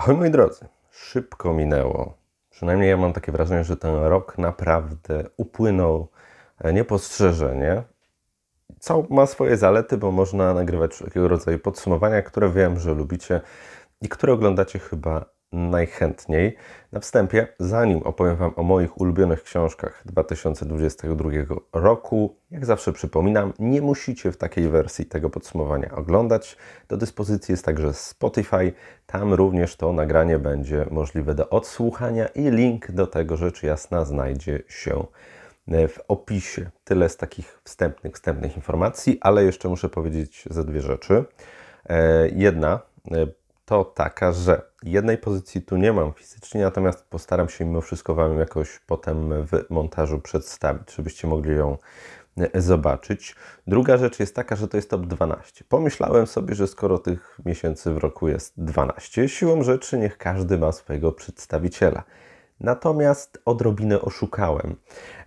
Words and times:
Ahoj 0.00 0.16
moi 0.16 0.30
drodzy, 0.30 0.68
szybko 0.90 1.54
minęło. 1.54 2.14
Przynajmniej 2.50 2.90
ja 2.90 2.96
mam 2.96 3.12
takie 3.12 3.32
wrażenie, 3.32 3.64
że 3.64 3.76
ten 3.76 3.94
rok 3.94 4.38
naprawdę 4.38 5.24
upłynął 5.36 6.08
niepostrzeżenie. 6.72 7.82
Co 8.78 9.06
ma 9.10 9.26
swoje 9.26 9.56
zalety, 9.56 9.96
bo 9.96 10.10
można 10.10 10.54
nagrywać 10.54 10.92
wszelkiego 10.92 11.28
rodzaju 11.28 11.58
podsumowania, 11.58 12.22
które 12.22 12.50
wiem, 12.50 12.78
że 12.78 12.94
lubicie 12.94 13.40
i 14.02 14.08
które 14.08 14.32
oglądacie 14.32 14.78
chyba 14.78 15.24
najchętniej. 15.52 16.56
Na 16.92 17.00
wstępie, 17.00 17.46
zanim 17.58 18.02
opowiem 18.02 18.36
Wam 18.36 18.52
o 18.56 18.62
moich 18.62 19.00
ulubionych 19.00 19.42
książkach 19.42 20.02
2022 20.06 21.30
roku, 21.72 22.36
jak 22.50 22.66
zawsze 22.66 22.92
przypominam, 22.92 23.52
nie 23.58 23.82
musicie 23.82 24.32
w 24.32 24.36
takiej 24.36 24.68
wersji 24.68 25.06
tego 25.06 25.30
podsumowania 25.30 25.90
oglądać. 25.90 26.56
Do 26.88 26.96
dyspozycji 26.96 27.52
jest 27.52 27.64
także 27.64 27.92
Spotify. 27.92 28.72
Tam 29.06 29.34
również 29.34 29.76
to 29.76 29.92
nagranie 29.92 30.38
będzie 30.38 30.86
możliwe 30.90 31.34
do 31.34 31.48
odsłuchania 31.48 32.26
i 32.26 32.50
link 32.50 32.90
do 32.90 33.06
tego 33.06 33.36
rzecz 33.36 33.62
jasna 33.62 34.04
znajdzie 34.04 34.62
się 34.68 35.04
w 35.88 35.98
opisie. 36.08 36.70
Tyle 36.84 37.08
z 37.08 37.16
takich 37.16 37.60
wstępnych, 37.64 38.14
wstępnych 38.14 38.56
informacji, 38.56 39.18
ale 39.20 39.44
jeszcze 39.44 39.68
muszę 39.68 39.88
powiedzieć 39.88 40.44
ze 40.50 40.64
dwie 40.64 40.80
rzeczy. 40.80 41.24
E, 41.88 42.28
jedna 42.28 42.80
e, 43.10 43.26
to 43.70 43.84
taka, 43.84 44.32
że 44.32 44.62
jednej 44.82 45.18
pozycji 45.18 45.62
tu 45.62 45.76
nie 45.76 45.92
mam 45.92 46.12
fizycznie, 46.12 46.62
natomiast 46.62 47.04
postaram 47.04 47.48
się 47.48 47.64
mimo 47.64 47.80
wszystko 47.80 48.14
Wam 48.14 48.38
jakoś 48.38 48.80
potem 48.86 49.46
w 49.46 49.70
montażu 49.70 50.18
przedstawić, 50.20 50.94
żebyście 50.94 51.28
mogli 51.28 51.56
ją 51.56 51.76
e, 52.38 52.60
zobaczyć. 52.60 53.36
Druga 53.66 53.96
rzecz 53.96 54.20
jest 54.20 54.34
taka, 54.34 54.56
że 54.56 54.68
to 54.68 54.76
jest 54.76 54.90
top 54.90 55.06
12. 55.06 55.64
Pomyślałem 55.68 56.26
sobie, 56.26 56.54
że 56.54 56.66
skoro 56.66 56.98
tych 56.98 57.38
miesięcy 57.44 57.92
w 57.92 57.98
roku 57.98 58.28
jest 58.28 58.52
12, 58.56 59.28
siłą 59.28 59.62
rzeczy 59.62 59.98
niech 59.98 60.18
każdy 60.18 60.58
ma 60.58 60.72
swojego 60.72 61.12
przedstawiciela. 61.12 62.02
Natomiast 62.60 63.38
odrobinę 63.44 64.00
oszukałem. 64.00 64.76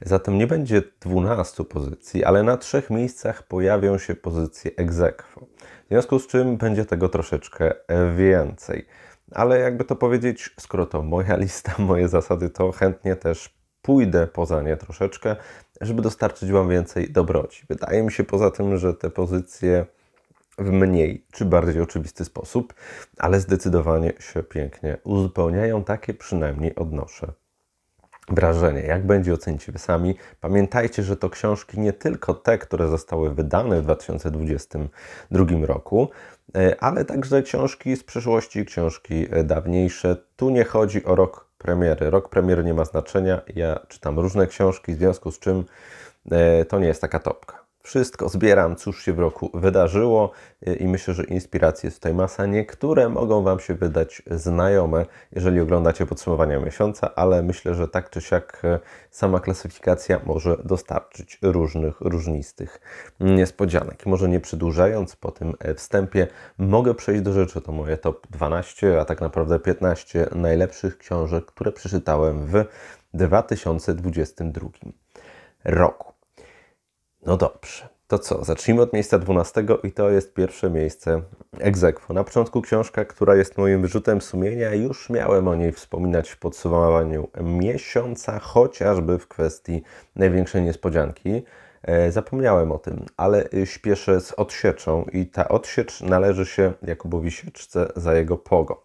Zatem 0.01 0.37
nie 0.37 0.47
będzie 0.47 0.81
12 1.01 1.63
pozycji, 1.63 2.23
ale 2.23 2.43
na 2.43 2.57
trzech 2.57 2.89
miejscach 2.89 3.43
pojawią 3.43 3.97
się 3.97 4.15
pozycje 4.15 4.71
egzekwo. 4.77 5.45
W 5.85 5.89
związku 5.89 6.19
z 6.19 6.27
czym 6.27 6.57
będzie 6.57 6.85
tego 6.85 7.09
troszeczkę 7.09 7.73
więcej. 8.15 8.85
Ale 9.31 9.59
jakby 9.59 9.83
to 9.83 9.95
powiedzieć, 9.95 10.55
skoro 10.59 10.85
to 10.85 11.01
moja 11.01 11.35
lista, 11.43 11.73
moje 11.77 12.07
zasady, 12.07 12.49
to 12.49 12.71
chętnie 12.71 13.15
też 13.15 13.49
pójdę 13.81 14.27
poza 14.27 14.61
nie 14.61 14.77
troszeczkę, 14.77 15.35
żeby 15.81 16.01
dostarczyć 16.01 16.51
Wam 16.51 16.69
więcej 16.69 17.11
dobroci. 17.11 17.65
Wydaje 17.69 18.03
mi 18.03 18.11
się 18.11 18.23
poza 18.23 18.51
tym, 18.51 18.77
że 18.77 18.93
te 18.93 19.09
pozycje 19.09 19.85
w 20.57 20.71
mniej 20.71 21.25
czy 21.31 21.45
bardziej 21.45 21.81
oczywisty 21.81 22.25
sposób, 22.25 22.73
ale 23.17 23.39
zdecydowanie 23.39 24.13
się 24.19 24.43
pięknie 24.43 24.97
uzupełniają. 25.03 25.83
Takie 25.83 26.13
przynajmniej 26.13 26.75
odnoszę 26.75 27.33
wrażenie. 28.29 28.81
Jak 28.81 29.07
będzie 29.07 29.33
ocenicie 29.33 29.71
Wy 29.71 29.79
sami? 29.79 30.15
Pamiętajcie, 30.41 31.03
że 31.03 31.17
to 31.17 31.29
książki 31.29 31.79
nie 31.79 31.93
tylko 31.93 32.33
te, 32.33 32.57
które 32.57 32.87
zostały 32.87 33.33
wydane 33.33 33.81
w 33.81 33.83
2022 33.83 35.45
roku, 35.65 36.09
e, 36.55 36.83
ale 36.83 37.05
także 37.05 37.43
książki 37.43 37.95
z 37.95 38.03
przeszłości, 38.03 38.65
książki 38.65 39.27
e, 39.31 39.43
dawniejsze. 39.43 40.17
Tu 40.35 40.49
nie 40.49 40.63
chodzi 40.63 41.05
o 41.05 41.15
rok 41.15 41.49
premiery. 41.57 42.09
Rok 42.09 42.29
premiery 42.29 42.63
nie 42.63 42.73
ma 42.73 42.85
znaczenia. 42.85 43.41
Ja 43.55 43.79
czytam 43.87 44.19
różne 44.19 44.47
książki, 44.47 44.93
w 44.93 44.97
związku 44.97 45.31
z 45.31 45.39
czym 45.39 45.63
e, 46.31 46.65
to 46.65 46.79
nie 46.79 46.87
jest 46.87 47.01
taka 47.01 47.19
topka. 47.19 47.62
Wszystko 47.85 48.29
zbieram, 48.29 48.75
cóż 48.75 49.03
się 49.03 49.13
w 49.13 49.19
roku 49.19 49.51
wydarzyło 49.53 50.31
i 50.79 50.87
myślę, 50.87 51.13
że 51.13 51.23
inspiracji 51.23 51.87
jest 51.87 51.97
tutaj 51.97 52.13
masa. 52.13 52.45
Niektóre 52.45 53.09
mogą 53.09 53.43
Wam 53.43 53.59
się 53.59 53.73
wydać 53.73 54.21
znajome, 54.31 55.05
jeżeli 55.31 55.59
oglądacie 55.59 56.05
podsumowania 56.05 56.59
miesiąca, 56.59 57.15
ale 57.15 57.43
myślę, 57.43 57.75
że 57.75 57.87
tak 57.87 58.09
czy 58.09 58.21
siak 58.21 58.61
e, 58.63 58.79
sama 59.11 59.39
klasyfikacja 59.39 60.19
może 60.25 60.57
dostarczyć 60.65 61.39
różnych, 61.41 62.01
różnistych 62.01 62.81
niespodzianek. 63.19 64.05
Może 64.05 64.29
nie 64.29 64.39
przedłużając 64.39 65.15
po 65.15 65.31
tym 65.31 65.53
e, 65.59 65.75
wstępie, 65.75 66.27
mogę 66.57 66.93
przejść 66.93 67.21
do 67.21 67.33
rzeczy. 67.33 67.61
To 67.61 67.71
moje 67.71 67.97
top 67.97 68.27
12, 68.27 69.01
a 69.01 69.05
tak 69.05 69.21
naprawdę 69.21 69.59
15 69.59 70.27
najlepszych 70.35 70.97
książek, 70.97 71.45
które 71.45 71.71
przeczytałem 71.71 72.45
w 72.45 72.65
2022 73.13 74.69
roku. 75.63 76.12
No 77.25 77.37
dobrze. 77.37 77.89
To 78.07 78.19
co? 78.19 78.43
Zacznijmy 78.43 78.81
od 78.81 78.93
miejsca 78.93 79.19
12 79.19 79.65
i 79.83 79.91
to 79.91 80.09
jest 80.09 80.33
pierwsze 80.33 80.69
miejsce 80.69 81.21
egzekwo. 81.59 82.13
Na 82.13 82.23
początku 82.23 82.61
książka, 82.61 83.05
która 83.05 83.35
jest 83.35 83.57
moim 83.57 83.81
wyrzutem 83.81 84.21
sumienia. 84.21 84.73
Już 84.73 85.09
miałem 85.09 85.47
o 85.47 85.55
niej 85.55 85.71
wspominać 85.71 86.29
w 86.29 86.39
podsumowaniu 86.39 87.27
miesiąca, 87.41 88.39
chociażby 88.39 89.19
w 89.19 89.27
kwestii 89.27 89.83
największej 90.15 90.61
niespodzianki. 90.61 91.43
E, 91.83 92.11
zapomniałem 92.11 92.71
o 92.71 92.79
tym, 92.79 93.05
ale 93.17 93.49
śpieszę 93.65 94.21
z 94.21 94.31
odsieczą 94.31 95.05
i 95.11 95.25
ta 95.25 95.47
odsiecz 95.47 96.01
należy 96.01 96.45
się 96.45 96.73
Jakubowi 96.81 97.31
Sieczce 97.31 97.91
za 97.95 98.15
jego 98.15 98.37
pogo. 98.37 98.82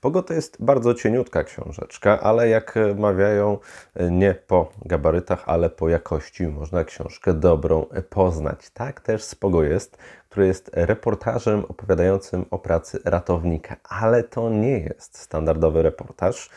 Pogo 0.00 0.22
to 0.22 0.34
jest 0.34 0.56
bardzo 0.60 0.94
cieniutka 0.94 1.44
książeczka, 1.44 2.20
ale 2.20 2.48
jak 2.48 2.74
mawiają, 2.96 3.58
nie 4.10 4.34
po 4.34 4.72
gabarytach, 4.84 5.42
ale 5.46 5.70
po 5.70 5.88
jakości 5.88 6.46
można 6.46 6.84
książkę 6.84 7.34
dobrą 7.34 7.86
poznać. 8.10 8.70
Tak 8.70 9.00
też 9.00 9.22
Spogo 9.22 9.62
jest, 9.62 9.98
który 10.28 10.46
jest 10.46 10.70
reportażem 10.72 11.64
opowiadającym 11.64 12.44
o 12.50 12.58
pracy 12.58 12.98
ratownika, 13.04 13.76
ale 13.84 14.22
to 14.22 14.50
nie 14.50 14.78
jest 14.78 15.18
standardowy 15.18 15.82
reportaż, 15.82 16.50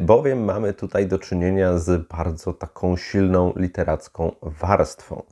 bowiem 0.00 0.44
mamy 0.44 0.74
tutaj 0.74 1.06
do 1.06 1.18
czynienia 1.18 1.78
z 1.78 2.08
bardzo 2.08 2.52
taką 2.52 2.96
silną 2.96 3.52
literacką 3.56 4.32
warstwą. 4.42 5.22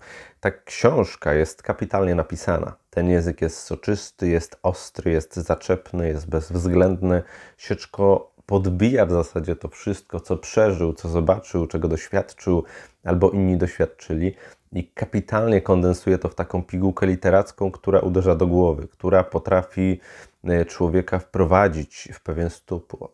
Ta 0.40 0.50
książka 0.50 1.34
jest 1.34 1.62
kapitalnie 1.62 2.14
napisana. 2.14 2.76
Ten 2.96 3.10
język 3.10 3.42
jest 3.42 3.58
soczysty, 3.58 4.28
jest 4.28 4.56
ostry, 4.62 5.10
jest 5.10 5.34
zaczepny, 5.36 6.08
jest 6.08 6.28
bezwzględny. 6.28 7.22
Sieczko 7.56 8.32
podbija 8.46 9.06
w 9.06 9.12
zasadzie 9.12 9.56
to 9.56 9.68
wszystko, 9.68 10.20
co 10.20 10.36
przeżył, 10.36 10.92
co 10.92 11.08
zobaczył, 11.08 11.66
czego 11.66 11.88
doświadczył, 11.88 12.64
albo 13.04 13.30
inni 13.30 13.56
doświadczyli 13.56 14.34
i 14.76 14.84
kapitalnie 14.84 15.60
kondensuje 15.60 16.18
to 16.18 16.28
w 16.28 16.34
taką 16.34 16.62
pigułkę 16.62 17.06
literacką, 17.06 17.70
która 17.70 18.00
uderza 18.00 18.34
do 18.34 18.46
głowy, 18.46 18.88
która 18.88 19.24
potrafi 19.24 20.00
e, 20.44 20.64
człowieka 20.64 21.18
wprowadzić 21.18 22.08
w 22.12 22.22
pewien 22.22 22.50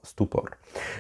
stupor. 0.03 0.51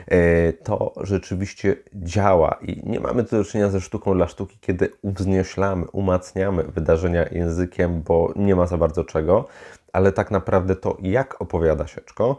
E, 0.06 0.52
to 0.52 0.92
rzeczywiście 1.00 1.76
działa 1.94 2.58
i 2.62 2.90
nie 2.90 3.00
mamy 3.00 3.24
tu 3.24 3.36
do 3.36 3.44
czynienia 3.44 3.70
ze 3.70 3.80
sztuką 3.80 4.14
dla 4.14 4.28
sztuki, 4.28 4.58
kiedy 4.60 4.90
uwznioślamy, 5.02 5.86
umacniamy 5.92 6.62
wydarzenia 6.64 7.28
językiem, 7.28 8.02
bo 8.02 8.32
nie 8.36 8.56
ma 8.56 8.66
za 8.66 8.78
bardzo 8.78 9.04
czego, 9.04 9.48
ale 9.92 10.12
tak 10.12 10.30
naprawdę 10.30 10.76
to, 10.76 10.96
jak 11.00 11.42
opowiada 11.42 11.86
Sieczko, 11.86 12.38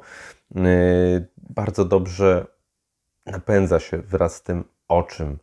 e, 0.56 0.62
bardzo 1.38 1.86
dobrze 1.86 2.46
napędza 3.26 3.80
się 3.80 3.98
wraz 3.98 4.36
z 4.36 4.42
tym, 4.44 4.64
o 4.88 5.04
czym 5.04 5.38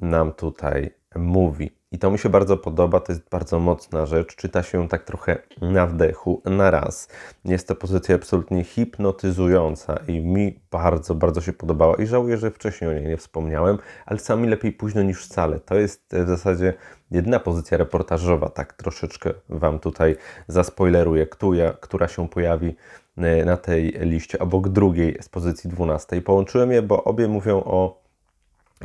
nam 0.00 0.32
tutaj 0.32 1.03
mówi. 1.16 1.70
I 1.94 1.98
to 1.98 2.10
mi 2.10 2.18
się 2.18 2.28
bardzo 2.28 2.56
podoba, 2.56 3.00
to 3.00 3.12
jest 3.12 3.28
bardzo 3.30 3.58
mocna 3.60 4.06
rzecz. 4.06 4.36
Czyta 4.36 4.62
się 4.62 4.88
tak 4.88 5.04
trochę 5.04 5.38
na 5.60 5.86
wdechu, 5.86 6.42
na 6.44 6.70
raz. 6.70 7.08
Jest 7.44 7.68
to 7.68 7.74
pozycja 7.74 8.14
absolutnie 8.14 8.64
hipnotyzująca 8.64 9.96
i 10.08 10.20
mi 10.20 10.60
bardzo, 10.70 11.14
bardzo 11.14 11.40
się 11.40 11.52
podobała. 11.52 11.96
I 11.96 12.06
żałuję, 12.06 12.36
że 12.36 12.50
wcześniej 12.50 12.90
o 12.90 12.92
niej 12.92 13.02
nie 13.04 13.16
wspomniałem, 13.16 13.78
ale 14.06 14.18
sami 14.18 14.48
lepiej 14.48 14.72
późno 14.72 15.02
niż 15.02 15.24
wcale. 15.24 15.60
To 15.60 15.74
jest 15.74 16.06
w 16.12 16.28
zasadzie 16.28 16.74
jedyna 17.10 17.40
pozycja 17.40 17.78
reportażowa, 17.78 18.48
tak 18.48 18.72
troszeczkę 18.72 19.30
Wam 19.48 19.78
tutaj 19.78 20.16
zaspoileruję, 20.48 21.26
która, 21.26 21.72
która 21.72 22.08
się 22.08 22.28
pojawi 22.28 22.76
e, 23.16 23.44
na 23.44 23.56
tej 23.56 23.92
liście 24.00 24.38
obok 24.38 24.68
drugiej 24.68 25.18
z 25.20 25.28
pozycji 25.28 25.70
12. 25.70 26.22
Połączyłem 26.22 26.72
je, 26.72 26.82
bo 26.82 27.04
obie 27.04 27.28
mówią 27.28 27.56
o 27.64 28.03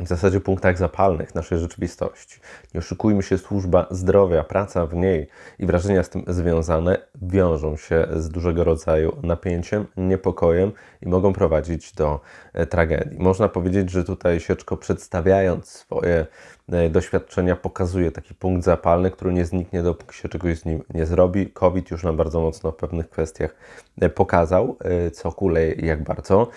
w 0.00 0.08
zasadzie 0.08 0.40
punktach 0.40 0.78
zapalnych 0.78 1.34
naszej 1.34 1.58
rzeczywistości. 1.58 2.40
Nie 2.74 2.78
oszukujmy 2.80 3.22
się, 3.22 3.38
służba 3.38 3.86
zdrowia, 3.90 4.44
praca 4.44 4.86
w 4.86 4.94
niej 4.94 5.28
i 5.58 5.66
wrażenia 5.66 6.02
z 6.02 6.08
tym 6.08 6.24
związane 6.26 6.98
wiążą 7.22 7.76
się 7.76 8.06
z 8.16 8.28
dużego 8.28 8.64
rodzaju 8.64 9.16
napięciem, 9.22 9.86
niepokojem 9.96 10.72
i 11.02 11.08
mogą 11.08 11.32
prowadzić 11.32 11.92
do 11.92 12.20
e, 12.52 12.66
tragedii. 12.66 13.18
Można 13.18 13.48
powiedzieć, 13.48 13.90
że 13.90 14.04
tutaj 14.04 14.40
Sieczko 14.40 14.76
przedstawiając 14.76 15.68
swoje 15.68 16.26
e, 16.72 16.90
doświadczenia 16.90 17.56
pokazuje 17.56 18.10
taki 18.10 18.34
punkt 18.34 18.64
zapalny, 18.64 19.10
który 19.10 19.32
nie 19.32 19.44
zniknie, 19.44 19.82
dopóki 19.82 20.16
się 20.16 20.28
czegoś 20.28 20.58
z 20.58 20.64
nim 20.64 20.82
nie 20.94 21.06
zrobi. 21.06 21.50
COVID 21.50 21.90
już 21.90 22.02
nam 22.02 22.16
bardzo 22.16 22.40
mocno 22.40 22.72
w 22.72 22.76
pewnych 22.76 23.10
kwestiach 23.10 23.54
e, 24.00 24.08
pokazał, 24.08 24.76
co 25.12 25.32
kuleje 25.32 25.72
i 25.72 25.86
jak 25.86 26.04
bardzo 26.04 26.48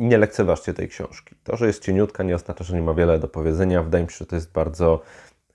nie 0.00 0.18
lekceważcie 0.18 0.74
tej 0.74 0.88
książki. 0.88 1.34
To, 1.44 1.56
że 1.56 1.66
jest 1.66 1.84
cieniutka, 1.84 2.22
nie 2.22 2.34
oznacza, 2.34 2.64
że 2.64 2.74
nie 2.74 2.82
ma 2.82 2.94
wiele 2.94 3.18
do 3.18 3.28
powiedzenia. 3.28 3.82
Wydaje 3.82 4.04
mi 4.04 4.10
się, 4.10 4.16
że 4.16 4.26
to 4.26 4.36
jest 4.36 4.52
bardzo 4.52 5.02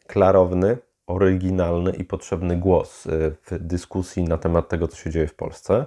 klarowny, 0.08 0.78
oryginalny 1.08 1.92
i 1.92 2.04
potrzebny 2.04 2.58
głos 2.58 3.06
y, 3.06 3.36
w 3.42 3.60
dyskusji 3.60 4.24
na 4.24 4.38
temat 4.38 4.70
tego, 4.70 4.88
co 4.88 4.98
się 4.98 5.10
dzieje 5.10 5.28
w 5.28 5.36
Polsce. 5.36 5.86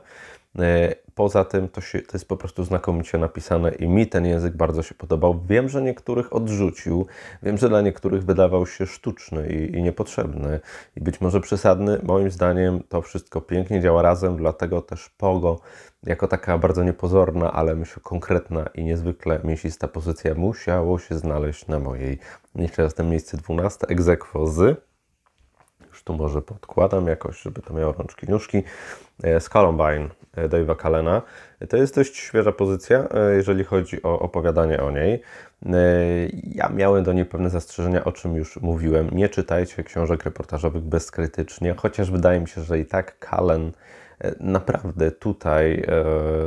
E, 0.59 0.95
poza 1.15 1.45
tym 1.45 1.69
to, 1.69 1.81
się, 1.81 2.03
to 2.03 2.11
jest 2.13 2.29
po 2.29 2.37
prostu 2.37 2.65
znakomicie 2.65 3.19
napisane 3.19 3.71
i 3.71 3.89
mi 3.89 4.07
ten 4.07 4.27
język 4.27 4.57
bardzo 4.57 4.83
się 4.83 4.95
podobał. 4.95 5.41
Wiem, 5.49 5.69
że 5.69 5.83
niektórych 5.83 6.33
odrzucił, 6.33 7.07
wiem, 7.43 7.59
że 7.59 7.69
dla 7.69 7.81
niektórych 7.81 8.25
wydawał 8.25 8.67
się 8.67 8.87
sztuczny 8.87 9.49
i, 9.49 9.77
i 9.77 9.83
niepotrzebny 9.83 10.61
i 10.97 11.01
być 11.01 11.21
może 11.21 11.41
przesadny. 11.41 11.99
Moim 12.03 12.31
zdaniem 12.31 12.83
to 12.89 13.03
wszystko 13.03 13.41
pięknie 13.41 13.81
działa 13.81 14.03
razem, 14.03 14.37
dlatego 14.37 14.83
też 14.83 15.09
Pogo 15.09 15.61
jako 16.03 16.29
taka 16.29 16.59
bardzo 16.59 16.85
niepozorna, 16.85 17.53
ale 17.53 17.75
myślę 17.75 18.03
konkretna 18.03 18.67
i 18.75 18.85
niezwykle 18.85 19.41
mięsista 19.45 19.89
pozycja 19.89 20.35
musiało 20.35 20.99
się 20.99 21.19
znaleźć 21.19 21.67
na 21.67 21.79
mojej, 21.79 22.19
jeszcze 22.55 22.83
raz 22.83 22.95
ten 22.95 23.11
miejsce 23.11 23.37
12, 23.37 23.87
egzekwo 23.89 24.47
z 24.47 24.88
już 25.99 26.05
tu 26.05 26.17
może 26.17 26.43
podkładam 26.43 27.07
jakoś, 27.07 27.43
żeby 27.43 27.63
to 27.63 27.75
miało 27.75 27.93
rączki, 27.93 28.27
nóżki, 28.31 28.63
z 29.23 29.47
e, 29.47 29.51
Columbine 29.51 30.09
e, 30.37 30.49
Dave'a 30.49 30.77
Kalena. 30.77 31.23
To 31.69 31.77
jest 31.77 31.95
dość 31.95 32.17
świeża 32.17 32.53
pozycja, 32.53 33.09
e, 33.09 33.35
jeżeli 33.35 33.65
chodzi 33.65 34.03
o 34.03 34.19
opowiadanie 34.19 34.83
o 34.83 34.91
niej. 34.91 35.23
Ja 36.45 36.69
miałem 36.69 37.05
do 37.05 37.13
niej 37.13 37.25
pewne 37.25 37.51
zastrzeżenia, 37.51 38.05
o 38.05 38.13
czym 38.13 38.37
już 38.37 38.57
mówiłem. 38.57 39.11
Nie 39.11 39.29
czytajcie 39.29 39.85
książek 39.85 40.25
reportażowych 40.25 40.83
bezkrytycznie, 40.83 41.75
chociaż 41.75 42.11
wydaje 42.11 42.41
mi 42.41 42.49
się, 42.49 42.61
że 42.63 42.79
i 42.79 42.87
tak 42.87 43.19
Kalen 43.19 43.73
naprawdę 44.41 45.11
tutaj 45.11 45.87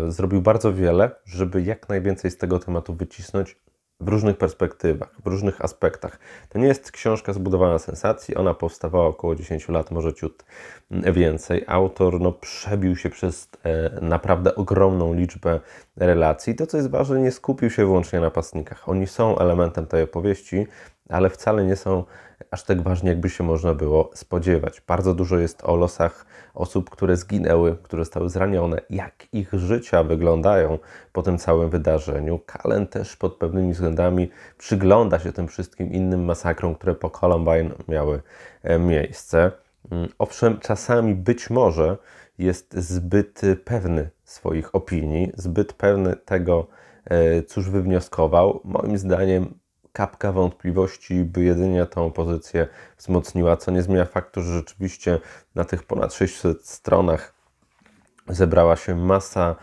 zrobił 0.07 0.41
bardzo 0.41 0.73
wiele, 0.73 1.11
żeby 1.25 1.61
jak 1.61 1.89
najwięcej 1.89 2.31
z 2.31 2.37
tego 2.37 2.59
tematu 2.59 2.93
wycisnąć 2.93 3.55
w 4.01 4.07
różnych 4.07 4.37
perspektywach, 4.37 5.15
w 5.23 5.27
różnych 5.27 5.65
aspektach. 5.65 6.19
To 6.49 6.59
nie 6.59 6.67
jest 6.67 6.91
książka 6.91 7.33
zbudowana 7.33 7.73
na 7.73 7.79
sensacji, 7.79 8.35
ona 8.35 8.53
powstawała 8.53 9.07
około 9.07 9.35
10 9.35 9.69
lat, 9.69 9.91
może 9.91 10.13
ciut 10.13 10.45
więcej. 10.91 11.63
Autor 11.67 12.19
no, 12.19 12.31
przebił 12.31 12.95
się 12.95 13.09
przez 13.09 13.49
e, 13.63 13.99
naprawdę 14.01 14.55
ogromną 14.55 15.13
liczbę 15.13 15.59
relacji. 15.95 16.55
To, 16.55 16.67
co 16.67 16.77
jest 16.77 16.89
ważne, 16.89 17.19
nie 17.19 17.31
skupił 17.31 17.69
się 17.69 17.85
wyłącznie 17.85 18.19
na 18.19 18.25
napastnikach. 18.25 18.89
Oni 18.89 19.07
są 19.07 19.37
elementem 19.37 19.85
tej 19.85 20.03
opowieści, 20.03 20.67
ale 21.09 21.29
wcale 21.29 21.65
nie 21.65 21.75
są 21.75 22.03
aż 22.51 22.63
tak 22.63 22.81
ważni, 22.81 23.09
jakby 23.09 23.29
się 23.29 23.43
można 23.43 23.73
było 23.73 24.09
spodziewać. 24.13 24.81
Bardzo 24.87 25.13
dużo 25.13 25.37
jest 25.37 25.63
o 25.63 25.75
losach 25.75 26.25
osób, 26.53 26.89
które 26.89 27.17
zginęły, 27.17 27.77
które 27.83 28.01
zostały 28.01 28.29
zranione, 28.29 28.81
jak 28.89 29.27
ich 29.33 29.53
życia 29.53 30.03
wyglądają 30.03 30.79
po 31.13 31.21
tym 31.21 31.37
całym 31.37 31.69
wydarzeniu. 31.69 32.39
Kalen 32.45 32.87
też 32.87 33.15
pod 33.15 33.35
pewnymi 33.35 33.73
względami 33.73 34.29
przygląda 34.57 35.19
się 35.19 35.31
tym 35.31 35.47
wszystkim 35.47 35.93
innym 35.93 36.25
masakrom, 36.25 36.75
które 36.75 36.95
po 36.95 37.09
Columbine 37.09 37.71
miały 37.87 38.21
e, 38.63 38.79
miejsce. 38.79 39.51
Mm, 39.91 40.09
owszem, 40.19 40.59
czasami 40.59 41.15
być 41.15 41.49
może 41.49 41.97
jest 42.37 42.73
zbyt 42.73 43.41
pewny 43.65 44.09
swoich 44.23 44.75
opinii, 44.75 45.31
zbyt 45.35 45.73
pewny 45.73 46.15
tego, 46.15 46.67
e, 47.05 47.43
cóż 47.43 47.69
wywnioskował. 47.69 48.61
Moim 48.63 48.97
zdaniem 48.97 49.60
kapka 49.93 50.31
wątpliwości, 50.31 51.23
by 51.23 51.43
jedynie 51.43 51.85
tą 51.85 52.11
pozycję 52.11 52.67
wzmocniła, 52.97 53.57
co 53.57 53.71
nie 53.71 53.81
zmienia 53.81 54.05
faktu, 54.05 54.41
że 54.41 54.53
rzeczywiście 54.53 55.19
na 55.55 55.65
tych 55.65 55.83
ponad 55.83 56.13
600 56.13 56.67
stronach 56.67 57.33
zebrała 58.27 58.75
się 58.75 58.95
masa, 58.95 59.55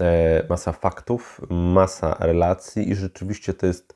e, 0.00 0.46
masa 0.48 0.72
faktów, 0.72 1.40
masa 1.50 2.16
relacji 2.20 2.90
i 2.90 2.94
rzeczywiście 2.94 3.54
to 3.54 3.66
jest 3.66 3.94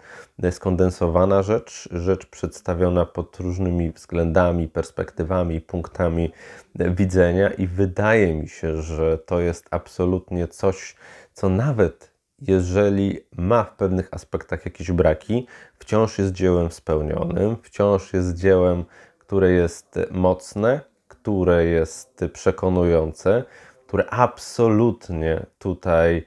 skondensowana 0.50 1.42
rzecz, 1.42 1.88
rzecz 1.92 2.26
przedstawiona 2.26 3.06
pod 3.06 3.36
różnymi 3.40 3.92
względami, 3.92 4.68
perspektywami, 4.68 5.60
punktami 5.60 6.32
widzenia 6.74 7.50
i 7.50 7.66
wydaje 7.66 8.34
mi 8.34 8.48
się, 8.48 8.82
że 8.82 9.18
to 9.18 9.40
jest 9.40 9.68
absolutnie 9.70 10.48
coś, 10.48 10.96
co 11.32 11.48
nawet 11.48 12.17
jeżeli 12.42 13.18
ma 13.36 13.64
w 13.64 13.76
pewnych 13.76 14.08
aspektach 14.14 14.64
jakieś 14.64 14.92
braki, 14.92 15.46
wciąż 15.78 16.18
jest 16.18 16.32
dziełem 16.32 16.70
spełnionym, 16.70 17.56
wciąż 17.62 18.12
jest 18.12 18.34
dziełem, 18.34 18.84
które 19.18 19.50
jest 19.50 19.98
mocne, 20.10 20.80
które 21.08 21.64
jest 21.64 22.24
przekonujące, 22.32 23.44
które 23.86 24.10
absolutnie 24.10 25.46
tutaj 25.58 26.26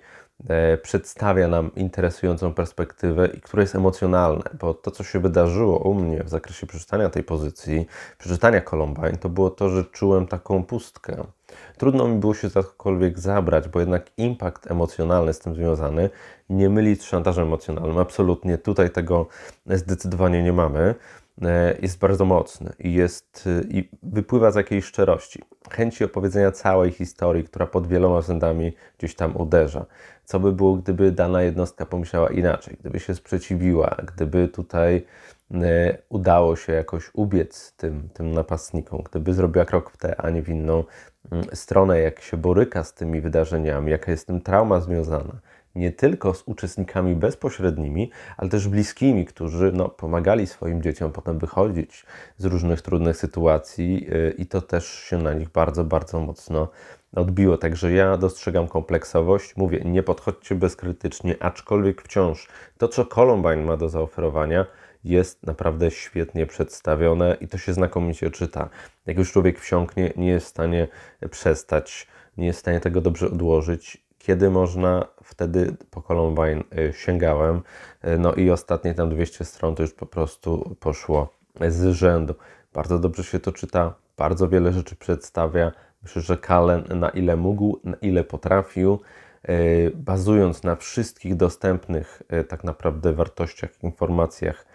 e, 0.50 0.78
przedstawia 0.78 1.48
nam 1.48 1.76
interesującą 1.76 2.54
perspektywę 2.54 3.28
i 3.28 3.42
które 3.42 3.64
jest 3.64 3.76
emocjonalne, 3.76 4.44
bo 4.60 4.74
to, 4.74 4.92
co 4.92 5.04
się 5.04 5.20
wydarzyło 5.20 5.80
u 5.80 5.94
mnie 5.94 6.24
w 6.24 6.30
zakresie 6.30 6.68
przeczytania 6.68 7.10
tej 7.10 7.24
pozycji, 7.24 7.88
przeczytania 8.18 8.62
Columbine, 8.62 9.18
to 9.18 9.30
było 9.30 9.50
to, 9.50 9.70
że 9.70 9.86
czułem 9.86 10.28
taką 10.28 10.64
pustkę. 10.64 11.24
Trudno 11.82 12.08
mi 12.08 12.20
było 12.20 12.34
się 12.34 12.50
za 12.50 12.64
cokolwiek 12.64 13.20
zabrać, 13.20 13.68
bo 13.68 13.80
jednak 13.80 14.12
impact 14.18 14.72
emocjonalny 14.72 15.34
z 15.34 15.40
tym 15.40 15.56
związany 15.56 16.10
nie 16.50 16.70
myli 16.70 16.96
z 16.96 17.04
szantażem 17.04 17.48
emocjonalnym. 17.48 17.98
Absolutnie 17.98 18.58
tutaj 18.58 18.90
tego 18.90 19.28
zdecydowanie 19.66 20.44
nie 20.44 20.54
mamy. 20.54 20.96
E, 21.42 21.78
jest 21.82 22.00
bardzo 22.00 22.26
mocny 22.26 22.74
i, 22.80 22.94
jest, 22.94 23.50
i 23.70 23.90
wypływa 24.04 24.52
z 24.52 24.56
jakiejś 24.56 24.86
szczerości. 24.86 25.42
Chęci 25.72 26.04
opowiedzenia 26.04 26.52
całej 26.52 26.92
historii, 26.92 27.44
która 27.44 27.68
pod 27.68 27.88
wieloma 27.88 28.20
względami 28.20 28.74
gdzieś 28.98 29.16
tam 29.16 29.38
uderza. 29.38 29.86
Co 30.26 30.40
by 30.40 30.52
było, 30.52 30.76
gdyby 30.76 31.12
dana 31.12 31.42
jednostka 31.42 31.86
pomyślała 31.86 32.30
inaczej, 32.30 32.78
gdyby 32.80 33.00
się 33.00 33.16
sprzeciwiła, 33.16 33.96
gdyby 34.16 34.48
tutaj 34.48 35.06
e, 35.54 35.98
udało 36.10 36.56
się 36.56 36.74
jakoś 36.74 37.12
ubiec 37.14 37.74
tym, 37.78 38.10
tym 38.14 38.32
napastnikom, 38.32 39.02
gdyby 39.10 39.34
zrobiła 39.34 39.66
krok 39.66 39.92
w 39.92 39.98
tę, 39.98 40.22
a 40.22 40.30
nie 40.30 40.42
w 40.42 40.50
inną 40.50 40.84
stronę, 41.54 42.00
jak 42.00 42.22
się 42.22 42.38
boryka 42.38 42.84
z 42.84 42.94
tymi 42.94 43.22
wydarzeniami, 43.22 43.92
jaka 43.92 44.12
jest 44.12 44.24
z 44.24 44.26
tym 44.26 44.42
trauma 44.42 44.80
związana, 44.80 45.34
nie 45.76 45.92
tylko 45.92 46.34
z 46.34 46.44
uczestnikami 46.46 47.16
bezpośrednimi, 47.16 48.12
ale 48.38 48.50
też 48.50 48.68
bliskimi, 48.68 49.26
którzy 49.26 49.72
no, 49.74 49.90
pomagali 49.90 50.48
swoim 50.48 50.82
dzieciom 50.82 51.12
potem 51.12 51.40
wychodzić 51.40 52.06
z 52.38 52.46
różnych 52.46 52.82
trudnych 52.82 53.18
sytuacji 53.18 54.08
y, 54.10 54.36
i 54.38 54.46
to 54.46 54.62
też 54.62 54.86
się 54.86 55.18
na 55.18 55.34
nich 55.34 55.50
bardzo, 55.50 55.84
bardzo 55.84 56.20
mocno 56.20 56.68
odbiło. 57.16 57.58
Także 57.58 57.92
ja 57.92 58.18
dostrzegam 58.18 58.68
kompleksowość. 58.68 59.58
Mówię, 59.58 59.82
nie 59.86 60.04
podchodźcie 60.04 60.56
bezkrytycznie, 60.56 61.36
aczkolwiek 61.40 62.02
wciąż 62.02 62.48
to, 62.78 62.88
co 62.88 63.06
Columbine 63.06 63.66
ma 63.66 63.78
do 63.78 63.90
zaoferowania, 63.90 64.66
jest 65.04 65.44
naprawdę 65.44 65.92
świetnie 65.92 66.46
przedstawione 66.46 67.38
i 67.42 67.48
to 67.48 67.58
się 67.58 67.74
znakomicie 67.74 68.32
czyta. 68.32 68.70
Jak 69.06 69.18
już 69.18 69.32
człowiek 69.32 69.60
wsiąknie, 69.60 70.14
nie 70.16 70.28
jest 70.28 70.46
w 70.46 70.50
stanie 70.50 70.88
przestać, 71.32 72.08
nie 72.38 72.46
jest 72.46 72.60
w 72.60 72.62
stanie 72.62 72.80
tego 72.80 73.02
dobrze 73.02 73.28
odłożyć. 73.28 73.98
Kiedy 74.18 74.50
można, 74.50 75.08
wtedy 75.24 75.76
po 75.92 76.02
Columbine 76.02 76.64
y, 76.78 76.94
sięgałem. 76.94 77.62
Y, 78.06 78.18
no 78.20 78.34
i 78.34 78.50
ostatnie 78.50 78.94
tam 78.94 79.10
200 79.10 79.46
stron 79.46 79.76
to 79.76 79.84
już 79.84 79.94
po 79.94 80.06
prostu 80.06 80.76
poszło 80.80 81.34
z 81.70 81.92
rzędu. 81.92 82.36
Bardzo 82.74 83.00
dobrze 83.00 83.24
się 83.24 83.40
to 83.40 83.52
czyta, 83.52 83.94
bardzo 84.18 84.50
wiele 84.50 84.74
rzeczy 84.74 84.96
przedstawia. 84.96 85.72
Myślę, 86.04 86.22
że 86.22 86.38
Kalen 86.38 86.84
na 87.00 87.10
ile 87.10 87.36
mógł, 87.36 87.80
na 87.84 87.98
ile 88.02 88.24
potrafił, 88.24 89.00
y, 89.50 89.92
bazując 89.96 90.64
na 90.64 90.76
wszystkich 90.76 91.36
dostępnych 91.36 92.24
tak 92.48 92.64
naprawdę 92.64 93.14
wartościach, 93.14 93.84
informacjach 93.84 94.66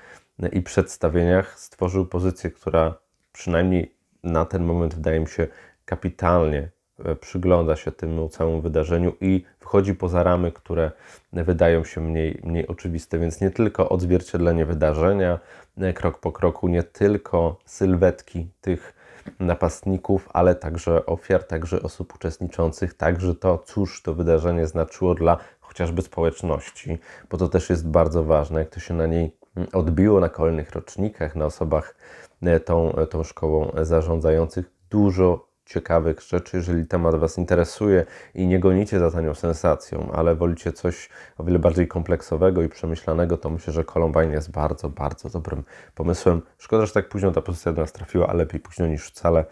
i 0.52 0.62
przedstawieniach 0.62 1.58
stworzył 1.58 2.06
pozycję, 2.06 2.50
która 2.50 2.94
przynajmniej 3.32 3.94
na 4.22 4.44
ten 4.44 4.64
moment 4.64 4.94
wydaje 4.94 5.20
mi 5.20 5.28
się 5.28 5.46
kapitalnie 5.84 6.70
e, 7.04 7.16
przygląda 7.16 7.76
się 7.76 7.92
temu 7.92 8.28
całemu 8.28 8.60
wydarzeniu 8.60 9.12
i 9.20 9.44
wchodzi 9.58 9.94
poza 9.94 10.22
ramy, 10.22 10.52
które 10.52 10.90
wydają 11.32 11.84
się 11.84 12.00
mniej, 12.00 12.40
mniej 12.44 12.66
oczywiste, 12.66 13.18
więc 13.18 13.40
nie 13.40 13.50
tylko 13.50 13.88
odzwierciedlenie 13.88 14.66
wydarzenia 14.66 15.38
e, 15.78 15.92
krok 15.92 16.18
po 16.18 16.32
kroku, 16.32 16.68
nie 16.68 16.82
tylko 16.82 17.58
sylwetki 17.64 18.48
tych 18.60 18.94
napastników, 19.40 20.28
ale 20.32 20.54
także 20.54 21.06
ofiar, 21.06 21.44
także 21.44 21.82
osób 21.82 22.14
uczestniczących, 22.14 22.94
także 22.94 23.34
to, 23.34 23.58
cóż 23.58 24.02
to 24.02 24.14
wydarzenie 24.14 24.66
znaczyło 24.66 25.14
dla 25.14 25.38
chociażby 25.60 26.02
społeczności, 26.02 26.98
bo 27.30 27.38
to 27.38 27.48
też 27.48 27.70
jest 27.70 27.88
bardzo 27.88 28.24
ważne, 28.24 28.60
jak 28.60 28.68
to 28.68 28.80
się 28.80 28.94
na 28.94 29.06
niej 29.06 29.36
odbiło 29.72 30.20
na 30.20 30.28
kolejnych 30.28 30.72
rocznikach, 30.72 31.36
na 31.36 31.44
osobach 31.44 31.96
e, 32.42 32.60
tą, 32.60 32.96
e, 32.96 33.06
tą 33.06 33.24
szkołą 33.24 33.72
zarządzających. 33.82 34.70
Dużo 34.90 35.46
ciekawych 35.66 36.20
rzeczy, 36.20 36.56
jeżeli 36.56 36.86
temat 36.86 37.14
Was 37.14 37.38
interesuje 37.38 38.06
i 38.34 38.46
nie 38.46 38.60
gonicie 38.60 38.98
za 38.98 39.10
tanią 39.10 39.34
sensacją, 39.34 40.12
ale 40.12 40.34
wolicie 40.34 40.72
coś 40.72 41.08
o 41.38 41.44
wiele 41.44 41.58
bardziej 41.58 41.88
kompleksowego 41.88 42.62
i 42.62 42.68
przemyślanego, 42.68 43.36
to 43.36 43.50
myślę, 43.50 43.72
że 43.72 43.84
Columbine 43.84 44.32
jest 44.32 44.50
bardzo, 44.50 44.88
bardzo 44.88 45.30
dobrym 45.30 45.64
pomysłem. 45.94 46.42
Szkoda, 46.58 46.86
że 46.86 46.92
tak 46.92 47.08
późno 47.08 47.32
ta 47.32 47.42
pozycja 47.42 47.72
do 47.72 47.80
nas 47.80 47.92
trafiła, 47.92 48.26
ale 48.26 48.38
lepiej 48.38 48.60
późno 48.60 48.86
niż 48.86 49.06
wcale. 49.06 49.44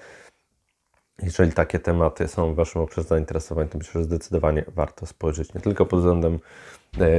Jeżeli 1.22 1.52
takie 1.52 1.78
tematy 1.78 2.28
są 2.28 2.52
w 2.52 2.56
Waszym 2.56 2.82
obszarze 2.82 3.08
zainteresowań, 3.08 3.68
to 3.68 3.78
myślę, 3.78 4.00
że 4.00 4.04
zdecydowanie 4.04 4.64
warto 4.68 5.06
spojrzeć 5.06 5.54
nie 5.54 5.60
tylko 5.60 5.86
pod 5.86 5.98
względem 5.98 6.38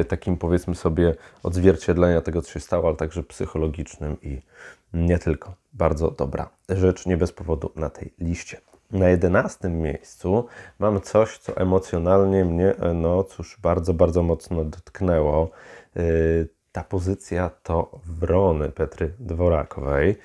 takim 0.08 0.38
powiedzmy 0.38 0.76
sobie 0.76 1.16
odzwierciedlenia 1.44 2.22
tego, 2.22 2.42
co 2.42 2.52
się 2.52 2.60
stało, 2.60 2.88
ale 2.88 2.96
także 2.96 3.24
psychologicznym 3.24 4.18
i 4.22 4.42
nie 4.94 5.20
tylko. 5.20 5.56
Bardzo 5.74 6.12
dobra 6.12 6.50
rzecz, 6.70 7.06
nie 7.06 7.18
bez 7.18 7.32
powodu 7.32 7.72
na 7.76 7.90
tej 7.90 8.14
liście. 8.20 8.62
Na 8.92 9.10
jedenastym 9.10 9.80
miejscu 9.80 10.46
mam 10.80 11.02
coś, 11.02 11.38
co 11.38 11.58
emocjonalnie 11.58 12.46
mnie, 12.46 12.74
no 12.94 13.24
cóż, 13.24 13.58
bardzo, 13.62 13.94
bardzo 13.94 14.24
mocno 14.24 14.64
dotknęło. 14.64 15.50
Yy, 15.96 16.50
ta 16.72 16.84
pozycja 16.84 17.52
to 17.64 18.00
Wrony 18.06 18.70
Petry 18.70 19.14
Dworakowej. 19.20 20.16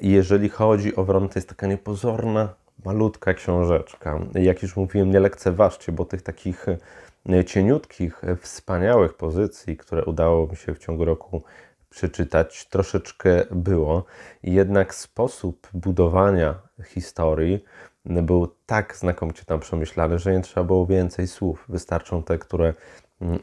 I 0.00 0.10
jeżeli 0.10 0.48
chodzi 0.48 0.96
o 0.96 1.04
Wrony, 1.04 1.28
to 1.28 1.38
jest 1.38 1.48
taka 1.48 1.66
niepozorna, 1.66 2.54
malutka 2.84 3.34
książeczka. 3.34 4.20
Jak 4.34 4.62
już 4.62 4.76
mówiłem, 4.76 5.10
nie 5.10 5.20
lekceważcie, 5.20 5.92
bo 5.92 6.04
tych 6.04 6.22
takich 6.22 6.66
cieniutkich, 7.46 8.22
wspaniałych 8.40 9.14
pozycji, 9.14 9.76
które 9.76 10.04
udało 10.04 10.46
mi 10.46 10.56
się 10.56 10.74
w 10.74 10.78
ciągu 10.78 11.04
roku 11.04 11.42
przeczytać, 11.90 12.66
troszeczkę 12.66 13.44
było. 13.50 14.04
Jednak 14.42 14.94
sposób 14.94 15.68
budowania 15.74 16.54
historii 16.84 17.64
był 18.04 18.46
tak 18.66 18.96
znakomicie 18.96 19.44
tam 19.44 19.60
przemyślany, 19.60 20.18
że 20.18 20.32
nie 20.32 20.40
trzeba 20.40 20.64
było 20.64 20.86
więcej 20.86 21.28
słów. 21.28 21.64
Wystarczą 21.68 22.22
te, 22.22 22.38
które 22.38 22.74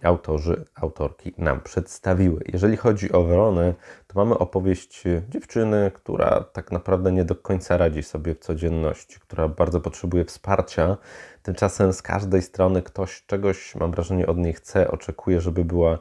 autorzy, 0.04 0.66
autorki 0.76 1.34
nam 1.38 1.62
przedstawiły. 1.62 2.42
Jeżeli 2.54 2.78
chodzi 2.78 3.12
o 3.12 3.24
Weronę, 3.24 3.74
to 4.08 4.20
mamy 4.20 4.38
opowieść 4.38 5.04
dziewczyny, 5.30 5.92
która 5.94 6.44
tak 6.54 6.72
naprawdę 6.72 7.12
nie 7.12 7.26
do 7.26 7.36
końca 7.36 7.78
radzi 7.78 8.04
sobie 8.04 8.36
w 8.36 8.40
codzienności, 8.40 9.20
która 9.20 9.48
bardzo 9.48 9.82
potrzebuje 9.82 10.26
wsparcia. 10.26 10.98
Tymczasem 11.44 11.94
z 11.94 12.02
każdej 12.02 12.42
strony 12.42 12.82
ktoś 12.82 13.26
czegoś, 13.26 13.76
mam 13.76 13.92
wrażenie, 13.92 14.28
od 14.28 14.38
niej 14.38 14.54
chce, 14.54 14.92
oczekuje, 14.92 15.42
żeby 15.42 15.66
była 15.66 15.98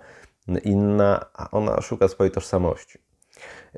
inna, 0.65 1.27
a 1.35 1.51
ona 1.51 1.81
szuka 1.81 2.09
swojej 2.09 2.31
tożsamości. 2.31 2.99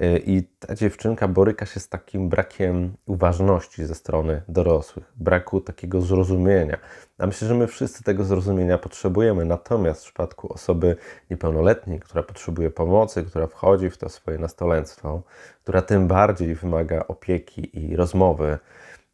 Y, 0.03 0.23
I 0.27 0.43
ta 0.43 0.75
dziewczynka 0.75 1.29
boryka 1.29 1.67
się 1.67 1.81
z 1.81 1.89
takim 1.89 2.29
brakiem 2.29 2.97
uważności 3.07 3.85
ze 3.85 3.95
strony 3.95 4.43
dorosłych, 4.49 5.13
braku 5.17 5.61
takiego 5.61 6.01
zrozumienia. 6.01 6.79
A 7.19 7.27
myślę, 7.27 7.49
że 7.49 7.55
my 7.55 7.67
wszyscy 7.67 8.05
tego 8.05 8.25
zrozumienia 8.25 8.79
potrzebujemy. 8.79 9.45
Natomiast 9.45 10.01
w 10.01 10.05
przypadku 10.05 10.53
osoby 10.53 10.97
niepełnoletniej, 11.31 12.01
która 12.01 12.23
potrzebuje 12.23 12.71
pomocy, 12.71 13.23
która 13.23 13.47
wchodzi 13.47 13.91
w 13.91 13.99
to 13.99 14.09
swoje 14.09 14.39
nastolenstwo, 14.39 15.23
która 15.63 15.83
tym 15.83 16.09
bardziej 16.09 16.55
wymaga 16.55 17.05
opieki 17.09 17.79
i 17.79 17.97
rozmowy, 17.97 18.59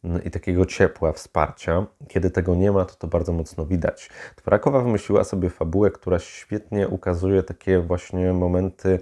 mm, 0.03 0.23
i 0.23 0.31
takiego 0.31 0.65
ciepła, 0.65 1.11
wsparcia. 1.11 1.85
Kiedy 2.07 2.31
tego 2.31 2.55
nie 2.55 2.71
ma, 2.71 2.85
to 2.85 2.95
to 2.95 3.07
bardzo 3.07 3.33
mocno 3.33 3.65
widać. 3.65 4.09
Twarakowa 4.35 4.79
wymyśliła 4.79 5.23
sobie 5.23 5.49
fabułę, 5.49 5.91
która 5.91 6.19
świetnie 6.19 6.87
ukazuje 6.87 7.43
takie 7.43 7.79
właśnie 7.79 8.33
momenty 8.33 8.99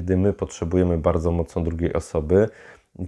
kiedy 0.00 0.16
my 0.16 0.32
potrzebujemy 0.32 0.98
bardzo 0.98 1.32
mocno 1.32 1.62
drugiej 1.62 1.92
osoby, 1.92 2.48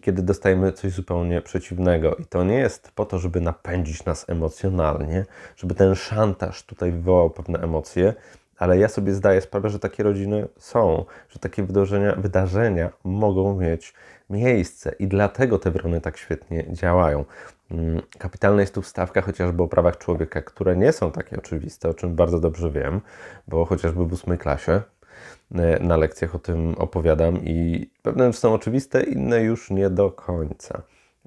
kiedy 0.02 0.22
dostajemy 0.22 0.72
coś 0.72 0.92
zupełnie 0.92 1.40
przeciwnego. 1.40 2.16
I 2.16 2.24
to 2.24 2.44
nie 2.44 2.54
jest 2.54 2.92
po 2.94 3.04
to, 3.04 3.18
żeby 3.18 3.40
napędzić 3.40 4.04
nas 4.04 4.28
emocjonalnie, 4.28 5.24
żeby 5.56 5.74
ten 5.74 5.94
szantaż 5.94 6.62
tutaj 6.62 6.92
wywołał 6.92 7.30
pewne 7.30 7.58
emocje, 7.58 8.14
ale 8.58 8.78
ja 8.78 8.88
sobie 8.88 9.14
zdaję 9.14 9.40
sprawę, 9.40 9.70
że 9.70 9.78
takie 9.78 10.02
rodziny 10.02 10.48
są, 10.58 11.04
że 11.28 11.38
takie 11.38 11.62
wydarzenia, 11.62 12.14
wydarzenia 12.14 12.90
mogą 13.04 13.56
mieć 13.56 13.94
miejsce 14.30 14.94
i 14.98 15.06
dlatego 15.06 15.58
te 15.58 15.70
wrony 15.70 16.00
tak 16.00 16.16
świetnie 16.16 16.66
działają. 16.72 17.24
Mm, 17.70 18.02
kapitalna 18.18 18.60
jest 18.60 18.74
tu 18.74 18.82
wstawka 18.82 19.22
chociażby 19.22 19.62
o 19.62 19.68
prawach 19.68 19.98
człowieka, 19.98 20.42
które 20.42 20.76
nie 20.76 20.92
są 20.92 21.12
takie 21.12 21.38
oczywiste, 21.38 21.88
o 21.88 21.94
czym 21.94 22.14
bardzo 22.14 22.38
dobrze 22.38 22.70
wiem, 22.70 23.00
bo 23.48 23.64
chociażby 23.64 24.06
w 24.06 24.12
ósmej 24.12 24.38
klasie 24.38 24.82
na 25.80 25.96
lekcjach 25.96 26.34
o 26.34 26.38
tym 26.38 26.74
opowiadam 26.78 27.44
i 27.44 27.90
pewne 28.02 28.32
są 28.32 28.54
oczywiste, 28.54 29.02
inne 29.02 29.42
już 29.42 29.70
nie 29.70 29.90
do 29.90 30.10
końca. 30.10 30.82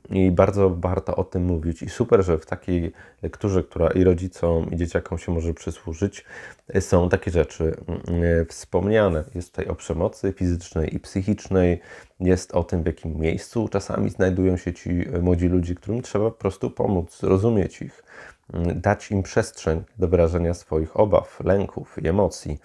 I 0.09 0.31
bardzo 0.31 0.69
warto 0.69 1.15
o 1.15 1.23
tym 1.23 1.45
mówić. 1.45 1.83
I 1.83 1.89
super, 1.89 2.23
że 2.23 2.37
w 2.37 2.45
takiej 2.45 2.91
lekturze, 3.21 3.63
która 3.63 3.89
i 3.89 4.03
rodzicom, 4.03 4.71
i 4.71 4.77
dzieciakom 4.77 5.17
się 5.17 5.31
może 5.31 5.53
przysłużyć, 5.53 6.25
e, 6.67 6.81
są 6.81 7.09
takie 7.09 7.31
rzeczy 7.31 7.63
mm, 7.87 8.23
e, 8.41 8.45
wspomniane. 8.45 9.23
Jest 9.35 9.51
tutaj 9.51 9.67
o 9.67 9.75
przemocy 9.75 10.33
fizycznej 10.33 10.95
i 10.95 10.99
psychicznej, 10.99 11.81
jest 12.19 12.55
o 12.55 12.63
tym, 12.63 12.83
w 12.83 12.85
jakim 12.85 13.19
miejscu 13.19 13.67
czasami 13.67 14.09
znajdują 14.09 14.57
się 14.57 14.73
ci 14.73 14.89
młodzi 15.21 15.47
ludzie, 15.47 15.75
którym 15.75 16.01
trzeba 16.01 16.31
po 16.31 16.37
prostu 16.37 16.69
pomóc, 16.69 17.19
zrozumieć 17.19 17.81
ich, 17.81 18.03
mm, 18.53 18.81
dać 18.81 19.11
im 19.11 19.23
przestrzeń 19.23 19.83
do 19.97 20.07
wyrażenia 20.07 20.53
swoich 20.53 20.99
obaw, 20.99 21.39
lęków 21.43 21.95
i 22.03 22.07
emocji. 22.07 22.59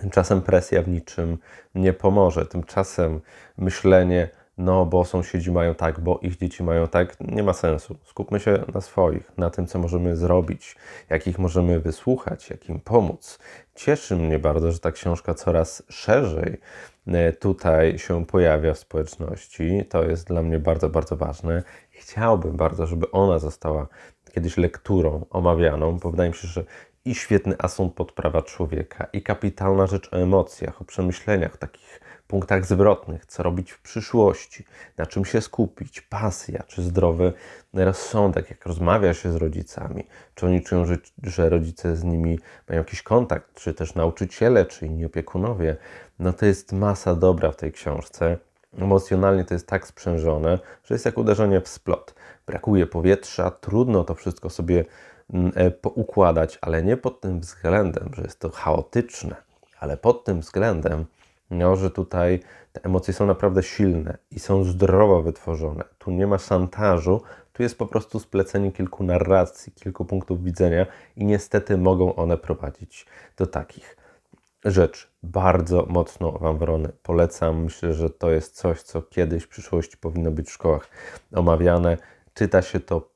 Tymczasem 0.00 0.42
presja 0.42 0.82
w 0.82 0.88
niczym 0.88 1.38
nie 1.74 1.92
pomoże. 1.92 2.46
Tymczasem 2.46 3.20
myślenie, 3.58 4.28
no 4.58 4.86
bo 4.86 5.04
sąsiedzi 5.04 5.52
mają 5.52 5.74
tak, 5.74 6.00
bo 6.00 6.18
ich 6.22 6.36
dzieci 6.36 6.62
mają 6.62 6.88
tak, 6.88 7.16
nie 7.20 7.42
ma 7.42 7.52
sensu. 7.52 7.96
Skupmy 8.04 8.40
się 8.40 8.64
na 8.74 8.80
swoich, 8.80 9.32
na 9.36 9.50
tym, 9.50 9.66
co 9.66 9.78
możemy 9.78 10.16
zrobić, 10.16 10.76
jak 11.10 11.26
ich 11.26 11.38
możemy 11.38 11.80
wysłuchać, 11.80 12.50
jak 12.50 12.68
im 12.68 12.80
pomóc. 12.80 13.38
Cieszy 13.74 14.16
mnie 14.16 14.38
bardzo, 14.38 14.72
że 14.72 14.78
ta 14.78 14.92
książka 14.92 15.34
coraz 15.34 15.82
szerzej 15.88 16.60
e, 17.06 17.32
tutaj 17.32 17.98
się 17.98 18.26
pojawia 18.26 18.74
w 18.74 18.78
społeczności. 18.78 19.84
To 19.88 20.04
jest 20.04 20.26
dla 20.26 20.42
mnie 20.42 20.58
bardzo, 20.58 20.88
bardzo 20.88 21.16
ważne. 21.16 21.62
Chciałbym 21.90 22.56
bardzo, 22.56 22.86
żeby 22.86 23.10
ona 23.10 23.38
została 23.38 23.86
kiedyś 24.36 24.56
lekturą 24.56 25.26
omawianą, 25.30 25.98
bo 25.98 26.10
wydaje 26.10 26.30
mi 26.30 26.36
się, 26.36 26.48
że 26.48 26.64
i 27.06 27.14
świetny 27.14 27.54
asumpt 27.58 28.12
prawa 28.12 28.42
człowieka, 28.42 29.06
i 29.12 29.22
kapitalna 29.22 29.86
rzecz 29.86 30.08
o 30.12 30.16
emocjach, 30.16 30.80
o 30.80 30.84
przemyśleniach, 30.84 31.56
takich 31.56 32.00
punktach 32.28 32.66
zwrotnych, 32.66 33.26
co 33.26 33.42
robić 33.42 33.72
w 33.72 33.80
przyszłości, 33.80 34.64
na 34.96 35.06
czym 35.06 35.24
się 35.24 35.40
skupić, 35.40 36.00
pasja 36.00 36.62
czy 36.62 36.82
zdrowy 36.82 37.32
rozsądek, 37.74 38.50
jak 38.50 38.66
rozmawia 38.66 39.14
się 39.14 39.32
z 39.32 39.36
rodzicami, 39.36 40.06
czy 40.34 40.46
oni 40.46 40.62
czują, 40.62 40.86
że, 40.86 40.96
że 41.22 41.48
rodzice 41.48 41.96
z 41.96 42.04
nimi 42.04 42.38
mają 42.68 42.80
jakiś 42.80 43.02
kontakt, 43.02 43.54
czy 43.54 43.74
też 43.74 43.94
nauczyciele, 43.94 44.64
czy 44.64 44.86
inni 44.86 45.04
opiekunowie. 45.04 45.76
No 46.18 46.32
to 46.32 46.46
jest 46.46 46.72
masa 46.72 47.14
dobra 47.14 47.52
w 47.52 47.56
tej 47.56 47.72
książce. 47.72 48.38
Emocjonalnie 48.78 49.44
to 49.44 49.54
jest 49.54 49.66
tak 49.66 49.86
sprzężone, 49.86 50.58
że 50.84 50.94
jest 50.94 51.04
jak 51.04 51.18
uderzenie 51.18 51.60
w 51.60 51.68
splot. 51.68 52.14
Brakuje 52.46 52.86
powietrza, 52.86 53.50
trudno 53.50 54.04
to 54.04 54.14
wszystko 54.14 54.50
sobie 54.50 54.84
poukładać, 55.80 56.58
ale 56.60 56.82
nie 56.82 56.96
pod 56.96 57.20
tym 57.20 57.40
względem, 57.40 58.10
że 58.16 58.22
jest 58.22 58.40
to 58.40 58.50
chaotyczne, 58.50 59.36
ale 59.80 59.96
pod 59.96 60.24
tym 60.24 60.40
względem, 60.40 61.04
no, 61.50 61.76
że 61.76 61.90
tutaj 61.90 62.40
te 62.72 62.84
emocje 62.84 63.14
są 63.14 63.26
naprawdę 63.26 63.62
silne 63.62 64.18
i 64.30 64.40
są 64.40 64.64
zdrowo 64.64 65.22
wytworzone. 65.22 65.84
Tu 65.98 66.10
nie 66.10 66.26
ma 66.26 66.38
szantażu, 66.38 67.22
tu 67.52 67.62
jest 67.62 67.78
po 67.78 67.86
prostu 67.86 68.20
splecenie 68.20 68.72
kilku 68.72 69.04
narracji, 69.04 69.72
kilku 69.72 70.04
punktów 70.04 70.44
widzenia 70.44 70.86
i 71.16 71.24
niestety 71.24 71.78
mogą 71.78 72.14
one 72.14 72.36
prowadzić 72.36 73.06
do 73.36 73.46
takich 73.46 73.96
rzeczy. 74.64 75.06
Bardzo 75.22 75.86
mocno 75.88 76.32
Wam 76.32 76.58
Wrony 76.58 76.88
polecam. 77.02 77.64
Myślę, 77.64 77.92
że 77.92 78.10
to 78.10 78.30
jest 78.30 78.56
coś, 78.56 78.82
co 78.82 79.02
kiedyś 79.02 79.44
w 79.44 79.48
przyszłości 79.48 79.96
powinno 79.96 80.30
być 80.30 80.48
w 80.48 80.52
szkołach 80.52 80.88
omawiane. 81.34 81.96
Czyta 82.34 82.62
się 82.62 82.80
to 82.80 83.15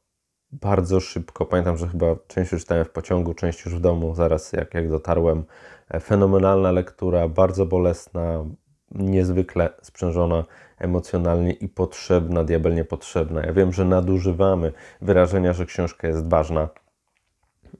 bardzo 0.53 1.01
szybko. 1.01 1.47
Pamiętam, 1.47 1.77
że 1.77 1.89
chyba 1.89 2.07
część 2.29 2.53
już 2.53 2.61
czytałem 2.61 2.85
w 2.85 2.91
pociągu, 2.91 3.35
część 3.35 3.65
już 3.65 3.75
w 3.75 3.81
domu, 3.81 4.15
zaraz 4.15 4.53
jak, 4.53 4.75
jak 4.75 4.91
dotarłem. 4.91 5.45
E, 5.89 6.01
fenomenalna 6.01 6.73
lektura, 6.73 7.29
bardzo 7.29 7.67
bolesna, 7.67 8.45
niezwykle 8.91 9.71
sprzężona 9.83 10.45
emocjonalnie 10.79 11.53
i 11.53 11.69
potrzebna, 11.69 12.45
diabelnie 12.45 12.85
potrzebna. 12.85 13.43
Ja 13.43 13.53
wiem, 13.53 13.73
że 13.73 13.85
nadużywamy 13.85 14.73
wyrażenia, 15.01 15.53
że 15.53 15.67
książka 15.67 16.09
jest 16.09 16.29
ważna, 16.29 16.69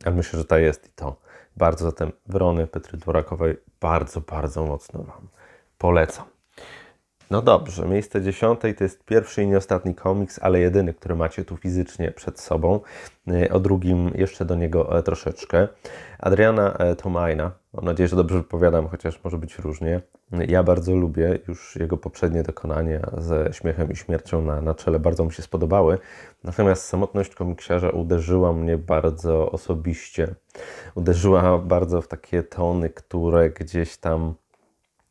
ale 0.05 0.15
myślę, 0.15 0.39
że 0.39 0.45
ta 0.45 0.59
jest 0.59 0.89
i 0.89 0.93
to. 0.93 1.17
Bardzo 1.57 1.85
zatem 1.85 2.13
Wrony 2.27 2.67
Petry 2.67 2.99
Dworakowej 2.99 3.57
bardzo, 3.81 4.21
bardzo 4.21 4.67
mocno 4.67 5.03
Wam 5.03 5.29
polecam. 5.79 6.40
No 7.31 7.43
dobrze, 7.43 7.87
miejsce 7.87 8.23
dziesiąte 8.23 8.75
to 8.75 8.85
jest 8.85 9.05
pierwszy 9.05 9.43
i 9.43 9.47
nie 9.47 9.57
ostatni 9.57 9.95
komiks, 9.95 10.39
ale 10.43 10.61
jedyny, 10.61 10.95
który 10.95 11.15
macie 11.15 11.45
tu 11.45 11.57
fizycznie 11.57 12.11
przed 12.11 12.41
sobą. 12.41 12.81
Y, 13.29 13.53
o 13.53 13.61
drugim 13.61 14.13
jeszcze 14.15 14.45
do 14.45 14.55
niego 14.55 14.99
e, 14.99 15.03
troszeczkę. 15.03 15.69
Adriana 16.19 16.77
e, 16.79 16.97
Tomajna, 16.97 17.51
mam 17.73 17.85
nadzieję, 17.85 18.09
że 18.09 18.17
dobrze 18.17 18.39
wypowiadam, 18.39 18.89
chociaż 18.89 19.25
może 19.25 19.39
być 19.39 19.59
różnie. 19.59 20.01
Ja 20.49 20.63
bardzo 20.63 20.97
lubię 20.97 21.39
już 21.49 21.77
jego 21.77 21.97
poprzednie 21.97 22.43
dokonania 22.43 23.11
ze 23.19 23.53
Śmiechem 23.53 23.93
i 23.93 23.97
Śmiercią 23.97 24.43
na, 24.43 24.61
na 24.61 24.75
czele, 24.75 24.99
bardzo 24.99 25.25
mi 25.25 25.33
się 25.33 25.43
spodobały. 25.43 25.99
Natomiast 26.45 26.85
samotność 26.85 27.35
komiksiarza 27.35 27.91
uderzyła 27.91 28.53
mnie 28.53 28.79
bardzo 28.79 29.51
osobiście. 29.53 30.35
Uderzyła 30.95 31.59
bardzo 31.59 32.03
w 32.03 32.09
takie 32.09 32.43
tony, 32.43 32.91
które 32.91 33.51
gdzieś 33.51 33.97
tam 33.97 34.35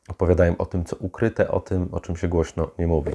opowiadają 0.09 0.57
o 0.57 0.65
tym, 0.65 0.85
co 0.85 0.95
ukryte, 0.95 1.51
o 1.51 1.59
tym, 1.59 1.89
o 1.91 1.99
czym 1.99 2.15
się 2.15 2.27
głośno 2.27 2.71
nie 2.79 2.87
mówi. 2.87 3.11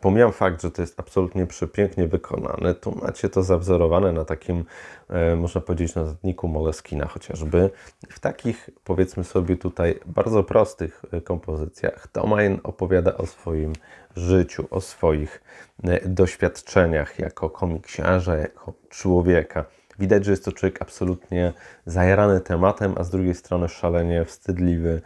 Pomijam 0.00 0.32
fakt, 0.32 0.62
że 0.62 0.70
to 0.70 0.82
jest 0.82 1.00
absolutnie 1.00 1.46
przepięknie 1.46 2.08
wykonane. 2.08 2.74
Tu 2.74 2.98
macie 3.02 3.28
to 3.28 3.42
zawzorowane 3.42 4.12
na 4.12 4.24
takim, 4.24 4.64
e, 5.08 5.36
można 5.36 5.60
powiedzieć, 5.60 5.94
notatniku 5.94 6.48
Moleskina 6.48 7.06
chociażby. 7.06 7.70
W 8.08 8.20
takich, 8.20 8.70
powiedzmy 8.84 9.24
sobie 9.24 9.56
tutaj, 9.56 10.00
bardzo 10.06 10.44
prostych 10.44 11.02
e, 11.12 11.20
kompozycjach 11.20 12.08
Tomain 12.08 12.60
opowiada 12.62 13.16
o 13.16 13.26
swoim 13.26 13.72
życiu, 14.16 14.66
o 14.70 14.80
swoich 14.80 15.42
e, 15.84 16.08
doświadczeniach 16.08 17.18
jako 17.18 17.50
komiksiarza, 17.50 18.36
jako 18.36 18.72
człowieka. 18.88 19.64
Widać, 19.98 20.24
że 20.24 20.30
jest 20.30 20.44
to 20.44 20.52
człowiek 20.52 20.82
absolutnie 20.82 21.52
zajarany 21.86 22.40
tematem, 22.40 22.94
a 22.96 23.04
z 23.04 23.10
drugiej 23.10 23.34
strony 23.34 23.68
szalenie 23.68 24.24
wstydliwy, 24.24 25.02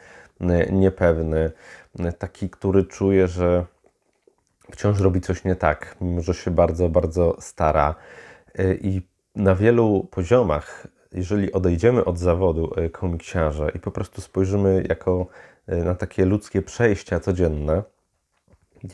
niepewny, 0.71 1.50
taki, 2.18 2.50
który 2.50 2.85
czuje, 2.85 3.28
że 3.28 3.64
wciąż 4.73 5.00
robi 5.00 5.21
coś 5.21 5.45
nie 5.45 5.57
tak, 5.57 5.97
mimo 6.00 6.21
że 6.21 6.35
się 6.35 6.50
bardzo, 6.50 6.88
bardzo 6.88 7.37
stara. 7.40 7.95
I 8.80 9.02
na 9.35 9.54
wielu 9.54 10.09
poziomach, 10.11 10.87
jeżeli 11.12 11.52
odejdziemy 11.52 12.04
od 12.04 12.18
zawodu 12.18 12.71
komiksiarza 12.92 13.68
i 13.68 13.78
po 13.78 13.90
prostu 13.90 14.21
spojrzymy 14.21 14.85
jako 14.88 15.26
na 15.66 15.95
takie 15.95 16.25
ludzkie 16.25 16.62
przejścia 16.62 17.21
codzienne, 17.21 17.83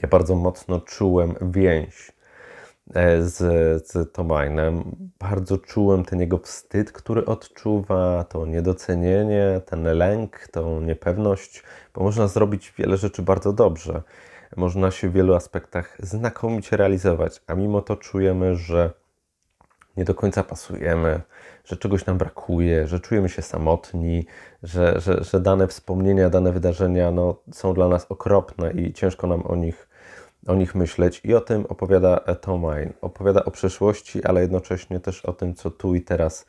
ja 0.03 0.09
bardzo 0.09 0.35
mocno 0.35 0.81
czułem 0.81 1.35
więź 1.43 2.13
z, 3.21 3.37
z 3.89 4.13
Tomainem. 4.13 4.97
Bardzo 5.19 5.59
czułem 5.59 6.05
ten 6.05 6.21
jego 6.21 6.39
wstyd, 6.39 6.93
który 6.93 7.25
odczuwa, 7.25 8.25
to 8.25 8.47
niedocenienie, 8.47 9.61
ten 9.67 9.83
lęk, 9.83 10.49
tą 10.49 10.81
niepewność, 10.81 11.63
bo 11.95 12.03
można 12.03 12.29
zrobić 12.29 12.75
wiele 12.79 12.97
rzeczy 12.97 13.23
bardzo 13.23 13.53
dobrze. 13.53 14.03
Można 14.57 14.91
się 14.91 15.09
w 15.09 15.13
wielu 15.13 15.35
aspektach 15.35 15.97
znakomicie 15.99 16.77
realizować, 16.77 17.43
a 17.47 17.55
mimo 17.55 17.83
to 17.83 17.97
czujemy, 17.97 18.57
że 18.57 18.91
nie 19.97 20.05
do 20.05 20.15
końca 20.15 20.45
pasujemy, 20.45 21.21
że 21.65 21.77
czegoś 21.77 22.07
nam 22.07 22.19
brakuje, 22.19 22.87
że 22.87 23.01
czujemy 23.01 23.29
się 23.29 23.43
samotni, 23.43 24.27
że, 24.63 25.01
że, 25.01 25.25
że 25.25 25.41
dane 25.41 25.69
wspomnienia, 25.69 26.31
dane 26.31 26.53
wydarzenia 26.53 27.11
no, 27.11 27.37
są 27.53 27.75
dla 27.75 27.89
nas 27.89 28.07
okropne 28.09 28.73
i 28.73 28.93
ciężko 28.93 29.27
nam 29.27 29.47
o 29.47 29.57
nich 29.57 29.89
o 30.47 30.55
nich 30.55 30.75
myśleć 30.75 31.21
i 31.25 31.35
o 31.35 31.41
tym 31.41 31.67
opowiada 31.67 32.17
Tomine. 32.17 32.93
Opowiada 33.01 33.45
o 33.45 33.51
przeszłości, 33.51 34.25
ale 34.25 34.41
jednocześnie 34.41 35.01
też 35.01 35.25
o 35.25 35.33
tym, 35.33 35.55
co 35.55 35.71
tu 35.71 35.95
i 35.95 36.03
teraz 36.03 36.47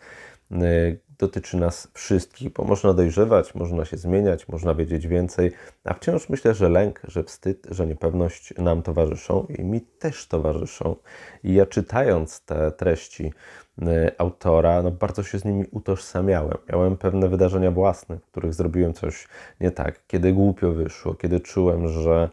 y, 0.51 0.99
dotyczy 1.17 1.57
nas 1.57 1.87
wszystkich, 1.93 2.53
bo 2.53 2.63
można 2.63 2.93
dojrzewać, 2.93 3.55
można 3.55 3.85
się 3.85 3.97
zmieniać, 3.97 4.47
można 4.47 4.73
wiedzieć 4.73 5.07
więcej, 5.07 5.51
a 5.83 5.93
wciąż 5.93 6.29
myślę, 6.29 6.53
że 6.53 6.69
lęk, 6.69 7.01
że 7.03 7.23
wstyd, 7.23 7.67
że 7.71 7.87
niepewność 7.87 8.53
nam 8.57 8.81
towarzyszą 8.81 9.47
i 9.59 9.63
mi 9.63 9.81
też 9.81 10.27
towarzyszą. 10.27 10.95
I 11.43 11.53
ja 11.53 11.65
czytając 11.65 12.41
te 12.41 12.71
treści 12.71 13.33
y, 13.81 13.85
autora, 14.17 14.81
no 14.81 14.91
bardzo 14.91 15.23
się 15.23 15.39
z 15.39 15.45
nimi 15.45 15.65
utożsamiałem. 15.71 16.57
Miałem 16.69 16.97
pewne 16.97 17.29
wydarzenia 17.29 17.71
własne, 17.71 18.17
w 18.17 18.25
których 18.25 18.53
zrobiłem 18.53 18.93
coś 18.93 19.27
nie 19.61 19.71
tak, 19.71 20.07
kiedy 20.07 20.33
głupio 20.33 20.71
wyszło, 20.71 21.13
kiedy 21.13 21.39
czułem, 21.39 21.87
że 21.87 22.29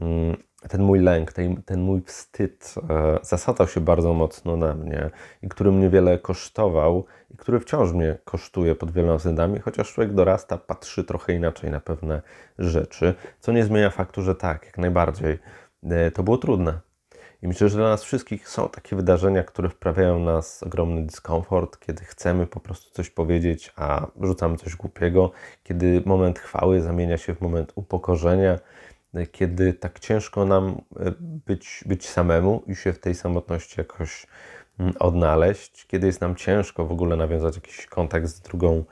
mm, 0.00 0.36
ten 0.68 0.82
mój 0.82 1.00
lęk, 1.00 1.32
ten, 1.32 1.62
ten 1.62 1.80
mój 1.80 2.02
wstyd 2.02 2.74
e, 2.90 3.18
zasadał 3.22 3.68
się 3.68 3.80
bardzo 3.80 4.14
mocno 4.14 4.56
na 4.56 4.74
mnie 4.74 5.10
i 5.42 5.48
który 5.48 5.72
mnie 5.72 5.90
wiele 5.90 6.18
kosztował 6.18 7.04
i 7.30 7.36
który 7.36 7.60
wciąż 7.60 7.92
mnie 7.92 8.18
kosztuje 8.24 8.74
pod 8.74 8.90
wieloma 8.90 9.16
względami, 9.16 9.60
chociaż 9.60 9.92
człowiek 9.92 10.14
dorasta, 10.14 10.58
patrzy 10.58 11.04
trochę 11.04 11.32
inaczej 11.32 11.70
na 11.70 11.80
pewne 11.80 12.22
rzeczy, 12.58 13.14
co 13.40 13.52
nie 13.52 13.64
zmienia 13.64 13.90
faktu, 13.90 14.22
że 14.22 14.34
tak, 14.34 14.66
jak 14.66 14.78
najbardziej. 14.78 15.38
E, 15.82 16.10
to 16.10 16.22
było 16.22 16.38
trudne. 16.38 16.80
I 17.42 17.48
myślę, 17.48 17.68
że 17.68 17.76
dla 17.78 17.88
nas 17.88 18.04
wszystkich 18.04 18.48
są 18.48 18.68
takie 18.68 18.96
wydarzenia, 18.96 19.44
które 19.44 19.68
wprawiają 19.68 20.18
nas 20.18 20.62
ogromny 20.62 21.02
dyskomfort, 21.02 21.78
kiedy 21.78 22.04
chcemy 22.04 22.46
po 22.46 22.60
prostu 22.60 22.94
coś 22.94 23.10
powiedzieć, 23.10 23.72
a 23.76 24.06
rzucamy 24.20 24.56
coś 24.56 24.76
głupiego, 24.76 25.30
kiedy 25.62 26.02
moment 26.06 26.38
chwały 26.38 26.80
zamienia 26.80 27.18
się 27.18 27.34
w 27.34 27.40
moment 27.40 27.72
upokorzenia, 27.74 28.58
kiedy 29.32 29.74
tak 29.74 30.00
ciężko 30.00 30.44
nam 30.44 30.80
e, 31.00 31.12
być, 31.46 31.84
być 31.86 32.08
samemu 32.08 32.62
i 32.66 32.76
się 32.76 32.92
w 32.92 32.98
tej 32.98 33.14
samotności 33.14 33.74
jakoś 33.78 34.26
mm, 34.78 34.92
odnaleźć, 34.98 35.86
kiedy 35.86 36.06
jest 36.06 36.20
nam 36.20 36.36
ciężko 36.36 36.86
w 36.86 36.92
ogóle 36.92 37.16
nawiązać 37.16 37.56
jakiś 37.56 37.86
kontakt 37.86 38.26
z 38.26 38.40
drugą, 38.40 38.84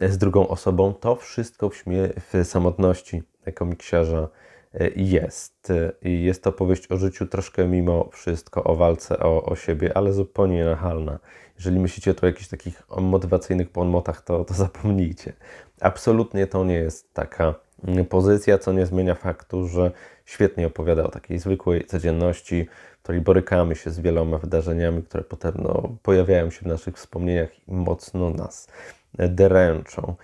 z 0.00 0.18
drugą 0.18 0.48
osobą, 0.48 0.94
to 0.94 1.16
wszystko 1.16 1.70
w, 1.70 1.74
śmie- 1.74 2.12
w 2.20 2.44
samotności 2.44 3.22
komiksiarza 3.54 4.28
e, 4.74 4.90
jest. 4.96 5.72
I 6.02 6.22
jest 6.22 6.42
to 6.42 6.50
opowieść 6.50 6.92
o 6.92 6.96
życiu 6.96 7.26
troszkę 7.26 7.68
mimo 7.68 8.08
wszystko, 8.12 8.64
o 8.64 8.76
walce 8.76 9.18
o, 9.18 9.44
o 9.44 9.56
siebie, 9.56 9.96
ale 9.96 10.12
zupełnie 10.12 10.64
nachalna. 10.64 11.18
Jeżeli 11.56 11.80
myślicie 11.80 12.14
tu 12.14 12.26
o 12.26 12.28
jakichś 12.28 12.48
takich 12.48 12.82
motywacyjnych 13.00 13.70
ponmotach, 13.70 14.22
to, 14.22 14.44
to 14.44 14.54
zapomnijcie. 14.54 15.32
Absolutnie 15.80 16.46
to 16.46 16.64
nie 16.64 16.74
jest 16.74 17.14
taka 17.14 17.67
pozycja, 18.08 18.58
co 18.58 18.72
nie 18.72 18.86
zmienia 18.86 19.14
faktu, 19.14 19.68
że 19.68 19.90
świetnie 20.24 20.66
opowiada 20.66 21.02
o 21.02 21.08
takiej 21.08 21.38
zwykłej 21.38 21.84
codzienności, 21.84 22.68
w 22.98 23.02
której 23.02 23.20
borykamy 23.20 23.76
się 23.76 23.90
z 23.90 24.00
wieloma 24.00 24.38
wydarzeniami, 24.38 25.02
które 25.02 25.24
potem 25.24 25.52
no, 25.58 25.96
pojawiają 26.02 26.50
się 26.50 26.60
w 26.60 26.66
naszych 26.66 26.96
wspomnieniach 26.96 27.68
i 27.68 27.72
mocno 27.72 28.30
nas 28.30 28.68
dręczą. 29.14 30.14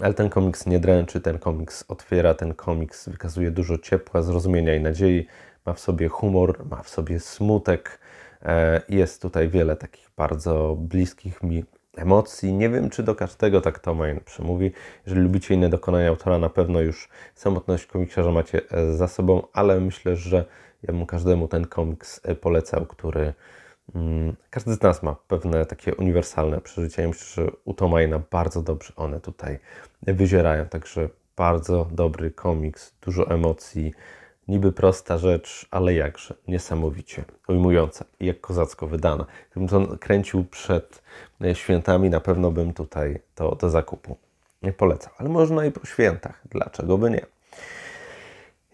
Ale 0.00 0.14
ten 0.14 0.30
komiks 0.30 0.66
nie 0.66 0.80
dręczy, 0.80 1.20
ten 1.20 1.38
komiks 1.38 1.84
otwiera, 1.88 2.34
ten 2.34 2.54
komiks 2.54 3.08
wykazuje 3.08 3.50
dużo 3.50 3.78
ciepła, 3.78 4.22
zrozumienia 4.22 4.74
i 4.74 4.80
nadziei. 4.80 5.26
Ma 5.66 5.72
w 5.74 5.80
sobie 5.80 6.08
humor, 6.08 6.66
ma 6.70 6.82
w 6.82 6.88
sobie 6.88 7.20
smutek. 7.20 7.98
E, 8.42 8.82
jest 8.88 9.22
tutaj 9.22 9.48
wiele 9.48 9.76
takich 9.76 10.10
bardzo 10.16 10.76
bliskich 10.78 11.42
mi 11.42 11.64
emocji. 11.98 12.52
Nie 12.52 12.70
wiem, 12.70 12.90
czy 12.90 13.02
do 13.02 13.14
każdego 13.14 13.60
tak 13.60 13.78
Tomain 13.78 14.20
przemówi. 14.24 14.72
Jeżeli 15.06 15.22
lubicie 15.22 15.54
inne 15.54 15.68
dokonania 15.68 16.08
autora, 16.08 16.38
na 16.38 16.48
pewno 16.48 16.80
już 16.80 17.08
samotność 17.34 17.86
komiksiarza 17.86 18.32
macie 18.32 18.60
e, 18.70 18.92
za 18.92 19.08
sobą, 19.08 19.42
ale 19.52 19.80
myślę, 19.80 20.16
że 20.16 20.44
ja 20.82 20.94
bym 20.94 21.06
każdemu 21.06 21.48
ten 21.48 21.66
komiks 21.66 22.20
e, 22.24 22.34
polecał, 22.34 22.86
który 22.86 23.34
mm, 23.94 24.36
każdy 24.50 24.74
z 24.74 24.82
nas 24.82 25.02
ma 25.02 25.16
pewne 25.28 25.66
takie 25.66 25.94
uniwersalne 25.94 26.60
przeżycia 26.60 27.04
i 27.04 27.06
myślę, 27.06 27.44
że 27.44 27.50
u 27.64 27.74
Tomaina 27.74 28.20
bardzo 28.30 28.62
dobrze 28.62 28.92
one 28.96 29.20
tutaj 29.20 29.58
wyzierają. 30.02 30.66
Także 30.66 31.08
bardzo 31.36 31.88
dobry 31.92 32.30
komiks, 32.30 32.94
dużo 33.00 33.30
emocji, 33.30 33.94
Niby 34.48 34.72
prosta 34.72 35.18
rzecz, 35.18 35.66
ale 35.70 35.94
jakże 35.94 36.34
niesamowicie 36.48 37.24
ujmująca 37.48 38.04
i 38.20 38.26
jak 38.26 38.40
kozacko 38.40 38.86
wydana. 38.86 39.26
Gdybym 39.50 39.68
to 39.68 39.98
kręcił 39.98 40.44
przed 40.44 41.02
e, 41.44 41.54
świętami, 41.54 42.10
na 42.10 42.20
pewno 42.20 42.50
bym 42.50 42.74
tutaj 42.74 43.20
to 43.34 43.54
do 43.54 43.70
zakupu 43.70 44.16
nie 44.62 44.72
polecał. 44.72 45.12
Ale 45.18 45.28
można 45.28 45.64
i 45.64 45.70
po 45.72 45.86
świętach. 45.86 46.42
Dlaczego 46.50 46.98
by 46.98 47.10
nie? 47.10 47.26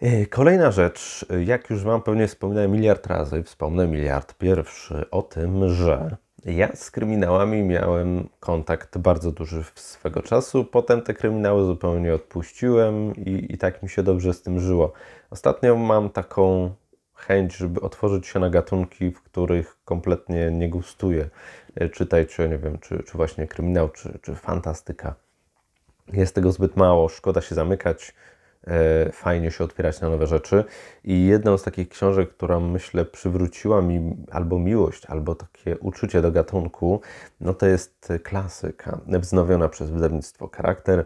E, 0.01 0.25
kolejna 0.25 0.71
rzecz, 0.71 1.25
jak 1.45 1.69
już 1.69 1.83
Wam 1.83 2.01
pewnie 2.01 2.27
wspominałem 2.27 2.71
miliard 2.71 3.07
razy, 3.07 3.43
wspomnę 3.43 3.87
miliard 3.87 4.33
pierwszy 4.33 5.09
o 5.11 5.21
tym, 5.21 5.69
że 5.69 6.17
ja 6.45 6.75
z 6.75 6.91
kryminałami 6.91 7.63
miałem 7.63 8.29
kontakt 8.39 8.97
bardzo 8.97 9.31
duży 9.31 9.63
swego 9.75 10.21
czasu. 10.21 10.65
Potem 10.65 11.01
te 11.01 11.13
kryminały 11.13 11.65
zupełnie 11.65 12.13
odpuściłem 12.13 13.15
i, 13.15 13.45
i 13.49 13.57
tak 13.57 13.83
mi 13.83 13.89
się 13.89 14.03
dobrze 14.03 14.33
z 14.33 14.41
tym 14.41 14.59
żyło. 14.59 14.93
Ostatnio 15.29 15.75
mam 15.75 16.09
taką 16.09 16.73
chęć, 17.13 17.55
żeby 17.55 17.81
otworzyć 17.81 18.27
się 18.27 18.39
na 18.39 18.49
gatunki, 18.49 19.11
w 19.11 19.21
których 19.21 19.77
kompletnie 19.85 20.51
nie 20.51 20.69
gustuję. 20.69 21.29
Czytaj, 21.93 22.27
czy 22.27 22.49
nie 22.49 22.57
wiem, 22.57 22.77
czy, 22.79 23.03
czy 23.03 23.17
właśnie 23.17 23.47
kryminał, 23.47 23.89
czy, 23.89 24.19
czy 24.21 24.35
fantastyka. 24.35 25.15
Jest 26.13 26.35
tego 26.35 26.51
zbyt 26.51 26.77
mało, 26.77 27.09
szkoda 27.09 27.41
się 27.41 27.55
zamykać 27.55 28.13
E, 28.13 28.34
fajnie 29.11 29.51
się 29.51 29.63
otwierać 29.63 30.01
na 30.01 30.09
nowe 30.09 30.27
rzeczy. 30.27 30.63
I 31.03 31.25
jedną 31.25 31.57
z 31.57 31.63
takich 31.63 31.89
książek, 31.89 32.29
która 32.29 32.59
myślę 32.59 33.05
przywróciła 33.05 33.81
mi 33.81 34.15
albo 34.31 34.59
miłość, 34.59 35.05
albo 35.05 35.35
takie 35.35 35.77
uczucie 35.77 36.21
do 36.21 36.31
gatunku, 36.31 37.01
no 37.41 37.53
to 37.53 37.65
jest 37.65 38.13
klasyka, 38.23 38.99
wznowiona 39.07 39.69
przez 39.69 39.89
wydawnictwo 39.89 40.49
Charakter, 40.55 41.05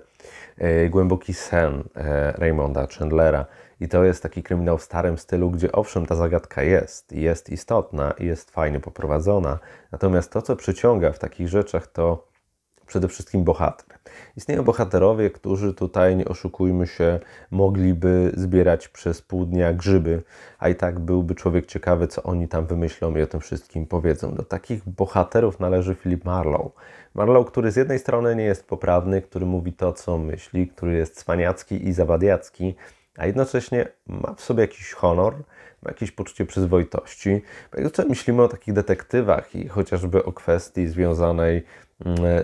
e, 0.57 0.89
Głęboki 0.89 1.33
sen 1.33 1.83
e, 1.95 2.31
Raymonda 2.31 2.87
Chandlera. 2.87 3.45
I 3.81 3.87
to 3.87 4.03
jest 4.03 4.23
taki 4.23 4.43
kryminał 4.43 4.77
w 4.77 4.83
starym 4.83 5.17
stylu, 5.17 5.51
gdzie 5.51 5.71
owszem, 5.71 6.05
ta 6.05 6.15
zagadka 6.15 6.63
jest, 6.63 7.11
jest 7.11 7.49
istotna 7.49 8.11
i 8.11 8.25
jest 8.25 8.51
fajnie 8.51 8.79
poprowadzona. 8.79 9.59
Natomiast 9.91 10.31
to, 10.31 10.41
co 10.41 10.55
przyciąga 10.55 11.11
w 11.11 11.19
takich 11.19 11.47
rzeczach, 11.47 11.87
to 11.87 12.28
przede 12.89 13.07
wszystkim 13.07 13.43
bohater. 13.43 13.97
Istnieją 14.35 14.63
bohaterowie, 14.63 15.29
którzy 15.29 15.73
tutaj, 15.73 16.15
nie 16.15 16.25
oszukujmy 16.25 16.87
się, 16.87 17.19
mogliby 17.51 18.31
zbierać 18.37 18.87
przez 18.87 19.21
pół 19.21 19.45
dnia 19.45 19.73
grzyby, 19.73 20.23
a 20.59 20.69
i 20.69 20.75
tak 20.75 20.99
byłby 20.99 21.35
człowiek 21.35 21.65
ciekawy, 21.65 22.07
co 22.07 22.23
oni 22.23 22.47
tam 22.47 22.65
wymyślą 22.65 23.15
i 23.15 23.21
o 23.21 23.27
tym 23.27 23.39
wszystkim 23.39 23.85
powiedzą. 23.85 24.33
Do 24.33 24.43
takich 24.43 24.89
bohaterów 24.89 25.59
należy 25.59 25.95
Philip 25.95 26.25
Marlowe. 26.25 26.69
Marlowe, 27.13 27.51
który 27.51 27.71
z 27.71 27.75
jednej 27.75 27.99
strony 27.99 28.35
nie 28.35 28.43
jest 28.43 28.67
poprawny, 28.67 29.21
który 29.21 29.45
mówi 29.45 29.73
to, 29.73 29.93
co 29.93 30.17
myśli, 30.17 30.67
który 30.67 30.95
jest 30.95 31.15
cwaniacki 31.15 31.87
i 31.87 31.93
zawadiacki, 31.93 32.75
a 33.17 33.25
jednocześnie 33.25 33.87
ma 34.07 34.33
w 34.33 34.41
sobie 34.41 34.61
jakiś 34.61 34.93
honor, 34.93 35.33
ma 35.83 35.91
jakieś 35.91 36.11
poczucie 36.11 36.45
przyzwoitości. 36.45 37.41
Jak 37.77 38.09
myślimy 38.09 38.43
o 38.43 38.47
takich 38.47 38.73
detektywach 38.73 39.55
i 39.55 39.67
chociażby 39.67 40.25
o 40.25 40.33
kwestii 40.33 40.87
związanej 40.87 41.63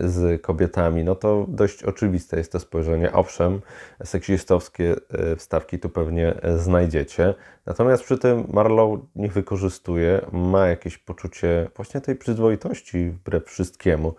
z 0.02 0.42
kobietami, 0.42 1.04
no 1.04 1.16
to 1.16 1.46
dość 1.48 1.84
oczywiste 1.84 2.38
jest 2.38 2.52
to 2.52 2.60
spojrzenie. 2.60 3.14
Owszem, 3.14 3.62
seksistowskie 4.04 4.96
e, 5.10 5.36
wstawki 5.36 5.80
tu 5.80 5.90
pewnie 5.90 6.36
znajdziecie, 6.58 7.34
natomiast 7.66 8.04
przy 8.04 8.18
tym 8.18 8.48
Marlow 8.54 9.00
nie 9.16 9.28
wykorzystuje, 9.28 10.26
ma 10.32 10.68
jakieś 10.68 10.98
poczucie 10.98 11.70
właśnie 11.76 12.02
tej 12.02 12.16
przyzwoitości 12.16 13.10
wbrew 13.10 13.46
wszystkiemu. 13.46 14.16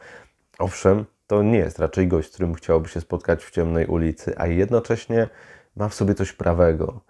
Owszem, 0.59 1.05
to 1.27 1.42
nie 1.42 1.59
jest 1.59 1.79
raczej 1.79 2.09
gość, 2.09 2.29
z 2.29 2.33
którym 2.35 2.55
chciałoby 2.55 2.88
się 2.88 3.01
spotkać 3.01 3.44
w 3.44 3.51
ciemnej 3.51 3.87
ulicy, 3.87 4.38
a 4.38 4.46
jednocześnie 4.46 5.29
ma 5.77 5.88
w 5.88 5.94
sobie 5.94 6.14
coś 6.14 6.33
prawego. 6.33 7.01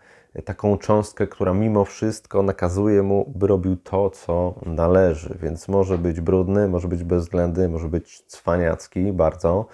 Taką 0.45 0.79
cząstkę, 0.79 1.27
która 1.27 1.55
mimo 1.55 1.85
wszystko 1.85 2.43
nakazuje 2.43 3.03
mu, 3.03 3.33
by 3.37 3.47
robił 3.47 3.77
to, 3.77 4.11
co 4.11 4.55
należy. 4.67 5.39
Więc 5.43 5.69
może 5.69 5.99
być 5.99 6.21
brudny, 6.21 6.69
może 6.69 6.89
być 6.89 7.05
bezwzględny, 7.05 7.69
może 7.69 7.89
być 7.89 8.23
cwaniacki 8.27 9.13
bardzo. 9.13 9.67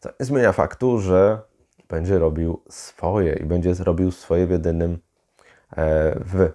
Co 0.00 0.08
nie 0.20 0.26
zmienia 0.26 0.52
faktu, 0.52 0.98
że 0.98 1.40
będzie 1.88 2.18
robił 2.18 2.62
swoje 2.68 3.32
i 3.32 3.44
będzie 3.44 3.74
robił 3.74 4.10
swoje 4.10 4.46
w 4.46 4.50
jedynym, 4.50 4.98
e, 5.76 6.18
w 6.20 6.50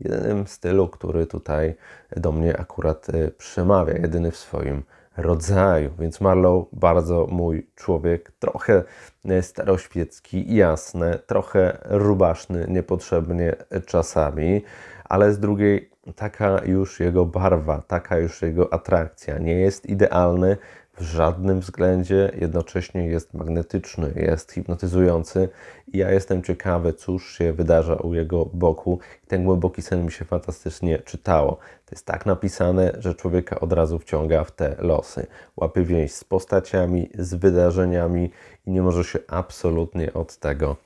jedynym 0.00 0.46
stylu, 0.46 0.88
który 0.88 1.26
tutaj 1.26 1.74
do 2.16 2.32
mnie 2.32 2.60
akurat 2.60 3.08
e, 3.08 3.30
przemawia, 3.30 3.94
jedyny 3.94 4.30
w 4.30 4.36
swoim 4.36 4.82
rodzaju. 5.16 5.90
Więc 5.98 6.20
Marlow, 6.20 6.66
bardzo 6.72 7.26
mój 7.30 7.66
człowiek, 7.74 8.32
trochę 8.38 8.82
e, 9.24 9.42
staroświecki, 9.42 10.54
jasne, 10.54 11.18
trochę 11.26 11.78
rubaszny 11.84 12.66
niepotrzebnie 12.68 13.56
czasami, 13.86 14.62
ale 15.04 15.32
z 15.32 15.38
drugiej 15.38 15.90
taka 16.16 16.64
już 16.64 17.00
jego 17.00 17.26
barwa, 17.26 17.82
taka 17.88 18.18
już 18.18 18.42
jego 18.42 18.72
atrakcja. 18.72 19.38
Nie 19.38 19.54
jest 19.54 19.86
idealny, 19.86 20.56
w 20.96 21.02
żadnym 21.02 21.60
względzie, 21.60 22.32
jednocześnie 22.40 23.06
jest 23.06 23.34
magnetyczny, 23.34 24.12
jest 24.16 24.52
hipnotyzujący 24.52 25.48
i 25.92 25.98
ja 25.98 26.10
jestem 26.10 26.42
ciekawy, 26.42 26.92
cóż 26.92 27.38
się 27.38 27.52
wydarza 27.52 27.94
u 27.94 28.14
jego 28.14 28.44
boku. 28.46 28.98
Ten 29.28 29.44
głęboki 29.44 29.82
sen 29.82 30.04
mi 30.04 30.12
się 30.12 30.24
fantastycznie 30.24 30.98
czytało. 30.98 31.52
To 31.86 31.92
jest 31.92 32.06
tak 32.06 32.26
napisane, 32.26 32.92
że 32.98 33.14
człowieka 33.14 33.60
od 33.60 33.72
razu 33.72 33.98
wciąga 33.98 34.44
w 34.44 34.50
te 34.50 34.76
losy. 34.78 35.26
Łapie 35.56 35.82
więź 35.82 36.12
z 36.12 36.24
postaciami, 36.24 37.10
z 37.18 37.34
wydarzeniami 37.34 38.30
i 38.66 38.70
nie 38.70 38.82
może 38.82 39.04
się 39.04 39.18
absolutnie 39.28 40.12
od 40.12 40.36
tego 40.36 40.76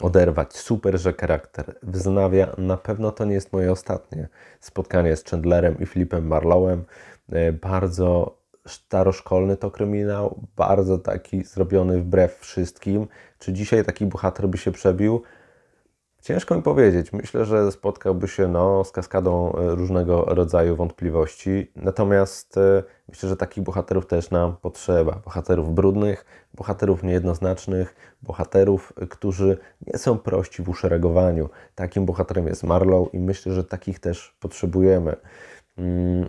oderwać. 0.00 0.56
Super, 0.56 0.98
że 0.98 1.12
charakter 1.12 1.74
wznawia. 1.82 2.54
Na 2.58 2.76
pewno 2.76 3.12
to 3.12 3.24
nie 3.24 3.34
jest 3.34 3.52
moje 3.52 3.72
ostatnie 3.72 4.28
spotkanie 4.60 5.16
z 5.16 5.24
Chandlerem 5.24 5.78
i 5.80 5.86
Filipem 5.86 6.26
Marlowem. 6.26 6.84
E, 7.32 7.52
bardzo 7.52 8.36
staroszkolny 8.66 9.56
to 9.56 9.70
kryminał, 9.70 10.40
bardzo 10.56 10.98
taki 10.98 11.44
zrobiony 11.44 12.00
wbrew 12.00 12.38
wszystkim. 12.38 13.06
Czy 13.38 13.52
dzisiaj 13.52 13.84
taki 13.84 14.06
bohater 14.06 14.48
by 14.48 14.58
się 14.58 14.72
przebił? 14.72 15.22
Ciężko 16.26 16.56
mi 16.56 16.62
powiedzieć. 16.62 17.12
Myślę, 17.12 17.44
że 17.44 17.72
spotkałby 17.72 18.28
się 18.28 18.48
no, 18.48 18.84
z 18.84 18.90
kaskadą 18.90 19.52
e, 19.52 19.74
różnego 19.74 20.24
rodzaju 20.24 20.76
wątpliwości. 20.76 21.72
Natomiast 21.76 22.58
e, 22.58 22.82
myślę, 23.08 23.28
że 23.28 23.36
takich 23.36 23.64
bohaterów 23.64 24.06
też 24.06 24.30
nam 24.30 24.56
potrzeba. 24.56 25.20
Bohaterów 25.24 25.74
brudnych, 25.74 26.24
bohaterów 26.54 27.02
niejednoznacznych, 27.02 27.94
bohaterów, 28.22 28.92
którzy 29.10 29.58
nie 29.86 29.98
są 29.98 30.18
prości 30.18 30.62
w 30.62 30.68
uszeregowaniu. 30.68 31.48
Takim 31.74 32.06
bohaterem 32.06 32.46
jest 32.46 32.62
Marlow 32.62 33.14
i 33.14 33.18
myślę, 33.18 33.52
że 33.52 33.64
takich 33.64 33.98
też 33.98 34.36
potrzebujemy. 34.40 35.16
Mm, 35.78 36.28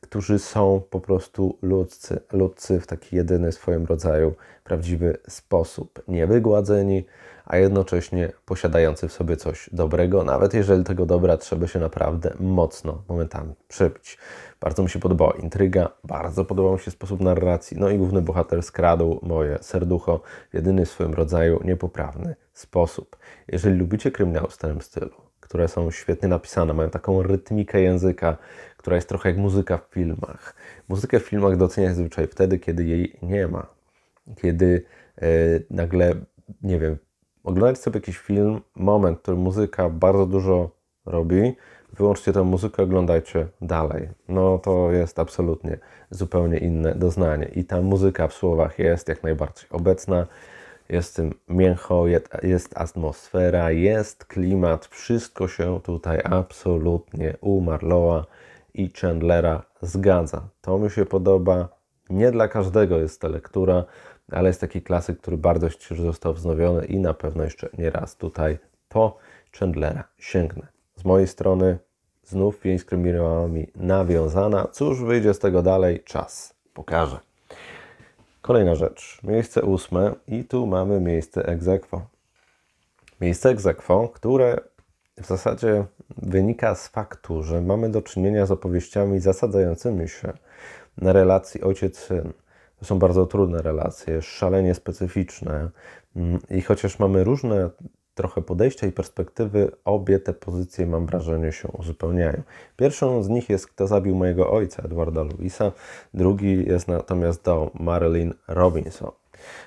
którzy 0.00 0.38
są 0.38 0.82
po 0.90 1.00
prostu 1.00 1.58
ludzcy, 1.62 2.20
ludzcy 2.32 2.80
w 2.80 2.86
taki 2.86 3.16
jedyny 3.16 3.52
w 3.52 3.54
swoim 3.54 3.84
rodzaju 3.84 4.34
prawdziwy 4.64 5.18
sposób, 5.28 6.02
niewygładzeni, 6.08 7.04
a 7.44 7.56
jednocześnie 7.56 8.32
posiadający 8.44 9.08
w 9.08 9.12
sobie 9.12 9.36
coś 9.36 9.70
dobrego, 9.72 10.24
nawet 10.24 10.54
jeżeli 10.54 10.84
tego 10.84 11.06
dobra 11.06 11.36
trzeba 11.36 11.66
się 11.66 11.78
naprawdę 11.78 12.34
mocno 12.40 13.02
momentami 13.08 13.54
przebić. 13.68 14.18
Bardzo 14.60 14.82
mi 14.82 14.90
się 14.90 14.98
podobała 14.98 15.32
intryga, 15.32 15.88
bardzo 16.04 16.44
podobał 16.44 16.72
mi 16.72 16.78
się 16.78 16.90
sposób 16.90 17.20
narracji, 17.20 17.76
no 17.80 17.88
i 17.88 17.98
główny 17.98 18.22
bohater 18.22 18.62
skradł 18.62 19.20
moje 19.22 19.58
serducho 19.60 20.20
w 20.50 20.54
jedyny 20.54 20.86
w 20.86 20.90
swoim 20.90 21.14
rodzaju 21.14 21.60
niepoprawny 21.64 22.34
sposób. 22.52 23.16
Jeżeli 23.48 23.78
lubicie 23.78 24.10
kryminał 24.10 24.46
w 24.46 24.54
starym 24.54 24.82
stylu, 24.82 25.10
które 25.40 25.68
są 25.68 25.90
świetnie 25.90 26.28
napisane, 26.28 26.74
mają 26.74 26.90
taką 26.90 27.22
rytmikę 27.22 27.80
języka, 27.80 28.36
która 28.80 28.96
jest 28.96 29.08
trochę 29.08 29.28
jak 29.28 29.38
muzyka 29.38 29.78
w 29.78 29.94
filmach. 29.94 30.54
Muzykę 30.88 31.20
w 31.20 31.22
filmach 31.22 31.56
docenia 31.56 31.88
zazwyczaj 31.88 32.26
wtedy, 32.26 32.58
kiedy 32.58 32.84
jej 32.84 33.16
nie 33.22 33.48
ma. 33.48 33.66
Kiedy 34.36 34.84
e, 35.16 35.26
nagle, 35.70 36.14
nie 36.62 36.78
wiem, 36.78 36.96
oglądacie 37.44 37.82
sobie 37.82 37.96
jakiś 37.98 38.18
film, 38.18 38.60
moment, 38.74 39.18
w 39.18 39.22
którym 39.22 39.40
muzyka 39.40 39.90
bardzo 39.90 40.26
dużo 40.26 40.70
robi, 41.06 41.56
wyłączcie 41.92 42.32
tę 42.32 42.42
muzykę, 42.42 42.82
oglądajcie 42.82 43.46
dalej. 43.60 44.08
No 44.28 44.58
to 44.58 44.92
jest 44.92 45.18
absolutnie 45.18 45.78
zupełnie 46.10 46.58
inne 46.58 46.94
doznanie. 46.94 47.44
I 47.54 47.64
ta 47.64 47.82
muzyka 47.82 48.28
w 48.28 48.34
słowach 48.34 48.78
jest 48.78 49.08
jak 49.08 49.22
najbardziej 49.22 49.68
obecna. 49.70 50.26
Jest 50.88 51.16
tym 51.16 51.34
mięcho, 51.48 52.04
jest 52.42 52.78
atmosfera, 52.78 53.70
jest 53.70 54.24
klimat, 54.24 54.86
wszystko 54.86 55.48
się 55.48 55.80
tutaj 55.80 56.20
absolutnie 56.24 57.36
u 57.40 57.60
Marlowa 57.60 58.26
i 58.74 58.92
Chandlera 59.00 59.62
zgadza. 59.82 60.48
To 60.60 60.78
mi 60.78 60.90
się 60.90 61.06
podoba. 61.06 61.68
Nie 62.10 62.30
dla 62.30 62.48
każdego 62.48 62.98
jest 62.98 63.20
ta 63.20 63.28
lektura, 63.28 63.84
ale 64.32 64.48
jest 64.48 64.60
taki 64.60 64.82
klasyk, 64.82 65.18
który 65.18 65.36
bardzo 65.36 65.68
został 65.96 66.34
wznowiony 66.34 66.86
i 66.86 66.98
na 66.98 67.14
pewno 67.14 67.44
jeszcze 67.44 67.68
nie 67.78 67.90
raz 67.90 68.16
tutaj 68.16 68.58
po 68.88 69.16
Chandlera 69.58 70.04
sięgnę. 70.18 70.66
Z 70.96 71.04
mojej 71.04 71.28
strony 71.28 71.78
znów 72.24 72.60
więź 72.62 72.80
z 72.80 72.84
kryminałami 72.84 73.66
nawiązana. 73.76 74.68
Cóż 74.72 75.02
wyjdzie 75.02 75.34
z 75.34 75.38
tego 75.38 75.62
dalej? 75.62 76.02
Czas 76.04 76.54
pokaże. 76.74 77.18
Kolejna 78.42 78.74
rzecz. 78.74 79.20
Miejsce 79.22 79.62
ósme 79.62 80.14
i 80.28 80.44
tu 80.44 80.66
mamy 80.66 81.00
miejsce 81.00 81.46
egzekwo. 81.46 82.02
Miejsce 83.20 83.50
egzekwo, 83.50 84.08
które 84.08 84.56
w 85.20 85.26
zasadzie 85.26 85.84
wynika 86.16 86.74
z 86.74 86.88
faktu, 86.88 87.42
że 87.42 87.60
mamy 87.60 87.88
do 87.88 88.02
czynienia 88.02 88.46
z 88.46 88.50
opowieściami 88.50 89.20
zasadzającymi 89.20 90.08
się 90.08 90.32
na 90.98 91.12
relacji 91.12 91.62
ojciec-syn. 91.62 92.32
To 92.78 92.84
są 92.84 92.98
bardzo 92.98 93.26
trudne 93.26 93.62
relacje, 93.62 94.22
szalenie 94.22 94.74
specyficzne 94.74 95.70
mm, 96.16 96.38
i 96.50 96.62
chociaż 96.62 96.98
mamy 96.98 97.24
różne 97.24 97.70
trochę 98.14 98.42
podejścia 98.42 98.86
i 98.86 98.92
perspektywy, 98.92 99.72
obie 99.84 100.18
te 100.18 100.32
pozycje, 100.32 100.86
mam 100.86 101.06
wrażenie, 101.06 101.52
się 101.52 101.68
uzupełniają. 101.68 102.42
Pierwszą 102.76 103.22
z 103.22 103.28
nich 103.28 103.48
jest 103.48 103.66
Kto 103.66 103.86
zabił 103.86 104.14
mojego 104.14 104.50
ojca, 104.50 104.82
Edwarda 104.82 105.22
Louisa, 105.22 105.72
drugi 106.14 106.68
jest 106.68 106.88
natomiast 106.88 107.44
do 107.44 107.70
Marilyn 107.74 108.34
Robinson. 108.48 109.10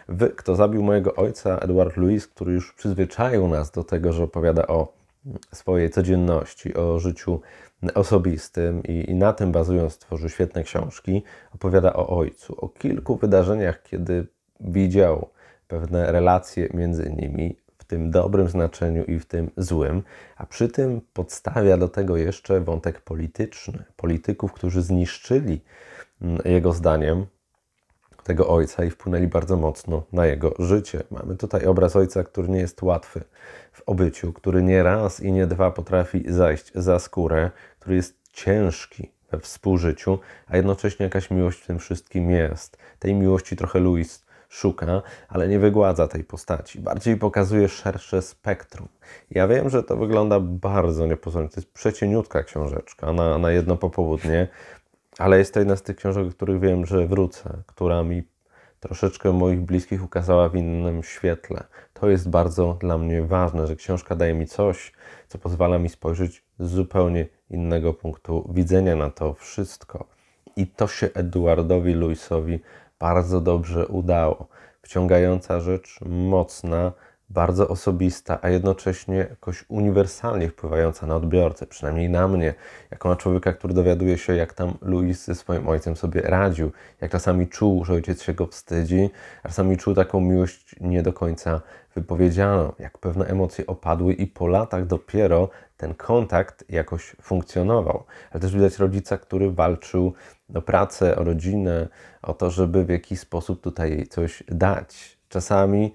W 0.10 0.36
Kto 0.36 0.56
zabił 0.56 0.84
mojego 0.84 1.16
ojca, 1.16 1.58
Edward 1.58 1.98
Louis, 1.98 2.28
który 2.28 2.54
już 2.54 2.74
przyzwyczaił 2.74 3.48
nas 3.48 3.72
do 3.72 3.84
tego, 3.84 4.13
że 4.13 4.24
opowiada 4.24 4.68
o 4.68 5.03
swojej 5.53 5.89
codzienności, 5.89 6.73
o 6.73 6.99
życiu 6.99 7.41
osobistym 7.93 8.83
i, 8.83 9.12
i, 9.12 9.15
na 9.15 9.33
tym 9.33 9.51
bazując 9.51 9.97
tworzy 9.97 10.29
świetne 10.29 10.63
książki. 10.63 11.23
Opowiada 11.55 11.93
o 11.93 12.17
ojcu, 12.17 12.55
o 12.65 12.69
kilku 12.69 13.15
wydarzeniach, 13.15 13.83
kiedy 13.83 14.27
widział 14.59 15.29
pewne 15.67 16.12
relacje 16.12 16.69
między 16.73 17.09
nimi 17.09 17.55
w 17.77 17.83
tym 17.83 18.12
dobrym 18.12 18.49
znaczeniu 18.49 19.03
i 19.03 19.19
w 19.19 19.25
tym 19.25 19.51
złym, 19.57 20.03
a 20.38 20.45
przy 20.45 20.69
tym 20.69 21.01
podstawia 21.13 21.77
do 21.77 21.88
tego 21.88 22.17
jeszcze 22.17 22.62
wątek 22.62 23.01
polityczny, 23.01 23.83
polityków, 23.95 24.53
którzy 24.53 24.81
zniszczyli 24.81 25.62
mm, 26.21 26.39
jego 26.45 26.73
zdaniem 26.73 27.25
tego 28.23 28.47
ojca 28.47 28.83
i 28.83 28.89
wpłynęli 28.89 29.27
bardzo 29.27 29.57
mocno 29.57 30.03
na 30.13 30.25
jego 30.25 30.53
życie. 30.59 31.03
Mamy 31.12 31.36
tutaj 31.36 31.65
obraz 31.65 31.95
ojca, 31.95 32.23
który 32.23 32.49
nie 32.49 32.59
jest 32.59 32.83
łatwy 32.83 33.23
w 33.71 33.81
obyciu, 33.86 34.33
który 34.33 34.63
nie 34.63 34.83
raz 34.83 35.19
i 35.19 35.31
nie 35.31 35.47
dwa 35.47 35.71
potrafi 35.71 36.23
zajść 36.27 36.71
za 36.75 36.99
skórę, 36.99 37.51
który 37.79 37.95
jest 37.95 38.15
ciężki 38.33 39.12
we 39.31 39.39
współżyciu, 39.39 40.19
a 40.47 40.57
jednocześnie 40.57 41.03
jakaś 41.03 41.31
miłość 41.31 41.59
w 41.59 41.67
tym 41.67 41.79
wszystkim 41.79 42.31
jest. 42.31 42.77
Tej 42.99 43.15
miłości 43.15 43.55
trochę 43.55 43.79
Louis 43.79 44.23
szuka, 44.49 45.01
ale 45.29 45.47
nie 45.47 45.59
wygładza 45.59 46.07
tej 46.07 46.23
postaci. 46.23 46.79
Bardziej 46.79 47.17
pokazuje 47.17 47.69
szersze 47.69 48.21
spektrum. 48.21 48.88
Ja 49.31 49.47
wiem, 49.47 49.69
że 49.69 49.83
to 49.83 49.97
wygląda 49.97 50.39
bardzo 50.39 51.07
niepozornie. 51.07 51.49
To 51.49 51.59
jest 51.59 51.73
przecieniutka 51.73 52.43
książeczka 52.43 53.13
na, 53.13 53.38
na 53.38 53.51
jedno 53.51 53.77
popołudnie, 53.77 54.47
ale 55.17 55.38
jest 55.38 55.54
to 55.54 55.60
jedna 55.60 55.76
z 55.76 55.82
tych 55.82 55.95
książek, 55.95 56.28
o 56.28 56.32
których 56.32 56.60
wiem, 56.60 56.86
że 56.86 57.08
wrócę, 57.08 57.63
która 57.67 58.04
mi 58.04 58.23
troszeczkę 58.80 59.34
moich 59.34 59.62
bliskich 59.62 60.04
ukazała 60.04 60.49
w 60.49 60.56
innym 60.56 61.04
świetle. 61.04 61.63
To 61.93 62.10
jest 62.10 62.30
bardzo 62.30 62.78
dla 62.80 62.97
mnie 62.97 63.21
ważne, 63.21 63.67
że 63.67 63.76
książka 63.76 64.15
daje 64.15 64.34
mi 64.34 64.47
coś, 64.47 64.93
co 65.28 65.38
pozwala 65.38 65.80
mi 65.80 65.89
spojrzeć 65.89 66.43
z 66.60 66.69
zupełnie 66.69 67.28
innego 67.49 67.93
punktu 67.93 68.49
widzenia 68.54 68.95
na 68.95 69.10
to 69.10 69.34
wszystko. 69.34 70.08
I 70.56 70.67
to 70.67 70.88
się 70.88 71.10
Eduardowi 71.13 71.93
Luisowi 71.93 72.60
bardzo 72.99 73.41
dobrze 73.41 73.88
udało. 73.88 74.47
Wciągająca 74.82 75.60
rzecz, 75.60 75.99
mocna, 76.06 76.91
bardzo 77.34 77.67
osobista, 77.67 78.39
a 78.41 78.50
jednocześnie 78.50 79.15
jakoś 79.15 79.65
uniwersalnie 79.67 80.50
wpływająca 80.50 81.08
na 81.08 81.15
odbiorcę, 81.15 81.67
przynajmniej 81.67 82.10
na 82.10 82.28
mnie, 82.28 82.54
jako 82.91 83.10
na 83.10 83.15
człowieka, 83.15 83.54
który 83.54 83.74
dowiaduje 83.74 84.17
się, 84.17 84.36
jak 84.36 84.54
tam 84.54 84.74
Louis 84.82 85.26
ze 85.26 85.36
swoim 85.36 85.67
ojcem 85.67 85.96
sobie 85.96 86.22
radził, 86.22 86.72
jak 87.02 87.12
czasami 87.12 87.48
czuł, 87.48 87.86
że 87.86 87.93
ojciec 87.93 88.24
się 88.24 88.34
go 88.34 88.48
wstydzi, 88.48 89.10
a 89.43 89.48
czasami 89.48 89.78
czuł 89.78 89.93
taką 89.93 90.19
miłość 90.19 90.76
nie 90.82 91.04
do 91.04 91.13
końca 91.13 91.62
wypowiedzianą, 91.96 92.74
jak 92.80 92.98
pewne 92.98 93.26
emocje 93.26 93.67
opadły 93.67 94.13
i 94.13 94.28
po 94.28 94.48
latach 94.48 94.86
dopiero 94.86 95.50
ten 95.78 95.93
kontakt 95.93 96.65
jakoś 96.69 97.15
funkcjonował. 97.22 98.04
Ale 98.32 98.41
też 98.41 98.54
widać 98.54 98.80
rodzica, 98.80 99.17
który 99.17 99.52
walczył 99.52 100.13
o 100.56 100.62
pracę, 100.62 101.15
o 101.15 101.24
rodzinę, 101.24 101.88
o 102.22 102.34
to, 102.34 102.50
żeby 102.50 102.86
w 102.86 102.89
jakiś 102.89 103.19
sposób 103.19 103.62
tutaj 103.62 103.91
jej 103.91 104.08
coś 104.08 104.43
dać. 104.48 105.17
Czasami 105.30 105.93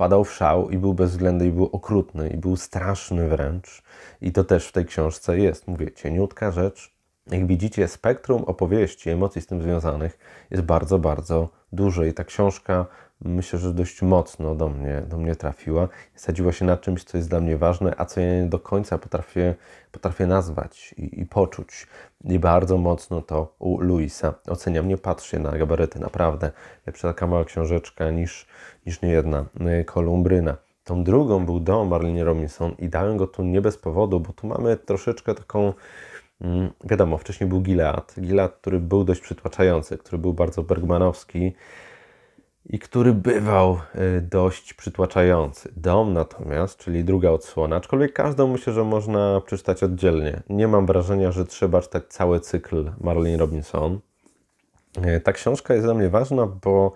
wpadał 0.00 0.24
w 0.24 0.32
szał 0.32 0.70
i 0.70 0.78
był 0.78 0.94
bezwzględny, 0.94 1.46
i 1.46 1.52
był 1.52 1.64
okrutny, 1.64 2.28
i 2.28 2.36
był 2.36 2.56
straszny 2.56 3.28
wręcz. 3.28 3.82
I 4.20 4.32
to 4.32 4.44
też 4.44 4.68
w 4.68 4.72
tej 4.72 4.86
książce 4.86 5.38
jest. 5.38 5.68
Mówię, 5.68 5.92
cieniutka 5.92 6.50
rzecz. 6.50 6.94
Jak 7.30 7.46
widzicie, 7.46 7.88
spektrum 7.88 8.44
opowieści, 8.44 9.10
emocji 9.10 9.42
z 9.42 9.46
tym 9.46 9.62
związanych 9.62 10.18
jest 10.50 10.62
bardzo, 10.62 10.98
bardzo 10.98 11.48
duże. 11.72 12.08
I 12.08 12.14
ta 12.14 12.24
książka 12.24 12.86
myślę, 13.24 13.58
że 13.58 13.74
dość 13.74 14.02
mocno 14.02 14.54
do 14.54 14.68
mnie, 14.68 15.02
do 15.08 15.18
mnie 15.18 15.36
trafiła. 15.36 15.88
Sadziła 16.14 16.52
się 16.52 16.64
na 16.64 16.76
czymś, 16.76 17.04
co 17.04 17.16
jest 17.16 17.30
dla 17.30 17.40
mnie 17.40 17.56
ważne, 17.56 17.94
a 17.96 18.04
co 18.04 18.20
ja 18.20 18.42
nie 18.42 18.48
do 18.48 18.58
końca 18.58 18.98
potrafię, 18.98 19.54
potrafię 19.92 20.26
nazwać 20.26 20.94
i, 20.98 21.20
i 21.20 21.26
poczuć. 21.26 21.86
I 22.24 22.38
bardzo 22.38 22.78
mocno 22.78 23.20
to 23.20 23.54
u 23.58 23.80
Luisa 23.80 24.34
oceniam. 24.48 24.88
Nie 24.88 24.98
patrzcie 24.98 25.38
na 25.38 25.52
gabaryty, 25.52 26.00
naprawdę. 26.00 26.50
Lepsza 26.86 27.08
taka 27.08 27.26
mała 27.26 27.44
książeczka 27.44 28.10
niż, 28.10 28.46
niż 28.86 29.02
niejedna 29.02 29.44
y, 29.80 29.84
kolumbryna. 29.84 30.56
Tą 30.84 31.04
drugą 31.04 31.46
był 31.46 31.60
dom 31.60 31.88
Marlene 31.88 32.24
Robinson 32.24 32.74
i 32.78 32.88
dałem 32.88 33.16
go 33.16 33.26
tu 33.26 33.42
nie 33.42 33.60
bez 33.60 33.78
powodu, 33.78 34.20
bo 34.20 34.32
tu 34.32 34.46
mamy 34.46 34.76
troszeczkę 34.76 35.34
taką 35.34 35.72
mm, 36.40 36.70
Wiadomo, 36.84 37.18
wcześniej 37.18 37.48
był 37.48 37.60
Gilead. 37.60 38.14
Gilead, 38.20 38.52
który 38.52 38.80
był 38.80 39.04
dość 39.04 39.20
przytłaczający, 39.20 39.98
który 39.98 40.18
był 40.18 40.32
bardzo 40.32 40.62
bergmanowski, 40.62 41.52
i 42.66 42.78
który 42.78 43.12
bywał 43.12 43.78
e, 43.94 44.20
dość 44.20 44.74
przytłaczający. 44.74 45.72
Dom 45.76 46.12
natomiast, 46.12 46.78
czyli 46.78 47.04
druga 47.04 47.30
odsłona, 47.30 47.76
aczkolwiek 47.76 48.12
każdą 48.12 48.48
myślę, 48.48 48.72
że 48.72 48.84
można 48.84 49.40
przeczytać 49.46 49.82
oddzielnie. 49.82 50.42
Nie 50.48 50.68
mam 50.68 50.86
wrażenia, 50.86 51.32
że 51.32 51.46
trzeba 51.46 51.82
czytać 51.82 52.04
cały 52.08 52.40
cykl 52.40 52.90
Marlene 53.00 53.38
Robinson. 53.38 54.00
E, 55.02 55.20
ta 55.20 55.32
książka 55.32 55.74
jest 55.74 55.86
dla 55.86 55.94
mnie 55.94 56.08
ważna, 56.08 56.46
bo 56.46 56.92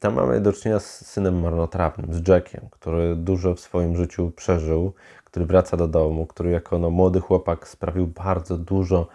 tam 0.00 0.14
mamy 0.14 0.40
do 0.40 0.52
czynienia 0.52 0.80
z 0.80 1.06
synem 1.06 1.40
marnotrawnym, 1.40 2.14
z 2.14 2.28
Jackiem, 2.28 2.68
który 2.70 3.16
dużo 3.16 3.54
w 3.54 3.60
swoim 3.60 3.96
życiu 3.96 4.32
przeżył, 4.36 4.92
który 5.24 5.46
wraca 5.46 5.76
do 5.76 5.88
domu, 5.88 6.26
który 6.26 6.50
jako 6.50 6.78
no, 6.78 6.90
młody 6.90 7.20
chłopak 7.20 7.68
sprawił 7.68 8.06
bardzo 8.06 8.58
dużo 8.58 9.08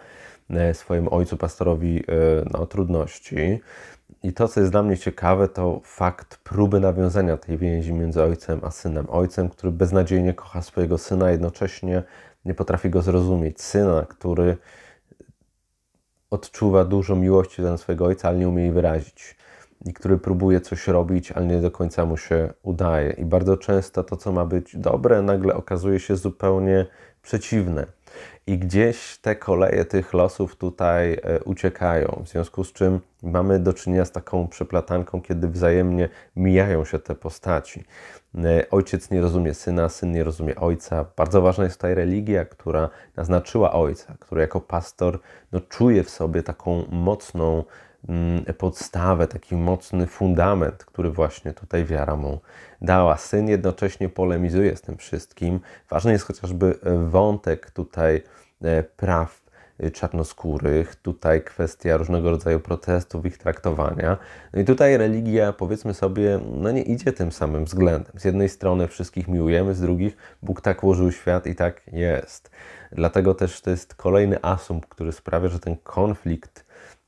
e, 0.50 0.74
swojemu 0.74 1.14
ojcu, 1.14 1.36
pastorowi 1.36 2.04
no, 2.52 2.66
trudności. 2.66 3.60
I 4.22 4.32
to, 4.32 4.48
co 4.48 4.60
jest 4.60 4.72
dla 4.72 4.82
mnie 4.82 4.98
ciekawe, 4.98 5.48
to 5.48 5.80
fakt 5.84 6.36
próby 6.36 6.80
nawiązania 6.80 7.36
tej 7.36 7.58
więzi 7.58 7.92
między 7.92 8.22
ojcem 8.22 8.60
a 8.62 8.70
synem. 8.70 9.06
Ojcem, 9.08 9.48
który 9.48 9.72
beznadziejnie 9.72 10.34
kocha 10.34 10.62
swojego 10.62 10.98
syna, 10.98 11.30
jednocześnie 11.30 12.02
nie 12.44 12.54
potrafi 12.54 12.90
go 12.90 13.02
zrozumieć. 13.02 13.62
Syna, 13.62 14.06
który 14.08 14.56
odczuwa 16.30 16.84
dużo 16.84 17.16
miłości 17.16 17.62
do 17.62 17.78
swojego 17.78 18.04
ojca, 18.04 18.28
ale 18.28 18.38
nie 18.38 18.48
umie 18.48 18.62
jej 18.62 18.72
wyrazić. 18.72 19.36
I 19.86 19.92
który 19.92 20.18
próbuje 20.18 20.60
coś 20.60 20.88
robić, 20.88 21.32
ale 21.32 21.46
nie 21.46 21.60
do 21.60 21.70
końca 21.70 22.04
mu 22.06 22.16
się 22.16 22.52
udaje. 22.62 23.10
I 23.10 23.24
bardzo 23.24 23.56
często 23.56 24.04
to, 24.04 24.16
co 24.16 24.32
ma 24.32 24.44
być 24.44 24.76
dobre, 24.76 25.22
nagle 25.22 25.54
okazuje 25.54 26.00
się 26.00 26.16
zupełnie 26.16 26.86
przeciwne. 27.22 27.86
I 28.50 28.58
gdzieś 28.58 29.18
te 29.18 29.36
koleje 29.36 29.84
tych 29.84 30.12
losów 30.12 30.56
tutaj 30.56 31.12
e, 31.12 31.40
uciekają, 31.44 32.22
w 32.24 32.28
związku 32.28 32.64
z 32.64 32.72
czym 32.72 33.00
mamy 33.22 33.58
do 33.58 33.72
czynienia 33.72 34.04
z 34.04 34.12
taką 34.12 34.48
przeplatanką, 34.48 35.22
kiedy 35.22 35.48
wzajemnie 35.48 36.08
mijają 36.36 36.84
się 36.84 36.98
te 36.98 37.14
postaci. 37.14 37.84
E, 38.34 38.70
ojciec 38.70 39.10
nie 39.10 39.20
rozumie 39.20 39.54
syna, 39.54 39.88
syn 39.88 40.12
nie 40.12 40.24
rozumie 40.24 40.56
ojca. 40.56 41.06
Bardzo 41.16 41.42
ważna 41.42 41.64
jest 41.64 41.76
tutaj 41.76 41.94
religia, 41.94 42.44
która 42.44 42.88
naznaczyła 43.16 43.72
ojca, 43.72 44.14
który 44.20 44.40
jako 44.40 44.60
pastor 44.60 45.18
no, 45.52 45.60
czuje 45.60 46.04
w 46.04 46.10
sobie 46.10 46.42
taką 46.42 46.84
mocną 46.90 47.64
Mm, 48.08 48.44
podstawę, 48.58 49.26
taki 49.26 49.56
mocny 49.56 50.06
fundament, 50.06 50.84
który 50.84 51.10
właśnie 51.10 51.52
tutaj 51.52 51.84
wiara 51.84 52.16
mu 52.16 52.40
dała. 52.80 53.16
Syn 53.16 53.48
jednocześnie 53.48 54.08
polemizuje 54.08 54.76
z 54.76 54.80
tym 54.80 54.96
wszystkim. 54.96 55.60
Ważny 55.90 56.12
jest 56.12 56.24
chociażby 56.24 56.78
wątek 57.08 57.70
tutaj 57.70 58.16
e, 58.16 58.22
praw 58.96 59.40
czarnoskórych, 59.92 60.96
tutaj 60.96 61.42
kwestia 61.42 61.96
różnego 61.96 62.30
rodzaju 62.30 62.60
protestów, 62.60 63.26
ich 63.26 63.38
traktowania. 63.38 64.18
No 64.52 64.60
i 64.60 64.64
tutaj 64.64 64.96
religia, 64.96 65.52
powiedzmy 65.52 65.94
sobie, 65.94 66.40
no 66.52 66.70
nie 66.70 66.82
idzie 66.82 67.12
tym 67.12 67.32
samym 67.32 67.64
względem. 67.64 68.12
Z 68.20 68.24
jednej 68.24 68.48
strony 68.48 68.88
wszystkich 68.88 69.28
miłujemy, 69.28 69.74
z 69.74 69.80
drugich 69.80 70.16
Bóg 70.42 70.60
tak 70.60 70.84
ułożył 70.84 71.12
świat 71.12 71.46
i 71.46 71.54
tak 71.54 71.82
jest. 71.92 72.50
Dlatego 72.92 73.34
też 73.34 73.60
to 73.60 73.70
jest 73.70 73.94
kolejny 73.94 74.38
asumpt, 74.42 74.88
który 74.88 75.12
sprawia, 75.12 75.48
że 75.48 75.58
ten 75.58 75.76
konflikt 75.76 76.64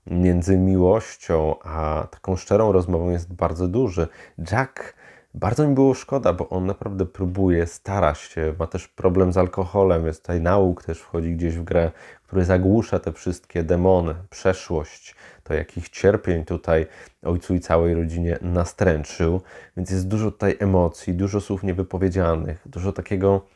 między 0.06 0.56
miłością 0.56 1.54
a 1.64 2.06
taką 2.10 2.36
szczerą 2.36 2.72
rozmową 2.72 3.10
jest 3.10 3.32
bardzo 3.32 3.68
duży. 3.68 4.08
Jack 4.52 4.94
bardzo 5.35 5.68
mi 5.68 5.75
było 5.75 5.95
szkoda, 5.95 6.33
bo 6.33 6.49
on 6.49 6.66
naprawdę 6.66 7.07
próbuje, 7.07 7.66
stara 7.66 8.14
się, 8.14 8.55
ma 8.59 8.66
też 8.66 8.88
problem 8.88 9.33
z 9.33 9.37
alkoholem, 9.37 10.07
jest 10.07 10.23
tutaj 10.23 10.40
nauk 10.40 10.85
też 10.85 10.99
wchodzi 10.99 11.37
gdzieś 11.37 11.57
w 11.57 11.64
grę, 11.64 11.90
który 12.27 12.45
zagłusza 12.45 12.99
te 12.99 13.12
wszystkie 13.12 13.62
demony, 13.62 14.14
przeszłość, 14.31 15.14
to 15.45 15.55
jakich 15.55 15.88
cierpień 15.88 16.45
tutaj 16.45 16.87
ojcu 17.23 17.55
i 17.55 17.61
całej 17.61 17.95
rodzinie 17.95 18.38
nastręczył, 18.42 19.40
więc 19.77 19.90
jest 19.90 20.09
dużo 20.09 20.31
tutaj 20.31 20.57
emocji, 20.61 21.14
dużo 21.14 21.40
słów 21.40 21.62
niewypowiedzianych, 21.62 22.62
dużo 22.66 22.92
takiego 22.92 23.47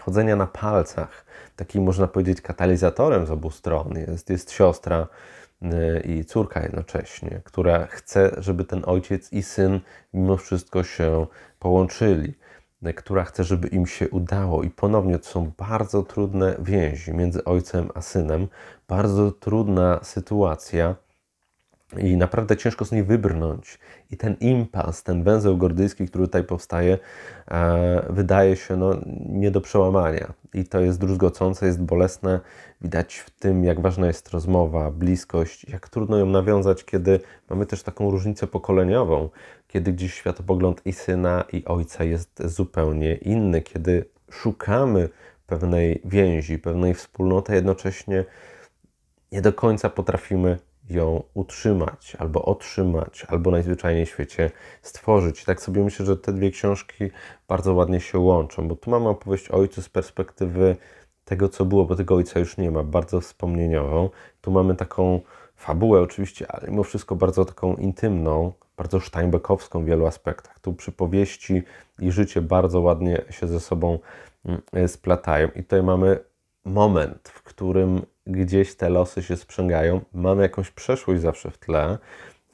chodzenia 0.00 0.36
na 0.36 0.46
palcach, 0.46 1.24
takim 1.56 1.82
można 1.82 2.06
powiedzieć 2.08 2.40
katalizatorem 2.40 3.26
z 3.26 3.30
obu 3.30 3.50
stron. 3.50 3.94
Jest, 4.08 4.30
jest 4.30 4.52
siostra, 4.52 5.06
i 6.04 6.24
córka 6.24 6.62
jednocześnie, 6.62 7.40
która 7.44 7.86
chce, 7.86 8.30
żeby 8.38 8.64
ten 8.64 8.82
ojciec 8.86 9.32
i 9.32 9.42
syn 9.42 9.80
mimo 10.14 10.36
wszystko 10.36 10.84
się 10.84 11.26
połączyli, 11.58 12.34
y, 12.86 12.94
która 12.94 13.24
chce, 13.24 13.44
żeby 13.44 13.68
im 13.68 13.86
się 13.86 14.10
udało. 14.10 14.62
I 14.62 14.70
ponownie 14.70 15.18
to 15.18 15.24
są 15.24 15.52
bardzo 15.58 16.02
trudne 16.02 16.56
więzi 16.58 17.12
między 17.12 17.44
ojcem 17.44 17.88
a 17.94 18.00
synem, 18.00 18.48
bardzo 18.88 19.32
trudna 19.32 20.00
sytuacja. 20.02 20.96
I 21.98 22.16
naprawdę 22.16 22.56
ciężko 22.56 22.84
z 22.84 22.92
niej 22.92 23.02
wybrnąć. 23.02 23.78
I 24.10 24.16
ten 24.16 24.36
impas, 24.40 25.02
ten 25.02 25.22
węzeł 25.22 25.56
gordyjski, 25.56 26.08
który 26.08 26.26
tutaj 26.26 26.44
powstaje, 26.44 26.98
e, 27.50 28.06
wydaje 28.10 28.56
się 28.56 28.76
no, 28.76 28.96
nie 29.28 29.50
do 29.50 29.60
przełamania. 29.60 30.32
I 30.54 30.64
to 30.64 30.80
jest 30.80 31.00
druzgocące, 31.00 31.66
jest 31.66 31.82
bolesne. 31.82 32.40
Widać 32.80 33.16
w 33.16 33.30
tym, 33.30 33.64
jak 33.64 33.80
ważna 33.80 34.06
jest 34.06 34.30
rozmowa, 34.30 34.90
bliskość, 34.90 35.68
jak 35.68 35.88
trudno 35.88 36.18
ją 36.18 36.26
nawiązać, 36.26 36.84
kiedy 36.84 37.20
mamy 37.50 37.66
też 37.66 37.82
taką 37.82 38.10
różnicę 38.10 38.46
pokoleniową, 38.46 39.28
kiedy 39.68 39.92
gdzieś 39.92 40.14
światopogląd 40.14 40.82
i 40.84 40.92
syna, 40.92 41.44
i 41.52 41.64
ojca 41.64 42.04
jest 42.04 42.42
zupełnie 42.44 43.14
inny, 43.14 43.62
kiedy 43.62 44.04
szukamy 44.30 45.08
pewnej 45.46 46.00
więzi, 46.04 46.58
pewnej 46.58 46.94
wspólnoty, 46.94 47.54
jednocześnie 47.54 48.24
nie 49.32 49.42
do 49.42 49.52
końca 49.52 49.90
potrafimy 49.90 50.58
ją 50.90 51.22
utrzymać, 51.34 52.16
albo 52.18 52.44
otrzymać, 52.44 53.24
albo 53.28 53.50
najzwyczajniej 53.50 54.06
w 54.06 54.08
świecie 54.08 54.50
stworzyć. 54.82 55.42
I 55.42 55.44
tak 55.44 55.60
sobie 55.60 55.84
myślę, 55.84 56.06
że 56.06 56.16
te 56.16 56.32
dwie 56.32 56.50
książki 56.50 57.10
bardzo 57.48 57.74
ładnie 57.74 58.00
się 58.00 58.18
łączą, 58.18 58.68
bo 58.68 58.76
tu 58.76 58.90
mamy 58.90 59.08
opowieść 59.08 59.48
ojcu 59.48 59.82
z 59.82 59.88
perspektywy 59.88 60.76
tego, 61.24 61.48
co 61.48 61.64
było, 61.64 61.84
bo 61.84 61.96
tego 61.96 62.14
ojca 62.14 62.40
już 62.40 62.56
nie 62.56 62.70
ma, 62.70 62.82
bardzo 62.82 63.20
wspomnieniową. 63.20 64.10
Tu 64.40 64.50
mamy 64.50 64.74
taką 64.74 65.20
fabułę 65.56 66.00
oczywiście, 66.00 66.52
ale 66.52 66.70
mimo 66.70 66.82
wszystko 66.82 67.16
bardzo 67.16 67.44
taką 67.44 67.74
intymną, 67.74 68.52
bardzo 68.76 69.00
steinbeckowską 69.00 69.82
w 69.82 69.84
wielu 69.84 70.06
aspektach. 70.06 70.58
Tu 70.58 70.72
przypowieści 70.72 71.62
i 71.98 72.10
życie 72.10 72.42
bardzo 72.42 72.80
ładnie 72.80 73.22
się 73.30 73.46
ze 73.46 73.60
sobą 73.60 73.98
mm, 74.44 74.88
splatają. 74.88 75.48
I 75.48 75.62
tutaj 75.62 75.82
mamy 75.82 76.18
moment, 76.64 77.28
w 77.28 77.42
którym 77.42 78.02
gdzieś 78.26 78.74
te 78.74 78.88
losy 78.88 79.22
się 79.22 79.36
sprzęgają. 79.36 80.00
Mamy 80.14 80.42
jakąś 80.42 80.70
przeszłość 80.70 81.20
zawsze 81.22 81.50
w 81.50 81.58
tle, 81.58 81.98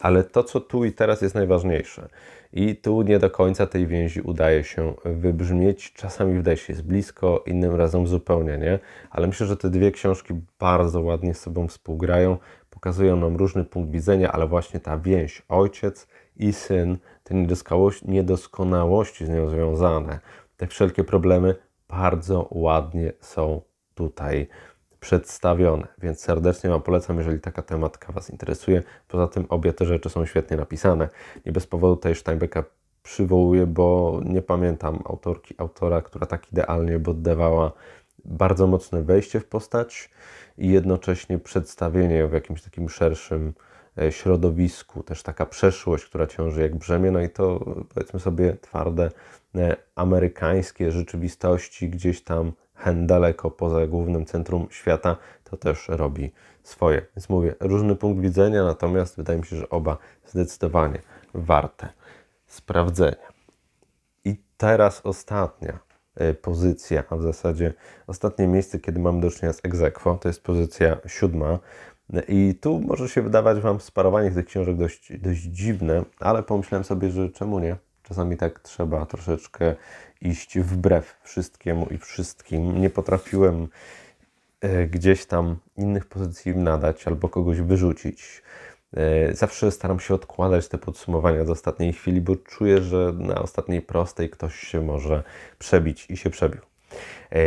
Ale 0.01 0.25
to, 0.25 0.45
co 0.45 0.61
tu 0.61 0.85
i 0.85 0.93
teraz 0.93 1.23
jest 1.23 1.35
najważniejsze, 1.35 2.09
i 2.53 2.77
tu 2.77 3.03
nie 3.03 3.19
do 3.19 3.31
końca 3.31 3.67
tej 3.67 3.87
więzi 3.87 4.21
udaje 4.21 4.65
się 4.65 4.95
wybrzmieć. 5.05 5.93
Czasami 5.93 6.35
wydaje 6.35 6.57
się 6.57 6.73
jest 6.73 6.85
blisko, 6.85 7.45
innym 7.47 7.75
razem 7.75 8.07
zupełnie 8.07 8.59
nie. 8.59 8.79
Ale 9.11 9.27
myślę, 9.27 9.47
że 9.47 9.57
te 9.57 9.71
dwie 9.71 9.91
książki 9.91 10.35
bardzo 10.59 11.01
ładnie 11.01 11.35
z 11.35 11.41
sobą 11.41 11.69
współgrają, 11.69 12.39
pokazują 12.71 13.17
nam 13.17 13.37
różny 13.37 13.65
punkt 13.65 13.91
widzenia, 13.91 14.33
ale 14.33 14.47
właśnie 14.47 14.81
ta 14.81 14.99
więź 14.99 15.43
ojciec 15.49 16.07
i 16.37 16.53
syn, 16.53 16.99
te 17.25 17.35
niedoskonałości 18.05 19.27
z 19.27 19.29
nią 19.29 19.49
związane, 19.49 20.21
te 20.57 20.67
wszelkie 20.67 21.05
problemy 21.05 21.55
bardzo 21.89 22.49
ładnie 22.51 23.13
są 23.21 23.63
tutaj 23.95 24.49
przedstawione, 25.03 25.87
więc 25.99 26.21
serdecznie 26.21 26.71
Wam 26.71 26.83
polecam, 26.83 27.19
jeżeli 27.19 27.41
taka 27.41 27.63
tematka 27.63 28.13
Was 28.13 28.31
interesuje. 28.31 28.83
Poza 29.09 29.29
tym 29.29 29.47
obie 29.49 29.73
te 29.73 29.85
rzeczy 29.85 30.11
są 30.11 30.27
świetnie 30.27 30.57
napisane. 30.57 31.09
Nie 31.47 31.53
bez 31.53 31.67
powodu 31.67 31.97
tutaj 31.97 32.15
Steinbecka 32.15 32.65
przywołuję, 33.03 33.67
bo 33.67 34.21
nie 34.25 34.43
pamiętam 34.43 35.03
autorki, 35.05 35.55
autora, 35.59 36.03
która 36.03 36.27
tak 36.27 36.53
idealnie 36.53 36.97
oddawała 36.97 37.73
bardzo 38.25 38.67
mocne 38.67 39.03
wejście 39.03 39.41
w 39.41 39.47
postać 39.47 40.11
i 40.59 40.69
jednocześnie 40.69 41.39
przedstawienie 41.39 42.27
w 42.27 42.33
jakimś 42.33 42.63
takim 42.63 42.89
szerszym 42.89 43.53
e, 43.99 44.13
środowisku, 44.13 45.03
też 45.03 45.23
taka 45.23 45.47
przeszłość, 45.47 46.05
która 46.05 46.27
ciąży 46.27 46.63
jak 46.63 46.77
brzemię, 46.77 47.11
no 47.11 47.21
i 47.21 47.29
to 47.29 47.65
powiedzmy 47.95 48.21
sobie 48.21 48.57
twarde 48.61 49.11
e, 49.55 49.77
amerykańskie 49.95 50.93
rzeczywistości 50.93 51.91
gdzieś 51.91 52.25
tam 52.25 52.53
daleko 52.91 53.51
poza 53.51 53.87
głównym 53.87 54.27
centrum 54.27 54.67
świata, 54.71 55.17
to 55.45 55.57
też 55.57 55.89
robi 55.89 56.33
swoje. 56.63 57.07
Więc 57.17 57.29
mówię, 57.29 57.55
różny 57.61 57.97
punkt 57.97 58.23
widzenia, 58.23 58.65
natomiast 58.65 59.17
wydaje 59.17 59.39
mi 59.39 59.47
się, 59.47 59.57
że 59.57 59.69
oba 59.71 59.99
zdecydowanie 60.27 60.99
warte 61.35 61.89
sprawdzenia. 62.47 63.33
I 64.25 64.37
teraz 64.57 65.01
ostatnia 65.05 65.79
e, 66.15 66.35
pozycja, 66.35 67.05
a 67.11 67.17
w 67.17 67.23
zasadzie 67.23 67.75
ostatnie 68.07 68.47
miejsce, 68.47 68.79
kiedy 68.79 69.01
mam 69.01 69.21
do 69.21 69.31
czynienia 69.31 69.53
z 69.53 69.65
egzekwo, 69.65 70.19
to 70.21 70.29
jest 70.29 70.43
pozycja 70.43 70.97
siódma. 71.07 71.59
I 72.29 72.55
tu 72.61 72.81
może 72.81 73.09
się 73.09 73.23
wydawać 73.23 73.61
Wam 73.61 73.81
sparowanie 73.81 74.31
tych 74.31 74.47
książek 74.47 74.77
dość, 74.77 75.19
dość 75.19 75.41
dziwne, 75.41 76.05
ale 76.21 76.43
pomyślałem 76.43 76.85
sobie, 76.85 77.11
że 77.11 77.31
czemu 77.31 77.59
nie? 77.59 77.77
Czasami 78.03 78.37
tak 78.37 78.61
trzeba 78.61 79.07
troszeczkę 79.07 79.75
iść 80.27 80.59
wbrew 80.59 81.21
wszystkiemu 81.23 81.87
i 81.87 81.99
wszystkim. 81.99 82.81
Nie 82.81 82.91
potrafiłem 82.91 83.69
e, 84.61 84.87
gdzieś 84.87 85.27
tam 85.27 85.57
innych 85.77 86.07
pozycji 86.07 86.57
nadać 86.57 87.07
albo 87.07 87.29
kogoś 87.29 87.61
wyrzucić. 87.61 88.43
E, 88.97 89.35
zawsze 89.35 89.71
staram 89.71 90.01
się 90.01 90.15
odkładać 90.15 90.69
te 90.69 90.79
podsumowania 90.79 91.45
do 91.45 91.53
ostatniej 91.53 91.93
chwili, 91.93 92.21
bo 92.21 92.37
czuję, 92.37 92.83
że 92.83 93.13
na 93.19 93.35
ostatniej 93.35 93.83
prostej 93.83 94.31
ktoś 94.31 94.59
się 94.59 94.81
może 94.81 95.23
przebić 95.59 96.07
i 96.11 96.17
się 96.17 96.31
przebił. 96.31 96.61
E, 97.33 97.39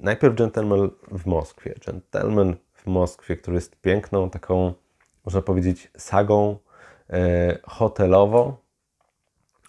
najpierw 0.00 0.34
Gentleman 0.34 0.90
w 1.10 1.26
Moskwie. 1.26 1.74
Gentleman 1.86 2.56
w 2.72 2.86
Moskwie, 2.86 3.36
który 3.36 3.54
jest 3.54 3.76
piękną, 3.76 4.30
taką, 4.30 4.74
można 5.24 5.42
powiedzieć, 5.42 5.90
sagą 5.96 6.58
hotelową, 7.64 8.56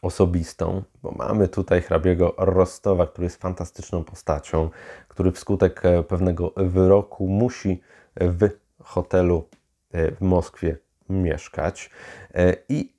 osobistą, 0.06 0.84
bo 1.06 1.12
mamy 1.12 1.48
tutaj 1.48 1.82
hrabiego 1.82 2.34
Rostowa, 2.38 3.08
który 3.08 3.26
jest 3.26 3.42
fantastyczną 3.42 4.04
postacią, 4.04 4.70
który 5.08 5.32
wskutek 5.32 5.86
e, 5.86 6.04
pewnego 6.04 6.54
wyroku 6.56 7.28
musi 7.28 7.82
w 8.16 8.50
hotelu 8.84 9.48
e, 9.92 10.12
w 10.12 10.22
Moskwie 10.22 10.78
mieszkać 11.10 11.90
e, 12.34 12.56
i 12.70 12.94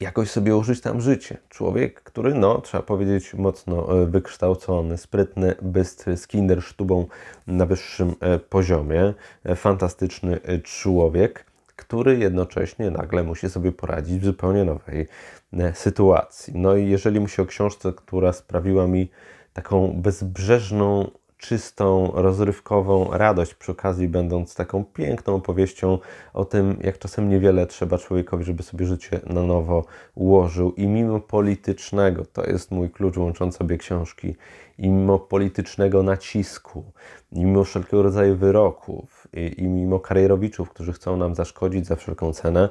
jakoś 0.00 0.30
sobie 0.30 0.56
użyć 0.56 0.80
tam 0.80 1.00
życie. 1.00 1.36
Człowiek, 1.48 2.02
który, 2.02 2.34
no, 2.34 2.60
trzeba 2.60 2.82
powiedzieć, 2.82 3.34
mocno 3.34 3.86
wykształcony, 4.06 4.98
sprytny, 4.98 5.54
bystry, 5.62 6.16
z 6.16 6.26
kindersztubą 6.26 7.06
na 7.46 7.66
wyższym 7.66 8.14
poziomie, 8.48 9.14
fantastyczny 9.56 10.40
człowiek, 10.64 11.46
który 11.76 12.18
jednocześnie 12.18 12.90
nagle 12.90 13.22
musi 13.22 13.50
sobie 13.50 13.72
poradzić 13.72 14.20
w 14.20 14.24
zupełnie 14.24 14.64
nowej 14.64 15.08
e, 15.52 15.74
sytuacji. 15.74 16.52
No 16.56 16.76
i 16.76 16.88
jeżeli 16.88 17.20
myślę 17.20 17.44
o 17.44 17.46
książce, 17.46 17.92
która 17.92 18.32
sprawiła 18.32 18.86
mi 18.86 19.10
taką 19.52 19.92
bezbrzeżną, 20.02 21.10
czystą, 21.44 22.12
rozrywkową 22.14 23.10
radość 23.12 23.54
przy 23.54 23.72
okazji, 23.72 24.08
będąc 24.08 24.54
taką 24.54 24.84
piękną 24.84 25.34
opowieścią 25.34 25.98
o 26.34 26.44
tym, 26.44 26.76
jak 26.82 26.98
czasem 26.98 27.28
niewiele 27.28 27.66
trzeba 27.66 27.98
człowiekowi, 27.98 28.44
żeby 28.44 28.62
sobie 28.62 28.86
życie 28.86 29.20
na 29.26 29.42
nowo 29.42 29.84
ułożył. 30.14 30.72
I 30.72 30.86
mimo 30.86 31.20
politycznego, 31.20 32.24
to 32.32 32.46
jest 32.46 32.70
mój 32.70 32.90
klucz 32.90 33.16
łączący 33.16 33.58
obie 33.60 33.78
książki, 33.78 34.36
i 34.78 34.88
mimo 34.88 35.18
politycznego 35.18 36.02
nacisku, 36.02 36.84
i 37.32 37.44
mimo 37.44 37.64
wszelkiego 37.64 38.02
rodzaju 38.02 38.36
wyroków, 38.36 39.26
i, 39.32 39.62
i 39.62 39.68
mimo 39.68 40.00
karierowiczów, 40.00 40.70
którzy 40.70 40.92
chcą 40.92 41.16
nam 41.16 41.34
zaszkodzić 41.34 41.86
za 41.86 41.96
wszelką 41.96 42.32
cenę, 42.32 42.68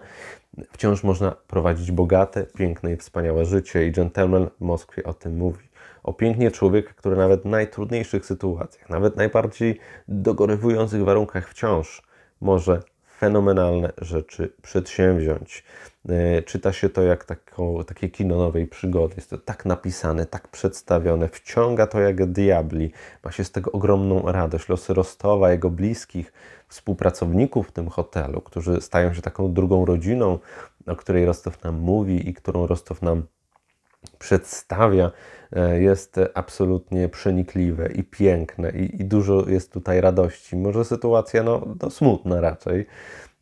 wciąż 0.71 1.03
można 1.03 1.31
prowadzić 1.31 1.91
bogate, 1.91 2.43
piękne 2.43 2.93
i 2.93 2.97
wspaniałe 2.97 3.45
życie. 3.45 3.87
I 3.87 3.91
Gentleman 3.91 4.49
w 4.59 4.61
Moskwie 4.61 5.03
o 5.03 5.13
tym 5.13 5.37
mówi. 5.37 5.72
O 6.03 6.13
pięknie 6.13 6.51
człowieka, 6.51 6.93
który 6.93 7.15
nawet 7.15 7.41
w 7.41 7.45
najtrudniejszych 7.45 8.25
sytuacjach, 8.25 8.89
nawet 8.89 9.15
najbardziej 9.15 9.79
dogorywujących 10.07 11.03
warunkach 11.03 11.49
wciąż 11.49 12.01
może 12.41 12.81
fenomenalne 13.23 13.93
rzeczy 13.97 14.53
przedsięwziąć. 14.61 15.63
E, 16.09 16.41
czyta 16.41 16.73
się 16.73 16.89
to 16.89 17.01
jak 17.01 17.25
taką, 17.25 17.83
takie 17.83 18.09
kino 18.09 18.37
nowej 18.37 18.67
przygody. 18.67 19.13
Jest 19.17 19.29
to 19.29 19.37
tak 19.37 19.65
napisane, 19.65 20.25
tak 20.25 20.47
przedstawione, 20.47 21.27
wciąga 21.27 21.87
to 21.87 21.99
jak 21.99 22.31
diabli. 22.31 22.91
Ma 23.23 23.31
się 23.31 23.43
z 23.43 23.51
tego 23.51 23.71
ogromną 23.71 24.31
radość. 24.31 24.69
Losy 24.69 24.93
Rostowa, 24.93 25.51
jego 25.51 25.69
bliskich, 25.69 26.33
współpracowników 26.67 27.67
w 27.67 27.71
tym 27.71 27.89
hotelu, 27.89 28.41
którzy 28.41 28.81
stają 28.81 29.13
się 29.13 29.21
taką 29.21 29.53
drugą 29.53 29.85
rodziną, 29.85 30.39
o 30.87 30.95
której 30.95 31.25
Rostow 31.25 31.63
nam 31.63 31.75
mówi 31.75 32.29
i 32.29 32.33
którą 32.33 32.67
Rostow 32.67 33.01
nam 33.01 33.23
przedstawia, 34.19 35.11
e, 35.51 35.81
jest 35.81 36.19
absolutnie 36.33 37.09
przenikliwe 37.09 37.91
i 37.91 38.03
piękne 38.03 38.71
i, 38.71 39.01
i 39.01 39.05
dużo 39.05 39.49
jest 39.49 39.71
tutaj 39.71 40.01
radości. 40.01 40.55
Może 40.55 40.85
sytuacja 40.85 41.43
no, 41.43 41.61
no 41.81 41.89
smutna 41.89 42.41
raczej, 42.41 42.85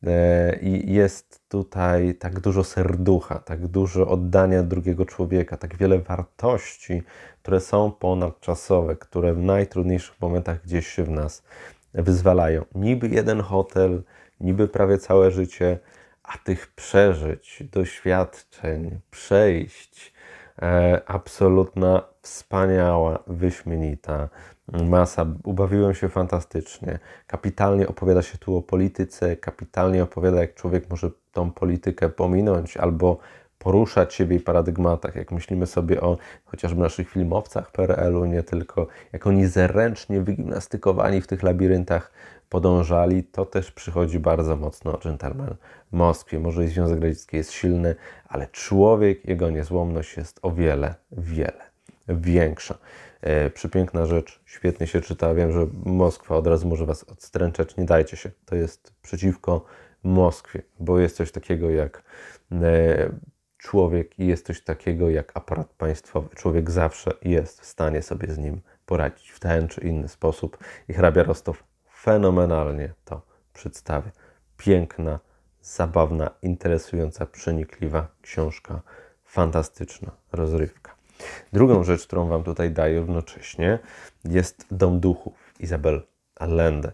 E, 0.08 0.60
I 0.62 0.94
jest 0.94 1.42
tutaj 1.50 2.16
tak 2.16 2.40
dużo 2.40 2.64
serducha, 2.64 3.40
tak 3.40 3.68
dużo 3.68 4.08
oddania 4.08 4.64
drugiego 4.64 5.06
człowieka, 5.06 5.58
tak 5.58 5.78
wiele 5.78 6.00
wartości, 6.00 7.04
które 7.42 7.60
są 7.60 7.92
ponadczasowe, 7.92 8.96
które 8.96 9.34
w 9.34 9.42
najtrudniejszych 9.42 10.22
momentach 10.22 10.64
gdzieś 10.64 10.88
się 10.88 11.04
w 11.04 11.10
nas 11.10 11.44
wyzwalają. 11.94 12.66
Niby 12.76 13.08
jeden 13.08 13.42
hotel, 13.42 14.04
niby 14.40 14.68
prawie 14.68 14.98
całe 14.98 15.32
życie, 15.32 15.80
a 16.24 16.38
tych 16.38 16.68
przeżyć, 16.68 17.64
doświadczeń, 17.72 19.00
przejść, 19.12 20.11
absolutna, 21.06 22.02
wspaniała, 22.22 23.20
wyśmienita 23.28 24.30
masa. 24.68 25.26
Ubawiłem 25.44 25.94
się 25.94 26.10
fantastycznie. 26.10 27.00
Kapitalnie 27.28 27.88
opowiada 27.88 28.22
się 28.22 28.38
tu 28.38 28.58
o 28.58 28.62
polityce, 28.62 29.36
kapitalnie 29.36 30.04
opowiada, 30.04 30.42
jak 30.42 30.54
człowiek 30.54 30.90
może 30.90 31.10
tą 31.32 31.52
politykę 31.52 32.10
pominąć 32.10 32.78
albo 32.78 33.18
poruszać 33.58 34.14
się 34.14 34.26
w 34.26 34.32
jej 34.32 34.40
paradygmatach. 34.40 35.16
Jak 35.16 35.32
myślimy 35.32 35.68
sobie 35.68 36.02
o 36.02 36.18
chociażby 36.46 36.82
naszych 36.82 37.10
filmowcach 37.10 37.72
PRL-u, 37.72 38.26
nie 38.26 38.44
tylko, 38.44 38.88
jak 39.14 39.28
oni 39.28 39.48
zręcznie 39.48 40.22
wygimnastykowani 40.22 41.22
w 41.22 41.28
tych 41.28 41.44
labiryntach 41.44 42.12
podążali, 42.52 43.24
to 43.24 43.46
też 43.46 43.72
przychodzi 43.72 44.20
bardzo 44.20 44.56
mocno 44.56 44.98
Gentleman 45.04 45.56
w 45.92 45.96
Moskwie. 45.96 46.40
Może 46.40 46.66
i 46.66 46.68
Związek 46.68 47.02
Radziecki 47.02 47.38
jest 47.38 47.52
silny, 47.52 47.96
ale 48.28 48.48
człowiek, 48.48 49.26
jego 49.26 49.50
niezłomność 49.50 50.18
jest 50.18 50.40
o 50.42 50.52
wiele, 50.52 50.96
wiele 51.12 51.72
większa. 52.08 52.78
E, 53.22 53.50
przepiękna 53.50 54.06
rzecz, 54.06 54.42
świetnie 54.46 54.88
się 54.88 55.02
czyta. 55.02 55.34
Wiem, 55.34 55.52
że 55.52 55.68
Moskwa 55.86 56.36
od 56.36 56.48
razu 56.48 56.68
może 56.68 56.86
Was 56.86 57.04
odstręczać. 57.04 57.78
Nie 57.78 57.86
dajcie 57.86 58.18
się. 58.18 58.32
To 58.46 58.56
jest 58.56 58.94
przeciwko 59.02 59.66
Moskwie, 60.04 60.62
bo 60.80 61.00
jest 61.00 61.16
coś 61.16 61.32
takiego 61.32 61.70
jak 61.70 62.04
e, 62.52 63.10
człowiek 63.58 64.20
i 64.20 64.28
jest 64.28 64.46
coś 64.46 64.62
takiego 64.62 65.10
jak 65.10 65.32
aparat 65.38 65.74
państwowy. 65.74 66.36
Człowiek 66.36 66.72
zawsze 66.72 67.12
jest 67.22 67.62
w 67.62 67.66
stanie 67.66 68.02
sobie 68.02 68.34
z 68.34 68.38
nim 68.38 68.62
poradzić 68.86 69.30
w 69.30 69.40
ten 69.40 69.68
czy 69.68 69.82
inny 69.82 70.08
sposób 70.08 70.58
i 70.88 70.94
hrabia 70.94 71.24
Rostow 71.24 71.71
fenomenalnie 72.02 72.94
to 73.06 73.22
przedstawia. 73.54 74.12
Piękna, 74.58 75.20
zabawna, 75.62 76.30
interesująca, 76.42 77.26
przenikliwa 77.26 78.08
książka, 78.22 78.82
fantastyczna 79.26 80.12
rozrywka. 80.32 80.96
Drugą 81.54 81.84
rzecz, 81.84 82.08
którą 82.08 82.28
Wam 82.28 82.44
tutaj 82.44 82.72
daję 82.72 83.00
równocześnie, 83.00 83.80
jest 84.26 84.66
Dom 84.72 85.00
Duchów 85.00 85.54
Izabel 85.60 86.02
Allende. 86.36 86.92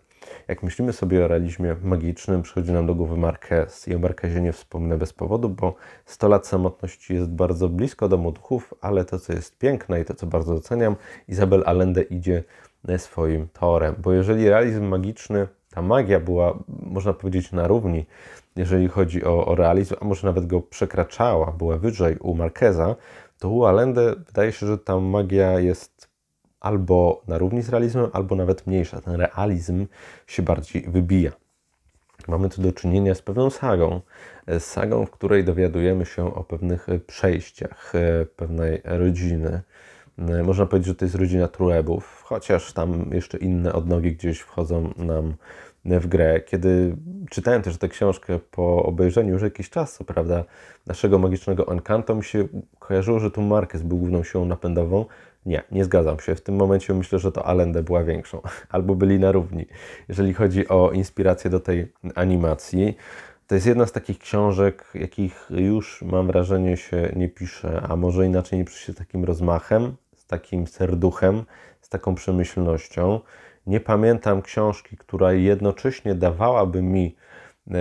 Jak 0.47 0.63
myślimy 0.63 0.93
sobie 0.93 1.25
o 1.25 1.27
realizmie 1.27 1.75
magicznym, 1.83 2.41
przychodzi 2.41 2.71
nam 2.71 2.87
do 2.87 2.95
głowy 2.95 3.17
Marquez. 3.17 3.87
I 3.87 3.95
o 3.95 3.99
Marquezie 3.99 4.41
nie 4.41 4.53
wspomnę 4.53 4.97
bez 4.97 5.13
powodu, 5.13 5.49
bo 5.49 5.75
100 6.05 6.27
lat 6.27 6.47
samotności 6.47 7.13
jest 7.13 7.29
bardzo 7.29 7.69
blisko 7.69 8.09
domu 8.09 8.31
duchów, 8.31 8.73
ale 8.81 9.05
to, 9.05 9.19
co 9.19 9.33
jest 9.33 9.57
piękne 9.57 10.01
i 10.01 10.05
to, 10.05 10.13
co 10.13 10.27
bardzo 10.27 10.53
doceniam, 10.53 10.95
Izabel 11.27 11.63
Allende 11.65 12.01
idzie 12.01 12.43
swoim 12.97 13.47
torem. 13.47 13.95
Bo 13.97 14.13
jeżeli 14.13 14.49
realizm 14.49 14.83
magiczny, 14.83 15.47
ta 15.71 15.81
magia 15.81 16.19
była, 16.19 16.59
można 16.67 17.13
powiedzieć, 17.13 17.51
na 17.51 17.67
równi, 17.67 18.05
jeżeli 18.55 18.87
chodzi 18.87 19.25
o, 19.25 19.45
o 19.45 19.55
realizm, 19.55 19.95
a 20.01 20.05
może 20.05 20.27
nawet 20.27 20.45
go 20.45 20.61
przekraczała, 20.61 21.51
była 21.51 21.77
wyżej 21.77 22.17
u 22.17 22.35
Marqueza, 22.35 22.95
to 23.39 23.49
u 23.49 23.65
Allende 23.65 24.15
wydaje 24.15 24.51
się, 24.51 24.67
że 24.67 24.77
ta 24.77 24.99
magia 24.99 25.59
jest 25.59 26.07
albo 26.59 27.21
na 27.27 27.37
równi 27.37 27.61
z 27.61 27.69
realizmem, 27.69 28.09
albo 28.13 28.35
nawet 28.35 28.67
mniejsza. 28.67 29.01
Ten 29.01 29.15
realizm 29.15 29.85
się 30.27 30.43
bardziej 30.43 30.81
wybija. 30.81 31.31
Mamy 32.27 32.49
tu 32.49 32.61
do 32.61 32.73
czynienia 32.73 33.15
z 33.15 33.21
pewną 33.21 33.49
sagą, 33.49 34.01
z 34.47 34.63
sagą, 34.63 35.05
w 35.05 35.11
której 35.11 35.43
dowiadujemy 35.43 36.05
się 36.05 36.35
o 36.35 36.43
pewnych 36.43 36.87
przejściach 37.07 37.93
pewnej 38.35 38.81
rodziny. 38.83 39.61
Można 40.43 40.65
powiedzieć, 40.65 40.87
że 40.87 40.95
to 40.95 41.05
jest 41.05 41.15
rodzina 41.15 41.47
Truebów, 41.47 42.23
chociaż 42.25 42.73
tam 42.73 43.09
jeszcze 43.11 43.37
inne 43.37 43.73
odnogi 43.73 44.15
gdzieś 44.15 44.39
wchodzą 44.39 44.93
nam 44.97 45.33
w 45.85 46.07
grę. 46.07 46.41
Kiedy 46.41 46.95
czytałem 47.29 47.61
też 47.61 47.77
tę 47.77 47.89
książkę 47.89 48.39
po 48.51 48.83
obejrzeniu 48.83 49.33
już 49.33 49.41
jakiś 49.41 49.69
czas, 49.69 49.99
prawda, 50.07 50.43
naszego 50.87 51.19
magicznego 51.19 51.67
Encanto, 51.67 52.15
mi 52.15 52.23
się 52.23 52.47
kojarzyło, 52.79 53.19
że 53.19 53.31
tu 53.31 53.41
Marquez 53.41 53.81
był 53.81 53.97
główną 53.97 54.23
siłą 54.23 54.45
napędową. 54.45 55.05
Nie, 55.45 55.63
nie 55.71 55.85
zgadzam 55.85 56.19
się. 56.19 56.35
W 56.35 56.41
tym 56.41 56.55
momencie 56.55 56.93
myślę, 56.93 57.19
że 57.19 57.31
to 57.31 57.45
Allende 57.45 57.83
była 57.83 58.03
większą, 58.03 58.41
albo 58.69 58.95
byli 58.95 59.19
na 59.19 59.31
równi, 59.31 59.65
jeżeli 60.07 60.33
chodzi 60.33 60.67
o 60.67 60.91
inspirację 60.91 61.49
do 61.49 61.59
tej 61.59 61.91
animacji. 62.15 62.97
To 63.47 63.55
jest 63.55 63.67
jedna 63.67 63.85
z 63.85 63.91
takich 63.91 64.19
książek, 64.19 64.85
jakich 64.93 65.47
już 65.49 66.01
mam 66.01 66.27
wrażenie 66.27 66.77
się 66.77 67.13
nie 67.15 67.29
pisze, 67.29 67.81
a 67.89 67.95
może 67.95 68.25
inaczej 68.25 68.59
nie 68.59 68.65
pisze 68.65 68.79
się 68.79 68.93
takim 68.93 69.23
rozmachem, 69.23 69.95
z 70.27 70.29
takim 70.29 70.67
serduchem, 70.67 71.43
z 71.81 71.89
taką 71.89 72.15
przemyślnością. 72.15 73.19
Nie 73.67 73.79
pamiętam 73.79 74.41
książki, 74.41 74.97
która 74.97 75.33
jednocześnie 75.33 76.15
dawałaby 76.15 76.81
mi 76.81 77.15
e, 77.71 77.75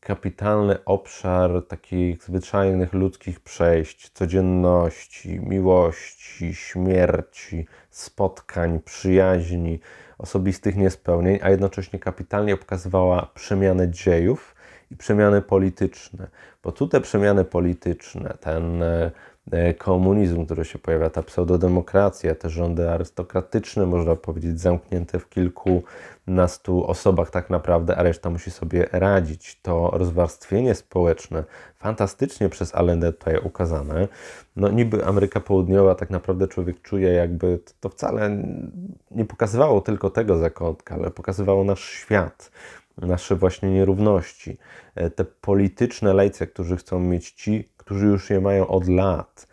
kapitalny 0.00 0.84
obszar 0.84 1.66
takich 1.68 2.22
zwyczajnych 2.22 2.92
ludzkich 2.92 3.40
przejść, 3.40 4.10
codzienności, 4.10 5.40
miłości, 5.40 6.54
śmierci, 6.54 7.66
spotkań, 7.90 8.80
przyjaźni, 8.84 9.80
osobistych 10.18 10.76
niespełnień, 10.76 11.38
a 11.42 11.50
jednocześnie 11.50 11.98
kapitalnie 11.98 12.56
pokazywała 12.56 13.30
przemianę 13.34 13.90
dziejów 13.90 14.54
i 14.90 14.96
przemiany 14.96 15.42
polityczne. 15.42 16.28
Bo 16.62 16.72
tu 16.72 16.88
te 16.88 17.00
przemiany 17.00 17.44
polityczne, 17.44 18.34
ten 18.40 18.82
e, 18.82 19.10
komunizm, 19.78 20.44
który 20.44 20.64
się 20.64 20.78
pojawia, 20.78 21.10
ta 21.10 21.22
pseudodemokracja, 21.22 22.34
te 22.34 22.50
rządy 22.50 22.90
arystokratyczne, 22.90 23.86
można 23.86 24.16
powiedzieć, 24.16 24.60
zamknięte 24.60 25.18
w 25.18 25.28
kilkunastu 25.28 26.86
osobach 26.86 27.30
tak 27.30 27.50
naprawdę, 27.50 27.96
a 27.96 28.02
reszta 28.02 28.30
musi 28.30 28.50
sobie 28.50 28.86
radzić. 28.92 29.60
To 29.62 29.90
rozwarstwienie 29.92 30.74
społeczne, 30.74 31.44
fantastycznie 31.76 32.48
przez 32.48 32.74
Allende 32.74 33.12
tutaj 33.12 33.40
ukazane. 33.44 34.08
No 34.56 34.68
niby 34.68 35.04
Ameryka 35.04 35.40
Południowa, 35.40 35.94
tak 35.94 36.10
naprawdę 36.10 36.48
człowiek 36.48 36.82
czuje 36.82 37.12
jakby, 37.12 37.58
to 37.80 37.88
wcale 37.88 38.42
nie 39.10 39.24
pokazywało 39.24 39.80
tylko 39.80 40.10
tego 40.10 40.36
zakątka, 40.38 40.94
ale 40.94 41.10
pokazywało 41.10 41.64
nasz 41.64 41.84
świat, 41.84 42.50
nasze 42.98 43.36
właśnie 43.36 43.70
nierówności, 43.70 44.58
e, 44.94 45.10
te 45.10 45.24
polityczne 45.24 46.14
lejce, 46.14 46.46
którzy 46.46 46.76
chcą 46.76 47.00
mieć 47.00 47.30
ci, 47.30 47.68
którzy 47.90 48.06
już 48.06 48.30
je 48.30 48.40
mają 48.40 48.66
od 48.66 48.88
lat. 48.88 49.46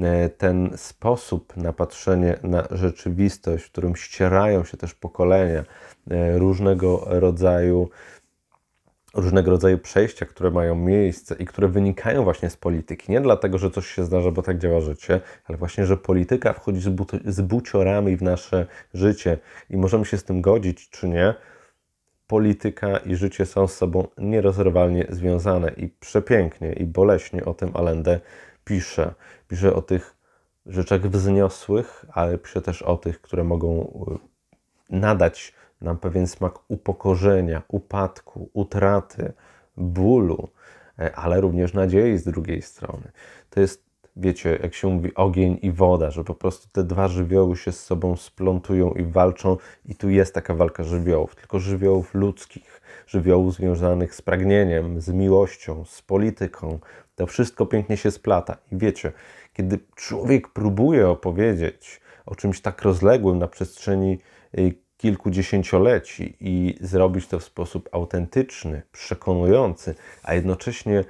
E, 0.00 0.28
ten 0.28 0.70
sposób 0.76 1.56
na 1.56 1.72
patrzenie 1.72 2.38
na 2.42 2.68
rzeczywistość, 2.70 3.64
w 3.64 3.70
którym 3.70 3.96
ścierają 3.96 4.64
się 4.64 4.76
też 4.76 4.94
pokolenia, 4.94 5.64
e, 6.10 6.38
różnego 6.38 7.04
rodzaju 7.06 7.88
różnego 9.14 9.50
rodzaju 9.50 9.78
przejścia, 9.78 10.26
które 10.26 10.50
mają 10.50 10.74
miejsce 10.74 11.34
i 11.38 11.44
które 11.44 11.68
wynikają 11.68 12.24
właśnie 12.24 12.50
z 12.50 12.56
polityki. 12.56 13.12
Nie 13.12 13.20
dlatego, 13.20 13.58
że 13.58 13.70
coś 13.70 13.86
się 13.86 14.04
zdarza, 14.04 14.30
bo 14.30 14.42
tak 14.42 14.58
działa 14.58 14.80
życie, 14.80 15.20
ale 15.44 15.58
właśnie, 15.58 15.86
że 15.86 15.96
polityka 15.96 16.52
wchodzi 16.52 16.80
z, 16.80 16.88
but 16.88 17.12
z 17.24 17.40
buciorami 17.40 18.16
w 18.16 18.22
nasze 18.22 18.66
życie 18.94 19.38
i 19.70 19.76
możemy 19.76 20.04
się 20.04 20.18
z 20.18 20.24
tym 20.24 20.42
godzić, 20.42 20.90
czy 20.90 21.08
nie, 21.08 21.34
polityka 22.32 22.98
i 22.98 23.16
życie 23.16 23.46
są 23.46 23.66
z 23.66 23.74
sobą 23.74 24.08
nierozerwalnie 24.18 25.06
związane 25.08 25.72
i 25.76 25.88
przepięknie 25.88 26.72
i 26.72 26.84
boleśnie 26.84 27.44
o 27.44 27.54
tym 27.54 27.70
Allende 27.74 28.20
pisze. 28.64 29.14
Pisze 29.48 29.74
o 29.74 29.82
tych 29.82 30.16
rzeczach 30.66 31.00
wzniosłych, 31.00 32.04
ale 32.12 32.38
pisze 32.38 32.62
też 32.62 32.82
o 32.82 32.96
tych, 32.96 33.20
które 33.20 33.44
mogą 33.44 33.80
y, 34.90 34.96
nadać 34.96 35.54
nam 35.80 35.98
pewien 35.98 36.26
smak 36.26 36.54
upokorzenia, 36.68 37.62
upadku, 37.68 38.50
utraty, 38.52 39.32
bólu, 39.76 40.48
e, 40.98 41.16
ale 41.16 41.40
również 41.40 41.74
nadziei 41.74 42.18
z 42.18 42.24
drugiej 42.24 42.62
strony. 42.62 43.12
To 43.50 43.60
jest 43.60 43.84
wiecie, 44.16 44.58
jak 44.62 44.74
się 44.74 44.88
mówi, 44.88 45.14
ogień 45.14 45.58
i 45.62 45.72
woda, 45.72 46.10
że 46.10 46.24
po 46.24 46.34
prostu 46.34 46.68
te 46.72 46.84
dwa 46.84 47.08
żywioły 47.08 47.56
się 47.56 47.72
z 47.72 47.84
sobą 47.84 48.16
splątują 48.16 48.92
i 48.92 49.04
walczą, 49.04 49.56
i 49.84 49.94
tu 49.94 50.10
jest 50.10 50.34
taka 50.34 50.54
walka 50.54 50.84
żywiołów, 50.84 51.34
tylko 51.34 51.60
żywiołów 51.60 52.14
ludzkich, 52.14 52.80
żywiołów 53.06 53.54
związanych 53.54 54.14
z 54.14 54.22
pragnieniem, 54.22 55.00
z 55.00 55.08
miłością, 55.08 55.84
z 55.84 56.02
polityką. 56.02 56.78
To 57.14 57.26
wszystko 57.26 57.66
pięknie 57.66 57.96
się 57.96 58.10
splata. 58.10 58.56
I 58.72 58.76
wiecie, 58.76 59.12
kiedy 59.52 59.78
człowiek 59.94 60.48
próbuje 60.48 61.08
opowiedzieć 61.08 62.00
o 62.26 62.34
czymś 62.34 62.60
tak 62.60 62.82
rozległym 62.82 63.38
na 63.38 63.48
przestrzeni 63.48 64.18
y, 64.58 64.74
kilkudziesięcioleci 64.96 66.36
i 66.40 66.74
zrobić 66.80 67.26
to 67.26 67.38
w 67.38 67.44
sposób 67.44 67.88
autentyczny, 67.92 68.82
przekonujący, 68.92 69.94
a 70.22 70.34
jednocześnie 70.34 71.04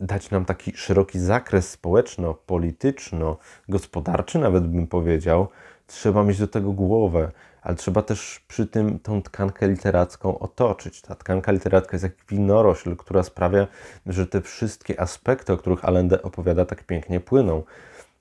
dać 0.00 0.30
nam 0.30 0.44
taki 0.44 0.72
szeroki 0.76 1.18
zakres 1.18 1.70
społeczno-polityczno-gospodarczy, 1.70 4.38
nawet 4.38 4.66
bym 4.66 4.86
powiedział, 4.86 5.48
trzeba 5.86 6.22
mieć 6.22 6.38
do 6.38 6.48
tego 6.48 6.72
głowę, 6.72 7.30
ale 7.62 7.76
trzeba 7.76 8.02
też 8.02 8.44
przy 8.48 8.66
tym 8.66 8.98
tą 8.98 9.22
tkankę 9.22 9.68
literacką 9.68 10.38
otoczyć. 10.38 11.02
Ta 11.02 11.14
tkanka 11.14 11.52
literacka 11.52 11.90
jest 11.92 12.04
jak 12.04 12.12
winorośl, 12.28 12.96
która 12.96 13.22
sprawia, 13.22 13.66
że 14.06 14.26
te 14.26 14.40
wszystkie 14.40 15.00
aspekty, 15.00 15.52
o 15.52 15.56
których 15.56 15.84
Allende 15.84 16.22
opowiada, 16.22 16.64
tak 16.64 16.84
pięknie 16.84 17.20
płyną. 17.20 17.62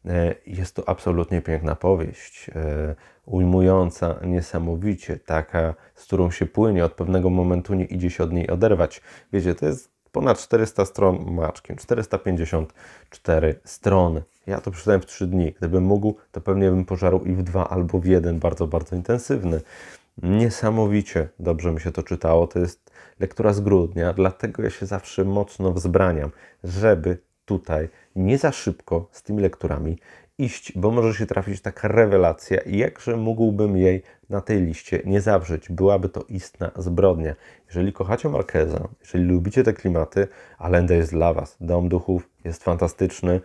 E, 0.05 0.35
jest 0.45 0.75
to 0.75 0.89
absolutnie 0.89 1.41
piękna 1.41 1.75
powieść, 1.75 2.49
e, 2.55 2.95
ujmująca 3.25 4.19
niesamowicie, 4.23 5.17
taka, 5.17 5.73
z 5.95 6.03
którą 6.03 6.31
się 6.31 6.45
płynie, 6.45 6.85
od 6.85 6.93
pewnego 6.93 7.29
momentu 7.29 7.73
nie 7.73 7.85
idzie 7.85 8.09
się 8.09 8.23
od 8.23 8.33
niej 8.33 8.49
oderwać. 8.49 9.01
Wiecie, 9.33 9.55
to 9.55 9.65
jest 9.65 9.91
ponad 10.11 10.39
400 10.39 10.85
stron 10.85 11.31
maczkiem, 11.31 11.75
454 11.77 13.59
strony. 13.63 14.23
Ja 14.47 14.61
to 14.61 14.71
przeczytałem 14.71 15.01
w 15.01 15.05
3 15.05 15.27
dni. 15.27 15.53
Gdybym 15.57 15.83
mógł, 15.83 16.15
to 16.31 16.41
pewnie 16.41 16.69
bym 16.69 16.85
pożarł 16.85 17.23
i 17.25 17.33
w 17.33 17.43
dwa 17.43 17.69
albo 17.69 17.99
w 17.99 18.05
jeden, 18.05 18.39
bardzo, 18.39 18.67
bardzo 18.67 18.95
intensywny. 18.95 19.61
Niesamowicie 20.23 21.29
dobrze 21.39 21.71
mi 21.71 21.79
się 21.79 21.91
to 21.91 22.03
czytało. 22.03 22.47
To 22.47 22.59
jest 22.59 22.91
lektura 23.19 23.53
z 23.53 23.59
grudnia, 23.59 24.13
dlatego 24.13 24.63
ja 24.63 24.69
się 24.69 24.85
zawsze 24.85 25.25
mocno 25.25 25.71
wzbraniam, 25.71 26.31
żeby 26.63 27.17
tutaj 27.45 27.89
nie 28.15 28.37
za 28.37 28.51
szybko 28.51 29.07
z 29.11 29.23
tymi 29.23 29.41
lekturami 29.41 29.97
iść, 30.37 30.77
bo 30.77 30.91
może 30.91 31.13
się 31.13 31.25
trafić 31.25 31.61
taka 31.61 31.87
rewelacja 31.87 32.61
i 32.61 32.77
jakże 32.77 33.17
mógłbym 33.17 33.77
jej 33.77 34.03
na 34.29 34.41
tej 34.41 34.61
liście 34.61 35.01
nie 35.05 35.21
zawrzeć. 35.21 35.69
Byłaby 35.69 36.09
to 36.09 36.23
istna 36.29 36.71
zbrodnia. 36.75 37.35
Jeżeli 37.67 37.93
kochacie 37.93 38.29
Marqueza, 38.29 38.87
jeżeli 39.01 39.23
lubicie 39.23 39.63
te 39.63 39.73
klimaty, 39.73 40.27
Allende 40.57 40.95
jest 40.95 41.11
dla 41.11 41.33
Was. 41.33 41.57
Dom 41.61 41.89
Duchów 41.89 42.29
jest 42.43 42.63
fantastyczny. 42.63 43.41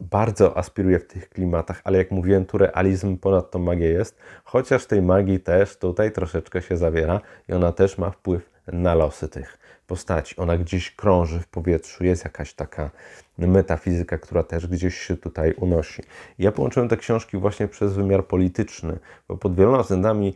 Bardzo 0.00 0.56
aspiruję 0.56 0.98
w 0.98 1.06
tych 1.06 1.28
klimatach, 1.28 1.80
ale 1.84 1.98
jak 1.98 2.10
mówiłem, 2.10 2.44
tu 2.44 2.58
realizm 2.58 3.16
ponad 3.16 3.50
tą 3.50 3.58
magię 3.58 3.88
jest, 3.88 4.18
chociaż 4.44 4.86
tej 4.86 5.02
magii 5.02 5.40
też 5.40 5.76
tutaj 5.76 6.12
troszeczkę 6.12 6.62
się 6.62 6.76
zawiera 6.76 7.20
i 7.48 7.52
ona 7.52 7.72
też 7.72 7.98
ma 7.98 8.10
wpływ 8.10 8.50
na 8.66 8.94
losy 8.94 9.28
tych 9.28 9.58
postaci. 9.88 10.36
Ona 10.36 10.58
gdzieś 10.58 10.90
krąży 10.90 11.40
w 11.40 11.48
powietrzu, 11.48 12.04
jest 12.04 12.24
jakaś 12.24 12.54
taka 12.54 12.90
metafizyka, 13.38 14.18
która 14.18 14.42
też 14.42 14.66
gdzieś 14.66 14.98
się 14.98 15.16
tutaj 15.16 15.54
unosi. 15.54 16.02
Ja 16.38 16.52
połączyłem 16.52 16.88
te 16.88 16.96
książki 16.96 17.36
właśnie 17.36 17.68
przez 17.68 17.92
wymiar 17.92 18.26
polityczny, 18.26 18.98
bo 19.28 19.36
pod 19.36 19.54
wieloma 19.54 19.82
względami 19.82 20.34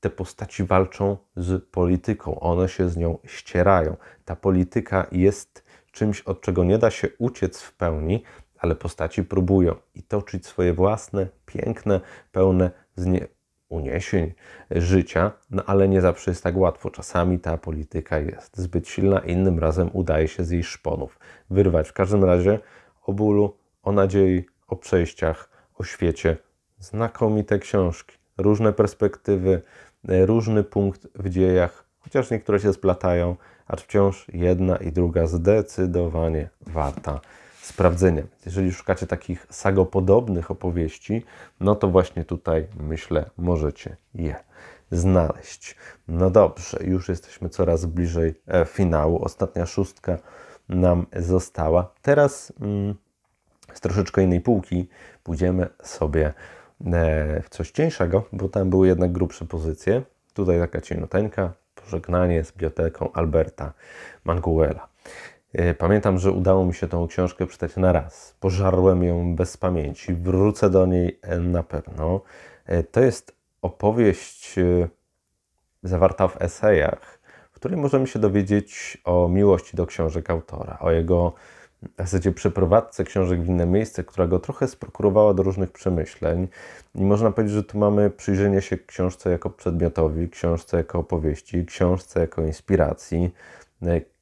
te 0.00 0.10
postaci 0.10 0.64
walczą 0.64 1.16
z 1.36 1.64
polityką, 1.64 2.40
one 2.40 2.68
się 2.68 2.88
z 2.88 2.96
nią 2.96 3.18
ścierają. 3.26 3.96
Ta 4.24 4.36
polityka 4.36 5.06
jest 5.12 5.64
czymś, 5.92 6.20
od 6.20 6.40
czego 6.40 6.64
nie 6.64 6.78
da 6.78 6.90
się 6.90 7.08
uciec 7.18 7.62
w 7.62 7.72
pełni, 7.72 8.22
ale 8.58 8.76
postaci 8.76 9.24
próbują 9.24 9.74
i 9.94 10.02
toczyć 10.02 10.46
swoje 10.46 10.74
własne, 10.74 11.26
piękne, 11.46 12.00
pełne 12.32 12.70
uniesień 13.70 14.32
życia, 14.70 15.32
no 15.50 15.62
ale 15.66 15.88
nie 15.88 16.00
zawsze 16.00 16.30
jest 16.30 16.42
tak 16.42 16.56
łatwo. 16.56 16.90
Czasami 16.90 17.38
ta 17.38 17.56
polityka 17.56 18.18
jest 18.18 18.56
zbyt 18.56 18.88
silna, 18.88 19.18
innym 19.18 19.58
razem 19.58 19.90
udaje 19.92 20.28
się 20.28 20.44
z 20.44 20.50
jej 20.50 20.64
szponów 20.64 21.18
wyrwać. 21.50 21.88
W 21.88 21.92
każdym 21.92 22.24
razie 22.24 22.58
o 23.06 23.12
bólu, 23.12 23.56
o 23.82 23.92
nadziei, 23.92 24.44
o 24.68 24.76
przejściach, 24.76 25.50
o 25.78 25.84
świecie. 25.84 26.36
Znakomite 26.78 27.58
książki, 27.58 28.16
różne 28.38 28.72
perspektywy, 28.72 29.62
różny 30.04 30.64
punkt 30.64 31.06
w 31.14 31.28
dziejach, 31.28 31.84
chociaż 31.98 32.30
niektóre 32.30 32.60
się 32.60 32.72
splatają, 32.72 33.36
acz 33.66 33.82
wciąż 33.82 34.26
jedna 34.32 34.76
i 34.76 34.92
druga 34.92 35.26
zdecydowanie 35.26 36.48
warta 36.60 37.20
sprawdzenia. 37.70 38.22
Jeżeli 38.46 38.72
szukacie 38.72 39.06
takich 39.06 39.46
sagopodobnych 39.50 40.50
opowieści, 40.50 41.24
no 41.60 41.74
to 41.74 41.88
właśnie 41.88 42.24
tutaj 42.24 42.66
myślę, 42.80 43.30
możecie 43.36 43.96
je 44.14 44.36
znaleźć. 44.90 45.76
No 46.08 46.30
dobrze, 46.30 46.78
już 46.84 47.08
jesteśmy 47.08 47.48
coraz 47.48 47.86
bliżej 47.86 48.34
e, 48.46 48.64
finału. 48.64 49.24
Ostatnia 49.24 49.66
szóstka 49.66 50.18
nam 50.68 51.06
została. 51.16 51.92
Teraz 52.02 52.52
mm, 52.60 52.94
z 53.74 53.80
troszeczkę 53.80 54.22
innej 54.22 54.40
półki 54.40 54.88
pójdziemy 55.22 55.68
sobie 55.82 56.26
e, 56.26 56.32
w 57.42 57.48
coś 57.50 57.70
cieńszego, 57.70 58.24
bo 58.32 58.48
tam 58.48 58.70
były 58.70 58.88
jednak 58.88 59.12
grubsze 59.12 59.44
pozycje. 59.44 60.02
Tutaj 60.34 60.58
taka 60.58 60.80
cieniuteńka, 60.80 61.52
pożegnanie 61.74 62.44
z 62.44 62.52
biblioteką 62.52 63.12
Alberta 63.12 63.72
Manguela. 64.24 64.88
E, 65.52 65.74
pamiętam, 65.74 66.18
że 66.18 66.32
udało 66.32 66.66
mi 66.66 66.74
się 66.74 66.88
tą 66.88 67.06
książkę 67.06 67.46
przeczytać 67.46 67.76
na 67.76 67.92
raz. 67.92 68.36
Pożarłem 68.40 69.04
ją 69.04 69.36
bez 69.36 69.56
pamięci. 69.56 70.14
Wrócę 70.14 70.70
do 70.70 70.86
niej 70.86 71.18
e, 71.22 71.38
na 71.38 71.62
pewno. 71.62 72.20
E, 72.66 72.82
to 72.82 73.00
jest 73.00 73.34
opowieść 73.62 74.54
zawarta 75.82 76.28
w 76.28 76.42
esejach, 76.42 77.18
w 77.52 77.54
której 77.54 77.78
możemy 77.78 78.06
się 78.06 78.18
dowiedzieć 78.18 78.98
o 79.04 79.28
miłości 79.28 79.76
do 79.76 79.86
książek 79.86 80.30
autora, 80.30 80.78
o 80.80 80.90
jego 80.90 81.32
w 81.82 81.98
zasadzie 81.98 82.32
przeprowadzce 82.32 83.04
książek 83.04 83.42
w 83.42 83.46
inne 83.46 83.66
miejsce, 83.66 84.04
która 84.04 84.26
go 84.26 84.38
trochę 84.38 84.68
sprokurowała 84.68 85.34
do 85.34 85.42
różnych 85.42 85.70
przemyśleń. 85.72 86.48
I 86.94 87.04
można 87.04 87.30
powiedzieć, 87.30 87.54
że 87.54 87.64
tu 87.64 87.78
mamy 87.78 88.10
przyjrzenie 88.10 88.62
się 88.62 88.78
książce 88.78 89.30
jako 89.30 89.50
przedmiotowi, 89.50 90.28
książce 90.28 90.76
jako 90.76 90.98
opowieści, 90.98 91.66
książce 91.66 92.20
jako 92.20 92.42
inspiracji, 92.42 93.30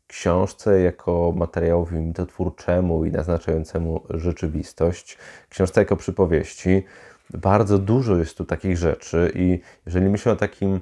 książce 0.08 0.80
jako 0.80 1.32
materiałowi 1.36 1.96
mitotwórczemu 1.96 3.04
i 3.04 3.10
naznaczającemu 3.10 4.02
rzeczywistość, 4.10 5.18
książce 5.48 5.80
jako 5.80 5.96
przypowieści. 5.96 6.82
Bardzo 7.30 7.78
dużo 7.78 8.16
jest 8.16 8.38
tu 8.38 8.44
takich 8.44 8.76
rzeczy 8.76 9.32
i 9.34 9.60
jeżeli 9.86 10.08
myślę 10.08 10.32
o 10.32 10.36
takim 10.36 10.80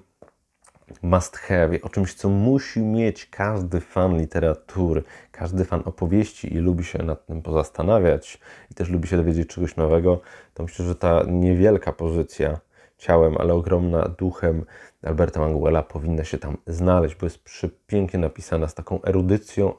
must 1.02 1.36
have, 1.36 1.80
o 1.82 1.88
czymś, 1.88 2.14
co 2.14 2.28
musi 2.28 2.80
mieć 2.80 3.26
każdy 3.26 3.80
fan 3.80 4.18
literatury, 4.18 5.02
każdy 5.32 5.64
fan 5.64 5.82
opowieści 5.84 6.54
i 6.54 6.58
lubi 6.58 6.84
się 6.84 7.02
nad 7.02 7.26
tym 7.26 7.42
pozastanawiać 7.42 8.40
i 8.70 8.74
też 8.74 8.88
lubi 8.88 9.08
się 9.08 9.16
dowiedzieć 9.16 9.48
czegoś 9.48 9.76
nowego, 9.76 10.20
to 10.54 10.62
myślę, 10.62 10.84
że 10.86 10.94
ta 10.94 11.22
niewielka 11.28 11.92
pozycja 11.92 12.60
ciałem, 12.98 13.36
ale 13.38 13.54
ogromna 13.54 14.08
duchem 14.18 14.64
Alberta 15.06 15.40
Manguela 15.40 15.82
powinna 15.82 16.24
się 16.24 16.38
tam 16.38 16.56
znaleźć, 16.66 17.14
bo 17.14 17.26
jest 17.26 17.44
przepięknie 17.44 18.18
napisana 18.20 18.68
z 18.68 18.74
taką 18.74 19.02
erudycją, 19.02 19.74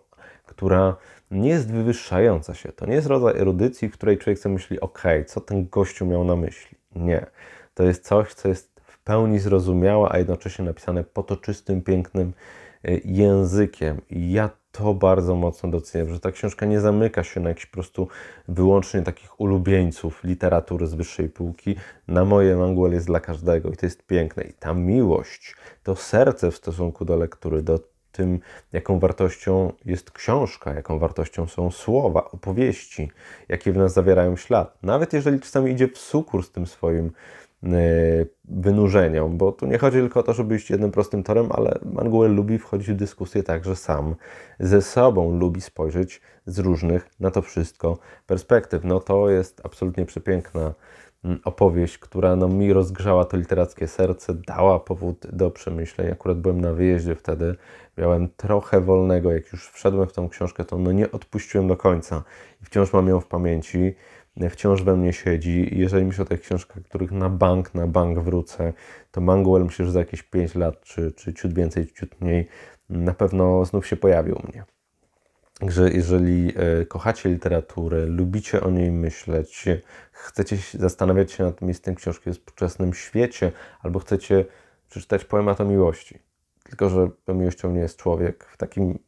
która 0.46 0.96
nie 1.32 1.50
jest 1.50 1.72
wywyższająca 1.72 2.54
się. 2.54 2.72
To 2.72 2.86
nie 2.86 2.96
jest 2.96 3.08
rodzaj 3.08 3.42
erudycji, 3.42 3.90
w 3.90 3.94
której 3.94 4.18
człowiek 4.18 4.40
sobie 4.40 4.54
myśli, 4.54 4.80
ok, 4.80 5.04
co 5.28 5.42
ten 5.42 5.70
gościu 5.70 6.06
miał 6.06 6.24
na 6.24 6.36
myśli. 6.36 6.78
Nie. 6.96 7.26
To 7.74 7.84
jest 7.84 8.06
coś, 8.06 8.34
co 8.34 8.48
jest 8.48 8.82
w 8.84 9.00
pełni 9.00 9.40
zrozumiałe, 9.40 10.10
a 10.12 10.18
jednocześnie 10.18 10.66
napisane 10.66 11.04
potoczystym, 11.04 11.82
pięknym 11.82 12.34
y, 12.88 13.02
językiem. 13.06 14.02
I 14.10 14.32
ja 14.32 14.50
to 14.78 14.94
bardzo 14.94 15.36
mocno 15.36 15.70
doceniam, 15.70 16.14
że 16.14 16.20
ta 16.20 16.32
książka 16.32 16.66
nie 16.66 16.80
zamyka 16.80 17.24
się 17.24 17.40
na 17.40 17.50
jakichś 17.50 17.66
po 17.66 17.74
prostu 17.74 18.08
wyłącznie 18.48 19.02
takich 19.02 19.40
ulubieńców 19.40 20.24
literatury 20.24 20.88
z 20.88 20.94
wyższej 20.94 21.30
półki. 21.30 21.76
Na 22.08 22.26
moje 22.26 22.56
Manguel 22.56 22.94
jest 22.94 23.08
dla 23.08 23.20
każdego 23.20 23.70
i 23.70 23.78
to 23.78 23.86
jest 23.86 24.08
piękne. 24.08 24.44
I 24.44 24.54
ta 24.54 24.74
miłość, 24.74 25.56
to 25.84 25.96
serce 25.96 26.52
w 26.52 26.56
stosunku 26.56 27.06
do 27.06 27.16
lektury, 27.16 27.64
do 27.64 27.80
tym, 28.12 28.40
jaką 28.74 29.00
wartością 29.00 29.74
jest 29.86 30.12
książka, 30.12 30.74
jaką 30.74 31.00
wartością 31.00 31.48
są 31.48 31.72
słowa, 31.72 32.32
opowieści, 32.32 33.12
jakie 33.50 33.72
w 33.72 33.78
nas 33.78 33.94
zawierają 33.94 34.36
ślad. 34.36 34.78
Nawet 34.84 35.14
jeżeli 35.14 35.40
czasami 35.40 35.72
idzie 35.72 35.88
w 35.88 35.98
sukurs 35.98 36.52
tym 36.52 36.68
swoim 36.68 37.12
wynurzeniom, 38.45 39.38
bo 39.38 39.51
tu 39.51 39.66
nie 39.66 39.78
chodzi 39.78 39.97
tylko 39.97 40.20
o 40.20 40.24
to, 40.24 40.34
żeby 40.34 40.55
iść 40.55 40.70
jednym 40.70 40.91
prostym 40.91 41.24
torem, 41.24 41.47
ale 41.51 41.80
Manguel 41.93 42.36
lubi 42.36 42.58
wchodzić 42.58 42.91
w 42.91 42.95
dyskusję 42.95 43.43
także 43.43 43.76
sam, 43.76 44.16
ze 44.60 44.82
sobą 44.82 45.39
lubi 45.39 45.62
spojrzeć 45.62 46.22
z 46.45 46.60
różnych 46.60 47.10
na 47.20 47.32
to 47.32 47.41
wszystko 47.41 47.97
perspektyw. 48.28 48.84
No 48.84 48.99
to 48.99 49.30
jest 49.30 49.62
absolutnie 49.64 50.05
przepiękna 50.05 50.74
mm, 51.24 51.39
opowieść, 51.45 51.97
która 51.97 52.36
no, 52.36 52.47
mi 52.47 52.74
rozgrzała 52.74 53.26
to 53.26 53.38
literackie 53.38 53.88
serce, 53.88 54.34
dała 54.34 54.80
powód 54.80 55.28
do 55.34 55.51
przemyśleń. 55.51 56.12
Akurat 56.12 56.38
byłem 56.38 56.62
na 56.62 56.74
wyjeździe 56.74 57.16
wtedy, 57.16 57.55
miałem 57.97 58.30
trochę 58.30 58.82
wolnego, 58.82 59.32
jak 59.32 59.51
już 59.51 59.70
wszedłem 59.70 60.08
w 60.08 60.14
tą 60.14 60.30
książkę, 60.30 60.66
to 60.66 60.78
no 60.78 60.91
nie 60.91 61.12
odpuściłem 61.12 61.68
do 61.68 61.78
końca 61.78 62.24
i 62.62 62.66
wciąż 62.66 62.93
mam 62.93 63.08
ją 63.08 63.20
w 63.20 63.28
pamięci 63.28 63.95
wciąż 64.50 64.84
we 64.84 64.98
mnie 64.98 65.14
siedzi. 65.14 65.70
Jeżeli 65.72 66.06
myślę 66.06 66.24
o 66.24 66.28
tych 66.28 66.42
książkach, 66.42 66.84
których 66.84 67.12
na 67.12 67.30
bank, 67.30 67.74
na 67.74 67.88
bank 67.88 68.20
wrócę, 68.20 68.74
to 69.12 69.22
Manguel 69.22 69.66
myślę, 69.66 69.86
że 69.86 69.92
za 69.92 70.00
jakieś 70.00 70.24
5 70.24 70.56
lat, 70.56 70.82
czy, 70.82 71.12
czy 71.12 71.34
ciut 71.34 71.54
więcej, 71.54 71.88
ciut 71.88 72.22
mniej, 72.22 72.48
na 72.90 73.14
pewno 73.14 73.66
znów 73.66 73.88
się 73.88 73.96
pojawi 73.96 74.32
u 74.32 74.48
mnie. 74.48 74.64
Także 75.60 75.92
jeżeli 75.92 76.54
e, 76.56 76.86
kochacie 76.86 77.30
literaturę, 77.30 78.06
lubicie 78.06 78.62
o 78.62 78.72
niej 78.72 78.92
myśleć, 78.92 79.66
chcecie 80.12 80.58
zastanawiać 80.74 81.32
się 81.32 81.44
nad 81.44 81.62
miejscem 81.62 81.96
książki 81.96 82.30
w 82.30 82.34
współczesnym 82.34 82.94
świecie, 82.94 83.52
albo 83.82 84.00
chcecie 84.00 84.46
przeczytać 84.90 85.26
poemat 85.26 85.62
o 85.62 85.66
miłości, 85.66 86.20
tylko 86.64 86.90
że 86.90 87.10
miłością 87.28 87.72
nie 87.72 87.80
jest 87.80 87.98
człowiek 87.98 88.46
w 88.46 88.58
takim 88.58 89.00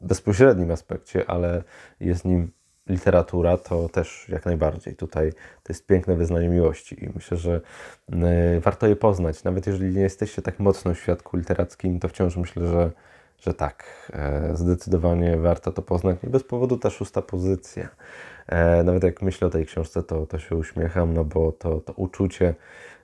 bezpośrednim 0.00 0.70
aspekcie, 0.70 1.30
ale 1.30 1.62
jest 2.00 2.24
nim 2.24 2.52
literatura, 2.88 3.56
to 3.56 3.88
też 3.88 4.28
jak 4.28 4.46
najbardziej. 4.46 4.96
Tutaj 4.96 5.32
to 5.62 5.72
jest 5.72 5.86
piękne 5.86 6.16
wyznanie 6.16 6.48
miłości 6.48 7.04
i 7.04 7.08
myślę, 7.14 7.36
że 7.36 7.60
y, 8.56 8.60
warto 8.60 8.86
je 8.86 8.96
poznać. 8.96 9.44
Nawet 9.44 9.66
jeżeli 9.66 9.94
nie 9.94 10.02
jesteście 10.02 10.42
tak 10.42 10.58
mocno 10.60 10.94
w 10.94 10.98
świadku 10.98 11.36
literackim, 11.36 12.00
to 12.00 12.08
wciąż 12.08 12.36
myślę, 12.36 12.66
że, 12.66 12.90
że 13.38 13.54
tak, 13.54 13.84
e, 14.12 14.50
zdecydowanie 14.56 15.36
warto 15.36 15.72
to 15.72 15.82
poznać. 15.82 16.18
I 16.24 16.26
bez 16.26 16.44
powodu 16.44 16.78
ta 16.78 16.90
szósta 16.90 17.22
pozycja. 17.22 17.88
E, 18.46 18.82
nawet 18.82 19.02
jak 19.02 19.22
myślę 19.22 19.48
o 19.48 19.50
tej 19.50 19.66
książce, 19.66 20.02
to, 20.02 20.26
to 20.26 20.38
się 20.38 20.56
uśmiecham, 20.56 21.14
no 21.14 21.24
bo 21.24 21.52
to, 21.52 21.80
to 21.80 21.92
uczucie, 21.92 22.54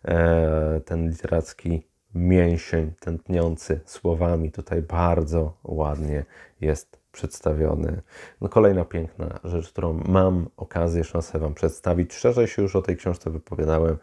e, 0.05 0.81
ten 0.85 1.09
literacki 1.09 1.83
mięsień 2.15 2.93
tętniący 3.01 3.81
słowami 3.85 4.53
tutaj 4.53 4.83
bardzo 4.83 5.57
ładnie 5.65 6.25
jest 6.61 7.02
przedstawiony. 7.13 8.03
No 8.41 8.49
kolejna 8.49 8.85
piękna 8.85 9.41
rzecz, 9.45 9.69
którą 9.69 9.93
mam 9.93 10.49
okazję, 10.57 11.05
szansę 11.05 11.39
Wam 11.39 11.55
przedstawić. 11.55 12.15
Szerzej 12.15 12.47
się 12.47 12.63
już 12.63 12.77
o 12.77 12.83
tej 12.83 12.97
książce 12.97 13.31
wypowiadałem 13.31 13.99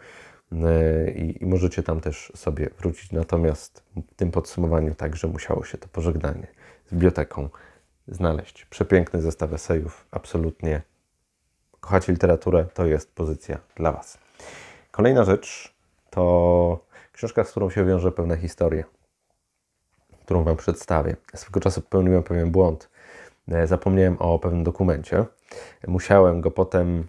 e, 0.52 1.12
i, 1.12 1.44
i 1.44 1.46
możecie 1.46 1.84
tam 1.84 2.02
też 2.02 2.32
sobie 2.36 2.70
wrócić. 2.80 3.12
Natomiast 3.12 3.84
w 3.96 4.16
tym 4.16 4.32
podsumowaniu 4.32 4.96
także 4.96 5.28
musiało 5.28 5.64
się 5.64 5.78
to 5.78 5.88
pożegnanie 5.88 6.48
z 6.86 6.94
biblioteką 6.94 7.50
znaleźć. 8.08 8.66
Przepiękny 8.66 9.22
zestaw 9.22 9.54
esejów, 9.54 10.08
absolutnie. 10.12 10.82
Kochacie 11.80 12.12
literaturę, 12.12 12.66
to 12.74 12.86
jest 12.86 13.16
pozycja 13.16 13.58
dla 13.76 13.92
Was. 13.92 14.18
Kolejna 14.92 15.24
rzecz 15.24 15.74
to 16.10 16.86
książka, 17.14 17.44
z 17.44 17.52
którą 17.52 17.70
się 17.70 17.86
wiąże 17.86 18.12
pewna 18.12 18.36
historia, 18.36 18.84
którą 20.26 20.44
Wam 20.44 20.58
przedstawię. 20.58 21.16
Swego 21.36 21.60
czasu 21.60 21.82
popełniłem 21.82 22.24
pewien 22.24 22.52
błąd 22.52 22.90
zapomniałem 23.66 24.18
o 24.20 24.40
pewnym 24.40 24.64
dokumencie. 24.64 25.26
Musiałem 25.88 26.42
go 26.42 26.52
potem 26.52 27.08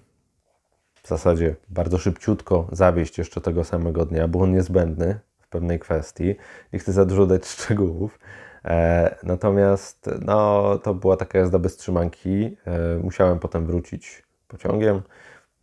w 1.03 1.09
zasadzie 1.09 1.57
bardzo 1.69 1.99
szybciutko 1.99 2.69
zawieść 2.73 3.19
jeszcze 3.19 3.41
tego 3.41 3.65
samego 3.65 4.07
dnia. 4.07 4.29
Był 4.29 4.43
on 4.43 4.53
niezbędny 4.53 5.21
w 5.41 5.49
pewnej 5.49 5.79
kwestii. 5.79 6.35
Nie 6.73 6.79
chcę 6.79 6.93
za 6.93 7.05
dużo 7.05 7.27
dać 7.27 7.47
szczegółów. 7.55 8.19
E, 8.65 9.17
natomiast 9.23 10.11
no, 10.21 10.79
to 10.79 10.95
była 10.95 11.17
taka 11.17 11.39
jazda 11.39 11.59
bez 11.59 11.77
trzymanki. 11.77 12.57
E, 12.67 12.99
musiałem 13.03 13.39
potem 13.39 13.67
wrócić 13.67 14.23
pociągiem. 14.49 15.03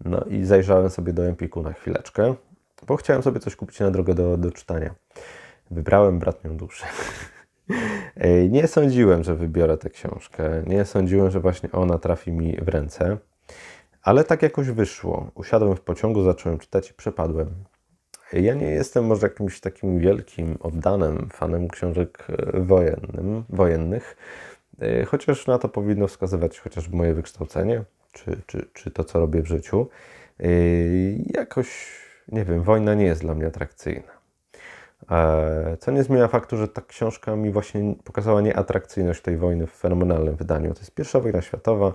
No 0.05 0.21
i 0.21 0.43
zajrzałem 0.43 0.89
sobie 0.89 1.13
do 1.13 1.25
Empiku 1.25 1.61
na 1.61 1.73
chwileczkę, 1.73 2.35
bo 2.87 2.95
chciałem 2.95 3.23
sobie 3.23 3.39
coś 3.39 3.55
kupić 3.55 3.79
na 3.79 3.91
drogę 3.91 4.13
do, 4.13 4.37
do 4.37 4.51
czytania. 4.51 4.95
Wybrałem 5.71 6.19
Bratnią 6.19 6.57
Duszę. 6.57 6.85
Nie 8.49 8.67
sądziłem, 8.67 9.23
że 9.23 9.35
wybiorę 9.35 9.77
tę 9.77 9.89
książkę. 9.89 10.63
Nie 10.67 10.85
sądziłem, 10.85 11.31
że 11.31 11.39
właśnie 11.39 11.71
ona 11.71 11.97
trafi 11.97 12.31
mi 12.31 12.57
w 12.61 12.67
ręce. 12.67 13.17
Ale 14.03 14.23
tak 14.23 14.41
jakoś 14.41 14.69
wyszło. 14.69 15.31
Usiadłem 15.35 15.75
w 15.75 15.81
pociągu, 15.81 16.23
zacząłem 16.23 16.59
czytać 16.59 16.91
i 16.91 16.93
przepadłem. 16.93 17.49
Ja 18.33 18.53
nie 18.53 18.69
jestem 18.69 19.05
może 19.05 19.27
jakimś 19.27 19.59
takim 19.59 19.99
wielkim, 19.99 20.57
oddanym 20.59 21.29
fanem 21.33 21.67
książek 21.67 22.27
e, 22.29 22.59
wojennym, 22.59 23.43
wojennych, 23.49 24.17
e, 24.79 25.05
chociaż 25.05 25.47
na 25.47 25.57
to 25.57 25.69
powinno 25.69 26.07
wskazywać 26.07 26.59
chociażby 26.59 26.97
moje 26.97 27.13
wykształcenie, 27.13 27.83
czy, 28.11 28.41
czy, 28.45 28.69
czy 28.73 28.91
to, 28.91 29.03
co 29.03 29.19
robię 29.19 29.41
w 29.41 29.47
życiu. 29.47 29.87
E, 30.39 30.47
jakoś, 31.25 31.99
nie 32.27 32.45
wiem, 32.45 32.63
wojna 32.63 32.93
nie 32.93 33.05
jest 33.05 33.21
dla 33.21 33.35
mnie 33.35 33.47
atrakcyjna. 33.47 34.16
Co 35.79 35.91
nie 35.91 36.03
zmienia 36.03 36.27
faktu, 36.27 36.57
że 36.57 36.67
ta 36.67 36.81
książka 36.81 37.35
mi 37.35 37.51
właśnie 37.51 37.95
pokazała 38.03 38.41
nieatrakcyjność 38.41 39.21
tej 39.21 39.37
wojny 39.37 39.67
w 39.67 39.71
fenomenalnym 39.71 40.35
wydaniu. 40.35 40.73
To 40.73 40.79
jest 40.79 40.93
pierwsza 40.93 41.19
wojna 41.19 41.41
światowa. 41.41 41.93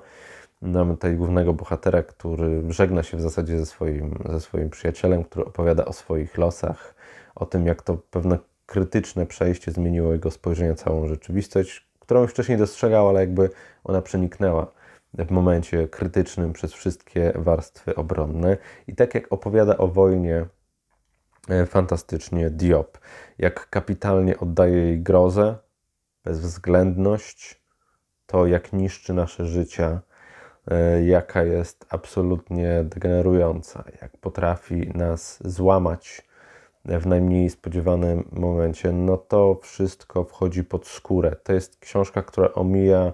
Mamy 0.63 0.95
tutaj 0.95 1.17
głównego 1.17 1.53
bohatera, 1.53 2.03
który 2.03 2.63
żegna 2.69 3.03
się 3.03 3.17
w 3.17 3.21
zasadzie 3.21 3.59
ze 3.59 3.67
swoim, 3.67 4.19
ze 4.29 4.41
swoim 4.41 4.71
przyjacielem, 4.71 5.25
który 5.25 5.45
opowiada 5.45 5.85
o 5.85 5.93
swoich 5.93 6.39
losach, 6.39 6.95
o 7.35 7.47
tym, 7.47 7.67
jak 7.67 7.83
to 7.83 7.97
pewne 8.11 8.39
krytyczne 8.67 9.27
przejście 9.27 9.73
zmieniło 9.73 10.13
jego 10.13 10.31
spojrzenie 10.31 10.71
na 10.71 10.77
całą 10.77 11.07
rzeczywistość, 11.07 11.89
którą 11.99 12.27
wcześniej 12.27 12.59
dostrzegał, 12.59 13.09
ale 13.09 13.21
jakby 13.21 13.51
ona 13.85 14.03
przeniknęła 14.03 14.73
w 15.15 15.31
momencie 15.31 15.89
krytycznym 15.89 16.53
przez 16.53 16.73
wszystkie 16.73 17.33
warstwy 17.35 17.95
obronne. 17.95 18.57
I 18.87 18.95
tak 18.95 19.15
jak 19.15 19.33
opowiada 19.33 19.77
o 19.77 19.89
wojnie 19.89 20.37
e, 20.37 20.47
fantastycznie 21.67 22.51
Diop, 22.51 22.99
jak 23.39 23.71
kapitalnie 23.71 24.39
oddaje 24.39 24.77
jej 24.77 25.03
grozę, 25.03 25.57
bezwzględność, 26.25 27.63
to 28.27 28.47
jak 28.47 28.73
niszczy 28.73 29.15
nasze 29.15 29.47
życia, 29.47 30.01
E, 30.71 31.05
jaka 31.05 31.43
jest 31.43 31.87
absolutnie 31.89 32.85
degenerująca, 32.85 33.85
jak 34.03 34.17
potrafi 34.17 34.89
nas 34.95 35.39
złamać 35.45 36.23
w 36.85 37.07
najmniej 37.07 37.51
spodziewanym 37.51 38.29
momencie, 38.33 38.93
no 38.93 39.17
to 39.17 39.59
wszystko 39.63 40.25
wchodzi 40.25 40.65
pod 40.65 40.87
skórę. 40.87 41.37
To 41.43 41.53
jest 41.53 41.79
książka, 41.79 42.23
która 42.23 42.53
omija 42.53 43.13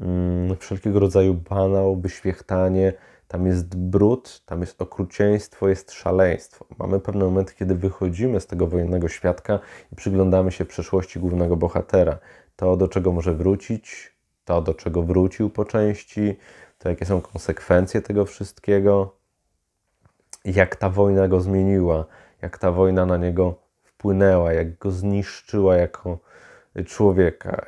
mm, 0.00 0.56
wszelkiego 0.56 1.00
rodzaju 1.00 1.34
banał, 1.34 1.96
wyświechtanie. 1.96 2.92
Tam 3.30 3.46
jest 3.46 3.76
brud, 3.76 4.42
tam 4.46 4.60
jest 4.60 4.82
okrucieństwo, 4.82 5.68
jest 5.68 5.92
szaleństwo. 5.92 6.66
Mamy 6.78 7.00
pewne 7.00 7.24
momenty, 7.24 7.54
kiedy 7.54 7.74
wychodzimy 7.74 8.40
z 8.40 8.46
tego 8.46 8.66
wojennego 8.66 9.08
świadka 9.08 9.58
i 9.92 9.96
przyglądamy 9.96 10.52
się 10.52 10.64
przeszłości 10.64 11.20
głównego 11.20 11.56
bohatera. 11.56 12.18
To, 12.56 12.76
do 12.76 12.88
czego 12.88 13.12
może 13.12 13.34
wrócić, 13.34 14.16
to, 14.44 14.62
do 14.62 14.74
czego 14.74 15.02
wrócił 15.02 15.50
po 15.50 15.64
części, 15.64 16.36
to 16.78 16.88
jakie 16.88 17.06
są 17.06 17.20
konsekwencje 17.20 18.02
tego 18.02 18.24
wszystkiego, 18.24 19.16
jak 20.44 20.76
ta 20.76 20.90
wojna 20.90 21.28
go 21.28 21.40
zmieniła, 21.40 22.04
jak 22.42 22.58
ta 22.58 22.72
wojna 22.72 23.06
na 23.06 23.16
niego 23.16 23.54
wpłynęła, 23.82 24.52
jak 24.52 24.78
go 24.78 24.90
zniszczyła 24.90 25.76
jako 25.76 26.18
człowieka. 26.86 27.66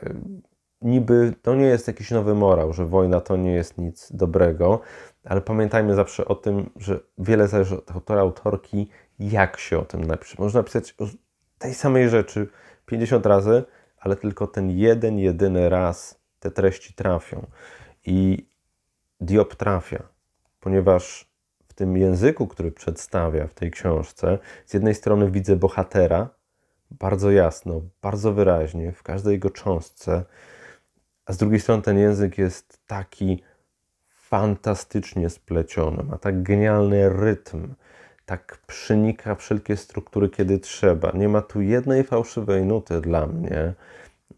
Niby 0.83 1.35
to 1.43 1.55
nie 1.55 1.67
jest 1.67 1.87
jakiś 1.87 2.11
nowy 2.11 2.35
morał, 2.35 2.73
że 2.73 2.87
wojna 2.87 3.21
to 3.21 3.37
nie 3.37 3.53
jest 3.53 3.79
nic 3.79 4.13
dobrego, 4.13 4.81
ale 5.25 5.41
pamiętajmy 5.41 5.95
zawsze 5.95 6.25
o 6.25 6.35
tym, 6.35 6.71
że 6.77 7.01
wiele 7.19 7.49
zależy 7.49 7.79
od 7.79 7.91
autora, 7.91 8.21
autorki, 8.21 8.89
jak 9.19 9.59
się 9.59 9.79
o 9.79 9.85
tym 9.85 10.05
napisze. 10.05 10.37
Można 10.39 10.61
napisać 10.61 10.95
o 10.99 11.07
tej 11.59 11.75
samej 11.75 12.09
rzeczy 12.09 12.49
50 12.87 13.27
razy, 13.27 13.65
ale 13.99 14.17
tylko 14.17 14.47
ten 14.47 14.71
jeden, 14.71 15.19
jedyny 15.19 15.69
raz 15.69 16.21
te 16.41 16.51
treści 16.51 16.95
trafią. 16.95 17.47
I 18.07 18.47
Diop 19.21 19.55
trafia, 19.55 20.03
ponieważ 20.61 21.33
w 21.69 21.75
tym 21.75 21.97
języku, 21.97 22.47
który 22.47 22.73
przedstawia 22.73 23.47
w 23.47 23.55
tej 23.55 23.71
książce, 23.71 24.39
z 24.67 24.75
jednej 24.75 24.95
strony 24.95 25.31
widzę 25.31 25.57
bohatera 25.57 26.29
bardzo 26.91 27.31
jasno, 27.31 27.81
bardzo 28.03 28.33
wyraźnie, 28.33 28.93
w 28.93 29.03
każdej 29.03 29.33
jego 29.33 29.51
cząstce, 29.51 30.25
a 31.27 31.33
z 31.33 31.37
drugiej 31.37 31.61
strony 31.61 31.83
ten 31.83 31.99
język 31.99 32.39
jest 32.39 32.87
taki 32.87 33.43
fantastycznie 34.33 35.31
spleciony, 35.31 36.03
ma 36.03 36.19
tak 36.19 36.43
genialny 36.43 37.09
rytm, 37.09 37.75
tak 38.27 38.59
przenika 38.67 39.35
wszelkie 39.35 39.77
struktury, 39.77 40.29
kiedy 40.29 40.59
trzeba. 40.59 41.11
Nie 41.15 41.29
ma 41.29 41.43
tu 41.43 41.61
jednej 41.61 42.05
fałszywej 42.05 42.65
nuty 42.65 43.01
dla 43.01 43.27
mnie 43.27 43.75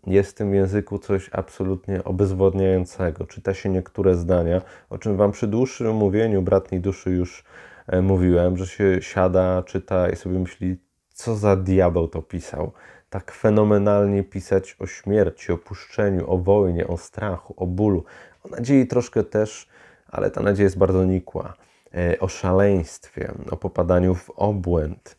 jest 0.07 0.31
w 0.31 0.35
tym 0.35 0.55
języku 0.55 0.99
coś 0.99 1.31
absolutnie 1.33 2.05
obezwładniającego. 2.05 3.27
Czyta 3.27 3.55
się 3.55 3.69
niektóre 3.69 4.15
zdania, 4.15 4.63
o 4.91 4.99
czym 4.99 5.17
Wam 5.17 5.33
przy 5.33 5.47
dłuższym 5.47 5.97
mówieniu 5.97 6.43
bratniej 6.43 6.81
duszy 6.81 7.11
już 7.11 7.45
e, 7.87 8.03
mówiłem, 8.03 8.57
że 8.57 8.67
się 8.67 9.03
siada, 9.03 9.63
czyta 9.67 10.11
i 10.11 10.17
sobie 10.17 10.39
myśli, 10.39 10.77
co 11.09 11.37
za 11.37 11.57
diabeł 11.57 12.09
to 12.09 12.23
pisał. 12.23 12.73
Tak 13.11 13.33
fenomenalnie 13.33 14.25
pisać 14.25 14.77
o 14.79 14.87
śmierci, 14.87 15.53
o 15.53 15.59
puszczeniu, 15.59 16.31
o 16.31 16.39
wojnie, 16.39 16.87
o 16.87 16.97
strachu, 16.97 17.55
o 17.57 17.67
bólu, 17.67 18.05
o 18.45 18.49
nadziei 18.49 18.87
troszkę 18.87 19.25
też, 19.25 19.74
ale 20.15 20.31
ta 20.31 20.43
nadzieja 20.43 20.65
jest 20.65 20.79
bardzo 20.79 21.05
nikła. 21.05 21.55
E, 21.95 22.21
o 22.21 22.29
szaleństwie, 22.29 23.33
o 23.51 23.57
popadaniu 23.57 24.15
w 24.15 24.31
obłęd, 24.31 25.17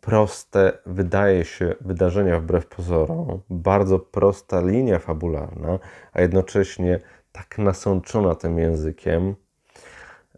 proste, 0.00 0.72
wydaje 0.86 1.44
się, 1.44 1.74
wydarzenia 1.80 2.40
wbrew 2.40 2.66
pozorom, 2.66 3.40
bardzo 3.50 3.98
prosta 3.98 4.60
linia 4.60 4.98
fabularna, 4.98 5.78
a 6.12 6.20
jednocześnie 6.20 7.00
tak 7.32 7.58
nasączona 7.58 8.34
tym 8.34 8.58
językiem, 8.58 9.34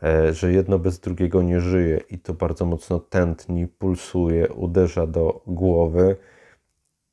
e, 0.02 0.34
że 0.34 0.52
jedno 0.52 0.78
bez 0.78 0.98
drugiego 0.98 1.42
nie 1.42 1.60
żyje 1.60 2.00
i 2.10 2.18
to 2.18 2.34
bardzo 2.34 2.64
mocno 2.64 2.98
tętni, 2.98 3.66
pulsuje, 3.66 4.48
uderza 4.48 5.06
do 5.06 5.42
głowy. 5.46 6.16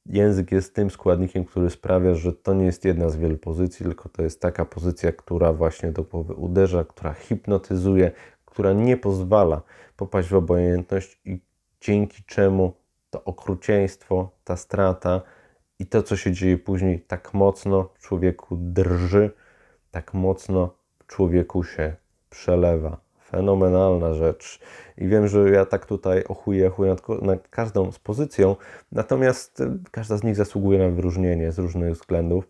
Język 0.10 0.52
jest 0.52 0.76
tym 0.76 0.92
składnikiem, 0.92 1.46
który 1.46 1.70
sprawia, 1.70 2.16
że 2.16 2.34
to 2.34 2.54
nie 2.54 2.66
jest 2.66 2.86
jedna 2.86 3.10
z 3.10 3.16
wielu 3.16 3.38
pozycji, 3.38 3.86
tylko 3.86 4.10
to 4.10 4.22
jest 4.24 4.42
taka 4.42 4.66
pozycja, 4.66 5.12
która 5.12 5.54
właśnie 5.54 5.92
do 5.92 6.04
głowy 6.04 6.34
uderza, 6.34 6.84
która 6.84 7.14
hipnotyzuje, 7.14 8.12
która 8.46 8.74
nie 8.74 8.98
pozwala 8.98 9.62
popaść 9.96 10.30
w 10.30 10.36
obojętność 10.36 11.22
i 11.26 11.42
dzięki 11.82 12.24
czemu 12.24 12.74
to 13.10 13.24
okrucieństwo, 13.24 14.32
ta 14.44 14.58
strata 14.58 15.22
i 15.80 15.86
to, 15.86 16.04
co 16.04 16.18
się 16.18 16.32
dzieje 16.32 16.58
później, 16.58 17.02
tak 17.02 17.34
mocno 17.34 17.90
w 17.94 18.00
człowieku 18.00 18.58
drży, 18.60 19.32
tak 19.92 20.14
mocno 20.14 20.76
w 21.00 21.06
człowieku 21.08 21.64
się 21.64 21.96
przelewa. 22.30 23.09
Fenomenalna 23.32 24.14
rzecz. 24.14 24.60
I 24.98 25.08
wiem, 25.08 25.28
że 25.28 25.50
ja 25.50 25.66
tak 25.66 25.86
tutaj 25.86 26.24
ochuję, 26.24 26.68
ochuję 26.68 26.90
nad, 26.90 27.22
nad 27.22 27.48
każdą 27.48 27.92
z 27.92 28.00
pozycją, 28.00 28.56
natomiast 28.92 29.62
y, 29.62 29.80
każda 29.92 30.18
z 30.18 30.24
nich 30.24 30.36
zasługuje 30.36 30.80
na 30.80 30.96
wyróżnienie 30.96 31.52
z 31.52 31.60
różnych 31.60 31.94
względów. 31.94 32.48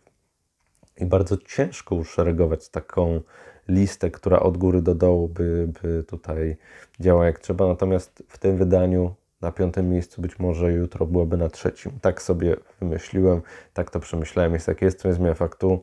I 0.97 1.05
bardzo 1.05 1.37
ciężko 1.37 1.95
uszeregować 1.95 2.69
taką 2.69 3.21
listę, 3.67 4.11
która 4.11 4.39
od 4.39 4.57
góry 4.57 4.81
do 4.81 4.95
dołu 4.95 5.27
by, 5.27 5.67
by 5.81 6.03
tutaj 6.03 6.57
działała 6.99 7.25
jak 7.25 7.39
trzeba. 7.39 7.67
Natomiast 7.67 8.23
w 8.27 8.37
tym 8.37 8.57
wydaniu 8.57 9.15
na 9.41 9.51
piątym 9.51 9.89
miejscu, 9.89 10.21
być 10.21 10.39
może 10.39 10.73
jutro 10.73 11.05
byłoby 11.05 11.37
na 11.37 11.49
trzecim. 11.49 11.91
Tak 12.01 12.21
sobie 12.21 12.55
wymyśliłem, 12.79 13.41
tak 13.73 13.91
to 13.91 13.99
przemyślałem. 13.99 14.53
Jest 14.53 14.67
jak 14.67 14.81
jest, 14.81 15.05
nie 15.05 15.13
zmienia 15.13 15.33
faktu, 15.33 15.81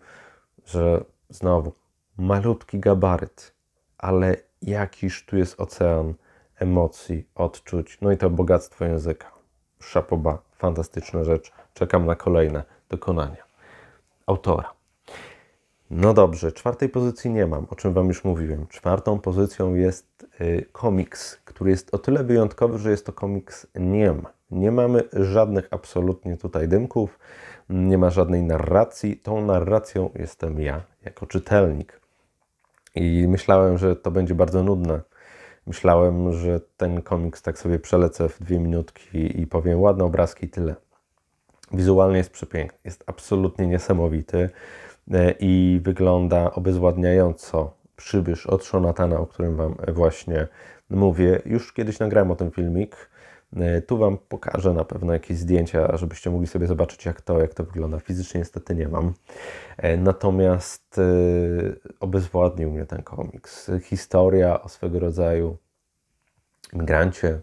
że 0.66 1.04
znowu 1.30 1.72
malutki 2.16 2.78
gabaryt, 2.78 3.52
ale 3.98 4.36
jakiż 4.62 5.26
tu 5.26 5.36
jest 5.36 5.60
ocean 5.60 6.14
emocji, 6.58 7.28
odczuć, 7.34 7.98
no 8.00 8.12
i 8.12 8.16
to 8.16 8.30
bogactwo 8.30 8.84
języka. 8.84 9.32
Szapoba, 9.80 10.42
fantastyczna 10.52 11.24
rzecz. 11.24 11.52
Czekam 11.74 12.06
na 12.06 12.14
kolejne 12.14 12.62
dokonania 12.88 13.44
autora. 14.26 14.72
No 15.90 16.14
dobrze, 16.14 16.52
czwartej 16.52 16.88
pozycji 16.88 17.30
nie 17.30 17.46
mam, 17.46 17.66
o 17.70 17.74
czym 17.74 17.92
Wam 17.92 18.08
już 18.08 18.24
mówiłem. 18.24 18.66
Czwartą 18.66 19.18
pozycją 19.18 19.74
jest 19.74 20.26
y, 20.40 20.66
komiks, 20.72 21.36
który 21.44 21.70
jest 21.70 21.94
o 21.94 21.98
tyle 21.98 22.24
wyjątkowy, 22.24 22.78
że 22.78 22.90
jest 22.90 23.06
to 23.06 23.12
komiks 23.12 23.66
niem. 23.74 24.26
Nie 24.50 24.72
mamy 24.72 25.02
żadnych 25.12 25.68
absolutnie 25.70 26.36
tutaj 26.36 26.68
dymków, 26.68 27.18
nie 27.70 27.98
ma 27.98 28.10
żadnej 28.10 28.42
narracji. 28.42 29.16
Tą 29.16 29.46
narracją 29.46 30.10
jestem 30.14 30.60
ja, 30.60 30.82
jako 31.04 31.26
czytelnik. 31.26 32.00
I 32.96 33.28
myślałem, 33.28 33.78
że 33.78 33.96
to 33.96 34.10
będzie 34.10 34.34
bardzo 34.34 34.62
nudne. 34.62 35.00
Myślałem, 35.66 36.32
że 36.32 36.60
ten 36.76 37.02
komiks 37.02 37.42
tak 37.42 37.58
sobie 37.58 37.78
przelecę 37.78 38.28
w 38.28 38.42
dwie 38.42 38.58
minutki 38.58 39.40
i 39.40 39.46
powiem 39.46 39.80
ładne 39.80 40.04
obrazki 40.04 40.46
i 40.46 40.48
tyle. 40.48 40.74
Wizualnie 41.72 42.18
jest 42.18 42.30
przepiękny, 42.30 42.78
jest 42.84 43.04
absolutnie 43.06 43.66
niesamowity. 43.66 44.50
E, 45.12 45.34
i 45.40 45.80
wygląda 45.82 46.50
obezwładniająco 46.50 47.72
przybysz 47.96 48.46
od 48.46 48.64
Shonatana, 48.64 49.20
o 49.20 49.26
którym 49.26 49.56
Wam 49.56 49.76
właśnie 49.88 50.48
mówię. 50.90 51.42
Już 51.46 51.72
kiedyś 51.72 51.98
nagrałem 51.98 52.30
o 52.30 52.36
tym 52.36 52.50
filmik. 52.50 53.10
E, 53.56 53.82
tu 53.82 53.98
Wam 53.98 54.18
pokażę 54.28 54.72
na 54.72 54.84
pewno 54.84 55.12
jakieś 55.12 55.38
zdjęcia, 55.38 55.96
żebyście 55.96 56.30
mogli 56.30 56.46
sobie 56.46 56.66
zobaczyć, 56.66 57.06
jak 57.06 57.20
to, 57.20 57.40
jak 57.40 57.54
to 57.54 57.64
wygląda. 57.64 57.98
Fizycznie 57.98 58.40
niestety 58.40 58.74
nie 58.74 58.88
mam. 58.88 59.12
E, 59.76 59.96
natomiast 59.96 61.00
obezwładnił 62.00 62.70
mnie 62.70 62.86
ten 62.86 63.02
komiks. 63.02 63.70
Historia 63.82 64.62
o 64.62 64.68
swego 64.68 64.98
rodzaju 64.98 65.56
migrancie, 66.72 67.40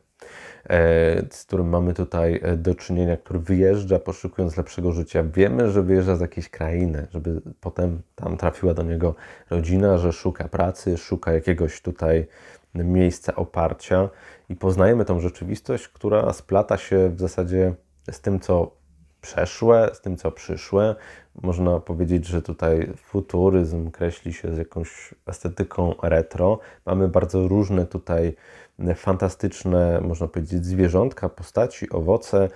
z 1.32 1.46
którym 1.46 1.70
mamy 1.70 1.94
tutaj 1.94 2.42
do 2.58 2.76
czynienia, 2.76 3.18
który 3.18 3.40
wyjeżdża 3.40 4.00
poszukując 4.00 4.58
lepszego 4.58 4.92
życia. 4.92 5.24
Wiemy, 5.24 5.72
że 5.72 5.84
wyjeżdża 5.84 6.16
z 6.16 6.22
jakiejś 6.22 6.50
krainy, 6.50 7.08
żeby 7.12 7.42
potem 7.62 8.02
tam 8.16 8.38
trafiła 8.38 8.74
do 8.74 8.84
niego 8.84 9.16
rodzina, 9.50 9.98
że 9.98 10.14
szuka 10.14 10.48
pracy, 10.48 10.98
szuka 10.98 11.34
jakiegoś 11.34 11.82
tutaj 11.82 12.28
miejsca 12.76 13.36
oparcia 13.36 14.10
i 14.50 14.56
poznajemy 14.56 15.06
tą 15.06 15.20
rzeczywistość, 15.20 15.88
która 15.88 16.34
splata 16.34 16.78
się 16.78 17.10
w 17.10 17.20
zasadzie 17.20 17.74
z 18.12 18.22
tym, 18.22 18.40
co 18.40 18.72
przeszłe, 19.22 19.90
z 19.94 20.02
tym, 20.02 20.18
co 20.18 20.32
przyszłe. 20.32 20.96
Można 21.42 21.80
powiedzieć, 21.80 22.28
że 22.28 22.42
tutaj 22.42 22.94
futuryzm 22.98 23.92
kreśli 23.92 24.34
się 24.34 24.56
z 24.56 24.58
jakąś 24.58 25.14
estetyką 25.28 25.94
retro. 26.04 26.60
Mamy 26.86 27.08
bardzo 27.08 27.48
różne 27.48 27.86
tutaj 27.86 28.36
fantastyczne, 28.96 30.02
można 30.02 30.28
powiedzieć, 30.28 30.66
zwierzątka, 30.66 31.30
postaci, 31.30 31.90
owoce. 31.90 32.50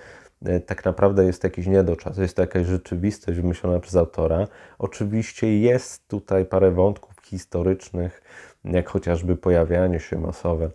Tak 0.66 0.84
naprawdę 0.84 1.24
jest 1.24 1.44
jakiś 1.44 1.66
niedoczas, 1.66 2.18
jest 2.18 2.36
to 2.36 2.42
jakaś 2.42 2.66
rzeczywistość 2.66 3.40
wymyślona 3.40 3.80
przez 3.80 3.96
autora. 3.96 4.46
Oczywiście 4.78 5.58
jest 5.58 6.08
tutaj 6.08 6.44
parę 6.44 6.70
wątków 6.70 7.14
historycznych, 7.24 8.22
jak 8.64 8.88
chociażby 8.88 9.36
pojawianie 9.36 10.00
się 10.00 10.18
masowe 10.18 10.70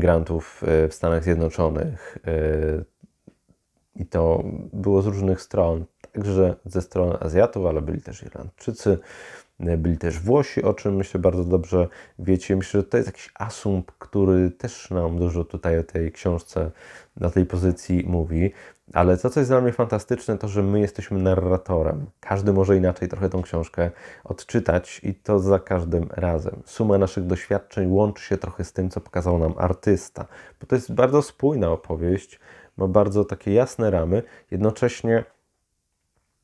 grantów 0.00 0.62
e, 0.66 0.88
w 0.88 0.94
Stanach 0.94 1.24
Zjednoczonych. 1.24 2.18
E, 2.26 2.84
I 3.94 4.06
to 4.06 4.44
było 4.72 5.02
z 5.02 5.06
różnych 5.06 5.40
stron, 5.40 5.84
także 6.12 6.56
ze 6.64 6.82
strony 6.82 7.18
Azjatów, 7.20 7.66
ale 7.66 7.82
byli 7.82 8.02
też 8.02 8.22
Irlandczycy, 8.22 8.98
byli 9.60 9.98
też 9.98 10.20
Włosi, 10.20 10.62
o 10.62 10.74
czym 10.74 10.96
myślę 10.96 11.20
bardzo 11.20 11.44
dobrze 11.44 11.88
wiecie. 12.18 12.56
Myślę, 12.56 12.80
że 12.80 12.86
to 12.86 12.96
jest 12.96 13.08
jakiś 13.08 13.30
asumpt, 13.34 13.94
który 13.98 14.50
też 14.50 14.90
nam 14.90 15.18
dużo 15.18 15.44
tutaj 15.44 15.78
o 15.78 15.84
tej 15.84 16.12
książce, 16.12 16.70
na 17.16 17.30
tej 17.30 17.46
pozycji 17.46 18.04
mówi. 18.06 18.52
Ale 18.92 19.16
to, 19.16 19.30
co 19.30 19.40
jest 19.40 19.50
dla 19.50 19.60
mnie 19.60 19.72
fantastyczne, 19.72 20.38
to, 20.38 20.48
że 20.48 20.62
my 20.62 20.80
jesteśmy 20.80 21.22
narratorem. 21.22 22.06
Każdy 22.20 22.52
może 22.52 22.76
inaczej 22.76 23.08
trochę 23.08 23.28
tą 23.28 23.42
książkę 23.42 23.90
odczytać 24.24 25.00
i 25.04 25.14
to 25.14 25.38
za 25.38 25.58
każdym 25.58 26.08
razem. 26.10 26.62
Suma 26.64 26.98
naszych 26.98 27.26
doświadczeń 27.26 27.90
łączy 27.90 28.24
się 28.24 28.36
trochę 28.36 28.64
z 28.64 28.72
tym, 28.72 28.90
co 28.90 29.00
pokazał 29.00 29.38
nam 29.38 29.54
artysta, 29.58 30.26
bo 30.60 30.66
to 30.66 30.74
jest 30.74 30.94
bardzo 30.94 31.22
spójna 31.22 31.70
opowieść, 31.70 32.40
ma 32.76 32.88
bardzo 32.88 33.24
takie 33.24 33.52
jasne 33.52 33.90
ramy, 33.90 34.22
jednocześnie 34.50 35.24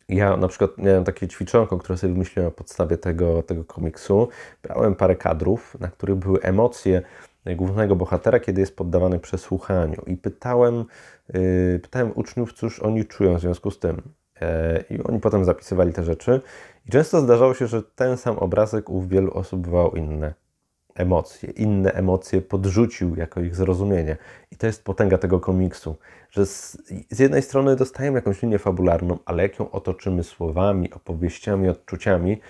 ja 0.09 0.37
na 0.37 0.49
przykład 0.49 0.79
miałem 0.79 1.05
takie 1.05 1.29
ćwiczonko, 1.29 1.79
które 1.79 1.99
sobie 1.99 2.13
wymyśliłem 2.13 2.51
na 2.51 2.57
podstawie 2.57 2.99
tego, 2.99 3.43
tego 3.43 3.65
komiksu. 3.65 4.29
Brałem 4.63 4.95
parę 4.95 5.17
kadrów, 5.17 5.77
na 5.81 5.89
których 5.89 6.17
były 6.17 6.41
emocje 6.41 7.03
głównego 7.47 7.97
bohatera, 7.97 8.41
kiedy 8.41 8.61
jest 8.61 8.77
poddawany 8.77 9.19
przesłuchaniu. 9.19 10.03
I 10.07 10.17
pytałem, 10.17 10.85
yy, 11.35 11.81
pytałem 11.83 12.13
uczniów, 12.15 12.53
cóż 12.53 12.81
oni 12.81 13.05
czują 13.05 13.35
w 13.35 13.41
związku 13.41 13.71
z 13.71 13.79
tym. 13.79 14.03
E, 14.41 14.85
I 14.91 15.03
oni 15.03 15.21
potem 15.21 15.45
zapisywali 15.45 15.93
te 15.93 16.05
rzeczy. 16.05 16.41
I 16.87 16.91
często 16.91 17.21
zdarzało 17.21 17.55
się, 17.55 17.67
że 17.67 17.83
ten 17.83 18.17
sam 18.17 18.39
obrazek 18.39 18.91
u 18.91 19.03
wielu 19.03 19.33
osób 19.33 19.65
wywołał 19.65 19.91
inne 19.91 20.35
emocje. 21.01 21.51
Inne 21.51 21.93
emocje 21.93 22.41
podrzucił 22.41 23.17
jako 23.17 23.41
ich 23.41 23.57
zrozumienie. 23.57 24.17
I 24.51 24.57
to 24.57 24.67
jest 24.67 24.85
potęga 24.85 25.19
tego 25.19 25.41
komiksu, 25.41 25.97
że 26.31 26.47
z, 26.47 26.77
z 27.11 27.19
jednej 27.19 27.43
strony 27.43 27.77
dostajemy 27.77 28.19
jakąś 28.19 28.43
linię 28.43 28.59
fabularną, 28.59 29.19
ale 29.25 29.43
jak 29.43 29.59
ją 29.59 29.71
otoczymy 29.71 30.25
słowami, 30.25 30.93
opowieściami, 30.93 31.69
odczuciami, 31.69 32.41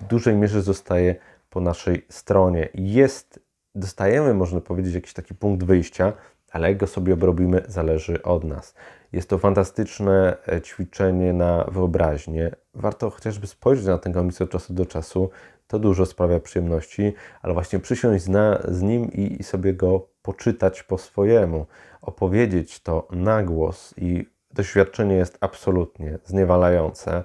w 0.00 0.04
dużej 0.04 0.36
mierze 0.36 0.62
zostaje 0.62 1.14
po 1.50 1.60
naszej 1.60 2.06
stronie. 2.08 2.68
Jest 2.74 3.40
dostajemy, 3.74 4.34
można 4.34 4.60
powiedzieć, 4.60 4.94
jakiś 4.94 5.12
taki 5.12 5.34
punkt 5.34 5.64
wyjścia, 5.64 6.12
ale 6.52 6.68
jak 6.68 6.78
go 6.78 6.86
sobie 6.86 7.14
obrobimy, 7.14 7.62
zależy 7.68 8.22
od 8.22 8.44
nas. 8.44 8.74
Jest 9.12 9.28
to 9.28 9.38
fantastyczne 9.38 10.36
e, 10.48 10.60
ćwiczenie 10.60 11.32
na 11.32 11.64
wyobraźnię. 11.64 12.50
Warto 12.74 13.10
chociażby 13.10 13.46
spojrzeć 13.46 13.86
na 13.86 13.98
ten 13.98 14.12
komiks 14.12 14.42
od 14.42 14.50
czasu 14.50 14.74
do 14.74 14.86
czasu. 14.86 15.30
To 15.68 15.78
dużo 15.78 16.06
sprawia 16.06 16.40
przyjemności, 16.40 17.12
ale 17.42 17.54
właśnie 17.54 17.78
przysiąść 17.78 18.24
z 18.68 18.82
nim 18.82 19.12
i, 19.12 19.36
i 19.40 19.44
sobie 19.44 19.74
go 19.74 20.08
poczytać 20.22 20.82
po 20.82 20.98
swojemu, 20.98 21.66
opowiedzieć 22.02 22.80
to 22.80 23.08
na 23.10 23.42
głos 23.42 23.94
i 23.96 24.26
doświadczenie 24.54 25.14
jest 25.14 25.38
absolutnie 25.40 26.18
zniewalające 26.24 27.24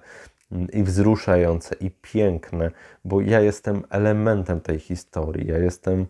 i 0.73 0.83
wzruszające 0.83 1.75
i 1.75 1.91
piękne, 1.91 2.71
bo 3.05 3.21
ja 3.21 3.39
jestem 3.41 3.83
elementem 3.89 4.61
tej 4.61 4.79
historii. 4.79 5.47
Ja 5.47 5.57
jestem 5.57 6.05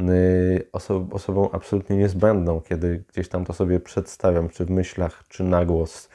y, 0.00 0.66
oso 0.72 1.06
osobą 1.10 1.50
absolutnie 1.52 1.96
niezbędną, 1.96 2.60
kiedy 2.60 3.04
gdzieś 3.12 3.28
tam 3.28 3.44
to 3.44 3.52
sobie 3.52 3.80
przedstawiam, 3.80 4.48
czy 4.48 4.64
w 4.64 4.70
myślach, 4.70 5.24
czy 5.28 5.44
na 5.44 5.64
głos. 5.64 6.08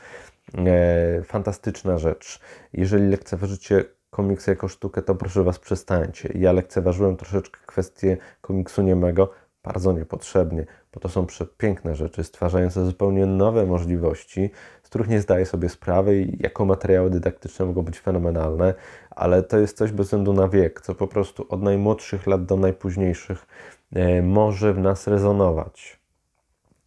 E, 0.56 1.24
fantastyczna 1.24 1.98
rzecz. 1.98 2.40
Jeżeli 2.74 3.08
lekceważycie 3.10 3.86
komiksy 4.18 4.52
jako 4.52 4.68
sztukę, 4.68 5.02
to 5.02 5.16
proszę 5.16 5.44
Was 5.44 5.60
przestańcie. 5.60 6.30
Ja 6.36 6.52
lekceważyłem 6.52 7.18
troszeczkę 7.18 7.60
kwestię 7.66 8.18
komiksu 8.42 8.82
niemego, 8.82 9.32
bardzo 9.64 9.94
niepotrzebnie, 9.94 10.66
bo 10.94 11.00
to 11.00 11.10
są 11.10 11.26
przepiękne 11.26 11.96
rzeczy, 11.96 12.24
stwarzające 12.24 12.86
zupełnie 12.86 13.26
nowe 13.26 13.66
możliwości, 13.66 14.50
z 14.84 14.90
których 14.90 15.08
nie 15.08 15.22
zdaję 15.22 15.46
sobie 15.46 15.70
sprawy 15.70 16.22
i 16.22 16.44
jako 16.44 16.66
materiały 16.66 17.10
dydaktyczne 17.10 17.66
mogą 17.66 17.82
być 17.82 18.00
fenomenalne, 18.00 18.74
ale 19.10 19.44
to 19.44 19.58
jest 19.58 19.78
coś 19.78 19.92
bez 19.92 20.06
względu 20.06 20.34
na 20.34 20.48
wiek, 20.48 20.82
co 20.82 20.96
po 20.96 21.08
prostu 21.08 21.46
od 21.50 21.62
najmłodszych 21.62 22.28
lat 22.28 22.46
do 22.46 22.58
najpóźniejszych 22.58 23.46
e, 23.94 24.22
może 24.22 24.74
w 24.74 24.80
nas 24.80 25.08
rezonować, 25.08 26.00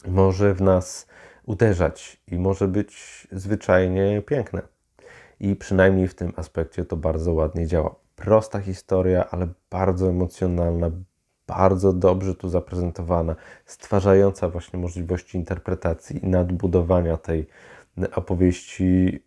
może 0.06 0.54
w 0.54 0.62
nas 0.62 1.06
uderzać 1.46 2.20
i 2.26 2.38
może 2.38 2.68
być 2.68 3.26
zwyczajnie 3.32 4.22
piękne. 4.26 4.79
I 5.40 5.56
przynajmniej 5.56 6.08
w 6.08 6.14
tym 6.14 6.32
aspekcie 6.36 6.84
to 6.84 6.96
bardzo 6.96 7.32
ładnie 7.32 7.66
działa. 7.66 7.94
Prosta 8.16 8.60
historia, 8.60 9.30
ale 9.30 9.48
bardzo 9.70 10.08
emocjonalna, 10.10 10.90
bardzo 11.46 11.92
dobrze 11.92 12.34
tu 12.34 12.48
zaprezentowana, 12.48 13.36
stwarzająca 13.66 14.48
właśnie 14.48 14.78
możliwości 14.78 15.38
interpretacji 15.38 16.24
i 16.24 16.28
nadbudowania 16.28 17.16
tej 17.16 17.46
opowieści 18.14 19.22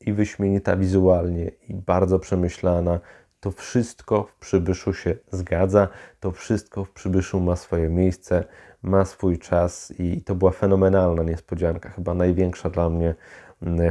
i 0.00 0.12
wyśmienita 0.12 0.76
wizualnie, 0.76 1.50
i 1.68 1.74
bardzo 1.74 2.18
przemyślana. 2.18 3.00
To 3.40 3.50
wszystko 3.50 4.22
w 4.22 4.34
przybyszu 4.34 4.94
się 4.94 5.16
zgadza, 5.32 5.88
to 6.20 6.32
wszystko 6.32 6.84
w 6.84 6.90
przybyszu 6.90 7.40
ma 7.40 7.56
swoje 7.56 7.88
miejsce, 7.88 8.44
ma 8.82 9.04
swój 9.04 9.38
czas 9.38 9.92
i 9.98 10.22
to 10.22 10.34
była 10.34 10.50
fenomenalna 10.50 11.22
niespodzianka, 11.22 11.88
chyba 11.88 12.14
największa 12.14 12.70
dla 12.70 12.90
mnie 12.90 13.14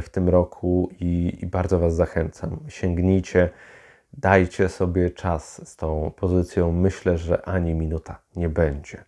w 0.02 0.08
tym 0.08 0.28
roku 0.28 0.90
i, 1.00 1.38
i 1.40 1.46
bardzo 1.46 1.78
Was 1.78 1.94
zachęcam. 1.94 2.58
Sięgnijcie, 2.68 3.50
dajcie 4.12 4.68
sobie 4.68 5.10
czas 5.10 5.68
z 5.68 5.76
tą 5.76 6.12
pozycją. 6.16 6.72
Myślę, 6.72 7.18
że 7.18 7.48
ani 7.48 7.74
minuta 7.74 8.18
nie 8.36 8.48
będzie 8.48 9.04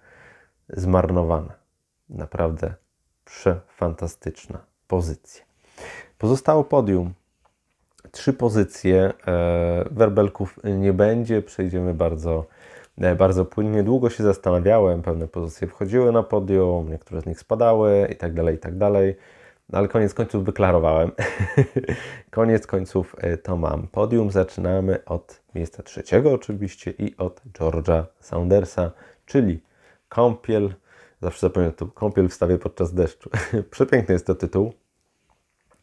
zmarnowana. 0.68 1.54
Naprawdę 2.08 2.74
przefantastyczna 3.24 4.58
pozycja. 4.88 5.44
Pozostało 6.18 6.64
podium. 6.64 7.12
Trzy 8.10 8.32
pozycje. 8.32 9.12
E, 9.26 9.84
werbelków 9.90 10.58
nie 10.64 10.92
będzie. 10.92 11.42
Przejdziemy 11.42 11.94
bardzo, 11.94 12.46
e, 12.98 13.14
bardzo 13.16 13.44
płynnie. 13.44 13.82
Długo 13.82 14.10
się 14.10 14.24
zastanawiałem. 14.24 15.02
Pewne 15.02 15.28
pozycje 15.28 15.68
wchodziły 15.68 16.12
na 16.12 16.22
podium, 16.22 16.90
niektóre 16.90 17.20
z 17.20 17.26
nich 17.26 17.40
spadały 17.40 18.08
i 18.12 18.16
tak 18.16 18.34
dalej, 18.34 18.54
i 18.54 18.58
tak 18.58 18.78
dalej. 18.78 19.16
No, 19.68 19.78
ale 19.78 19.88
koniec 19.88 20.14
końców 20.14 20.44
wyklarowałem. 20.44 21.12
koniec 22.30 22.66
końców 22.66 23.16
e, 23.18 23.36
to 23.36 23.56
mam. 23.56 23.88
Podium 23.88 24.30
zaczynamy 24.30 25.04
od 25.04 25.42
miejsca 25.54 25.82
trzeciego 25.82 26.32
oczywiście 26.32 26.90
i 26.90 27.16
od 27.16 27.42
George'a 27.58 28.04
Saundersa, 28.20 28.90
czyli 29.26 29.62
Kąpiel. 30.08 30.74
Zawsze 31.22 31.40
zapominam 31.40 31.74
tu 31.74 31.86
Kąpiel 31.86 32.28
w 32.28 32.34
stawie 32.34 32.58
podczas 32.58 32.94
deszczu. 32.94 33.30
Przepiękny 33.70 34.12
jest 34.12 34.26
to 34.26 34.34
tytuł. 34.34 34.72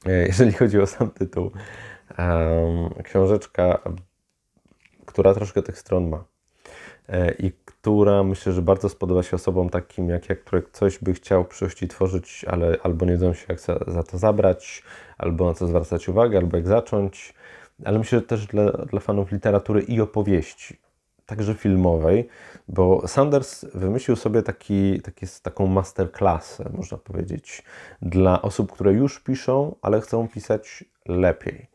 E, 0.05 0.27
jeżeli 0.27 0.51
chodzi 0.51 0.79
o 0.79 0.87
sam 0.87 1.11
tytuł. 1.11 1.51
książeczka, 3.03 3.79
która 5.05 5.33
troszkę 5.33 5.61
tych 5.61 5.77
stron 5.77 6.09
ma 6.09 6.23
e, 7.09 7.31
i 7.31 7.51
która 7.85 8.23
myślę, 8.23 8.53
że 8.53 8.61
bardzo 8.61 8.89
spodoba 8.89 9.23
się 9.23 9.35
osobom 9.35 9.69
takim 9.69 10.09
jak 10.09 10.29
ja, 10.29 10.35
które 10.35 10.61
coś 10.71 10.99
by 10.99 11.13
chciał 11.13 11.43
w 11.43 11.47
przyszłości 11.47 11.87
tworzyć, 11.87 12.45
ale 12.47 12.77
albo 12.83 13.05
nie 13.05 13.11
wiedzą 13.11 13.33
się 13.33 13.45
jak 13.49 13.59
za, 13.59 14.03
to 14.03 14.17
zabrać, 14.17 14.83
albo 15.17 15.45
na 15.45 15.53
co 15.53 15.67
zwracać 15.67 16.09
uwagę, 16.09 16.37
albo 16.37 16.57
jak 16.57 16.67
zacząć. 16.67 17.33
Ale 17.85 17.99
myślę, 17.99 18.19
że 18.19 18.25
też 18.25 18.47
dla, 18.47 18.71
dla 18.71 18.99
fanów 18.99 19.31
literatury 19.31 19.81
i 19.81 20.01
opowieści 20.01 20.77
także 21.25 21.53
filmowej, 21.53 22.27
bo 22.67 23.07
Sanders 23.07 23.65
wymyślił 23.73 24.15
sobie 24.15 24.41
taki, 24.41 25.01
taki, 25.01 25.25
taką 25.41 25.67
masterclassę, 25.67 26.69
można 26.73 26.97
powiedzieć, 26.97 27.63
dla 28.01 28.41
osób, 28.41 28.71
które 28.71 28.93
już 28.93 29.19
piszą, 29.19 29.75
ale 29.81 30.01
chcą 30.01 30.27
pisać 30.27 30.83
lepiej. 31.05 31.67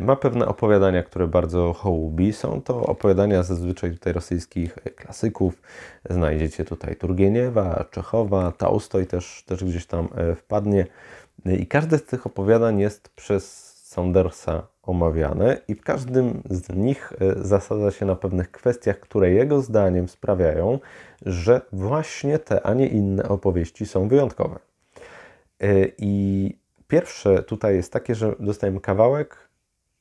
Ma 0.00 0.16
pewne 0.16 0.46
opowiadania, 0.46 1.02
które 1.02 1.26
bardzo 1.26 1.72
hołubi. 1.72 2.32
Są 2.32 2.62
to 2.62 2.82
opowiadania 2.82 3.42
zazwyczaj 3.42 3.90
tutaj 3.90 4.12
rosyjskich 4.12 4.74
klasyków. 4.96 5.62
Znajdziecie 6.10 6.64
tutaj 6.64 6.96
Turgieniewa, 6.96 7.84
Czechowa, 7.90 8.52
Tolstoj 8.52 9.06
też, 9.06 9.44
też 9.46 9.64
gdzieś 9.64 9.86
tam 9.86 10.08
wpadnie. 10.36 10.86
I 11.44 11.66
każde 11.66 11.98
z 11.98 12.04
tych 12.04 12.26
opowiadań 12.26 12.80
jest 12.80 13.08
przez 13.08 13.76
Saundersa 13.86 14.66
omawiane 14.82 15.60
i 15.68 15.74
w 15.74 15.82
każdym 15.82 16.42
z 16.50 16.68
nich 16.68 17.12
e, 17.12 17.44
zasadza 17.44 17.90
się 17.90 18.06
na 18.06 18.16
pewnych 18.16 18.50
kwestiach, 18.50 19.00
które 19.00 19.30
jego 19.30 19.60
zdaniem 19.60 20.08
sprawiają, 20.08 20.78
że 21.26 21.60
właśnie 21.72 22.38
te, 22.38 22.66
a 22.66 22.74
nie 22.74 22.86
inne 22.88 23.28
opowieści 23.28 23.86
są 23.86 24.08
wyjątkowe. 24.08 24.58
E, 25.60 25.86
I 25.98 26.56
pierwsze 26.88 27.42
tutaj 27.42 27.74
jest 27.74 27.92
takie, 27.92 28.14
że 28.14 28.34
dostajemy 28.40 28.80
kawałek 28.80 29.45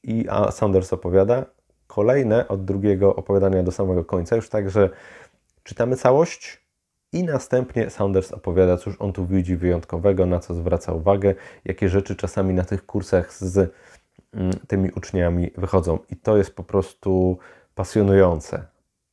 i 0.05 0.27
Saunders 0.51 0.93
opowiada, 0.93 1.45
kolejne 1.87 2.47
od 2.47 2.65
drugiego 2.65 3.15
opowiadania 3.15 3.63
do 3.63 3.71
samego 3.71 4.05
końca, 4.05 4.35
już 4.35 4.49
tak, 4.49 4.69
że 4.69 4.89
czytamy 5.63 5.95
całość 5.95 6.65
i 7.13 7.23
następnie 7.23 7.89
Saunders 7.89 8.31
opowiada, 8.31 8.77
cóż 8.77 8.95
on 8.99 9.13
tu 9.13 9.25
widzi 9.25 9.55
wyjątkowego, 9.57 10.25
na 10.25 10.39
co 10.39 10.53
zwraca 10.53 10.93
uwagę, 10.93 11.35
jakie 11.65 11.89
rzeczy 11.89 12.15
czasami 12.15 12.53
na 12.53 12.63
tych 12.63 12.85
kursach 12.85 13.33
z 13.33 13.73
mm, 14.33 14.51
tymi 14.67 14.91
uczniami 14.91 15.51
wychodzą. 15.57 15.99
I 16.09 16.15
to 16.15 16.37
jest 16.37 16.55
po 16.55 16.63
prostu 16.63 17.37
pasjonujące. 17.75 18.65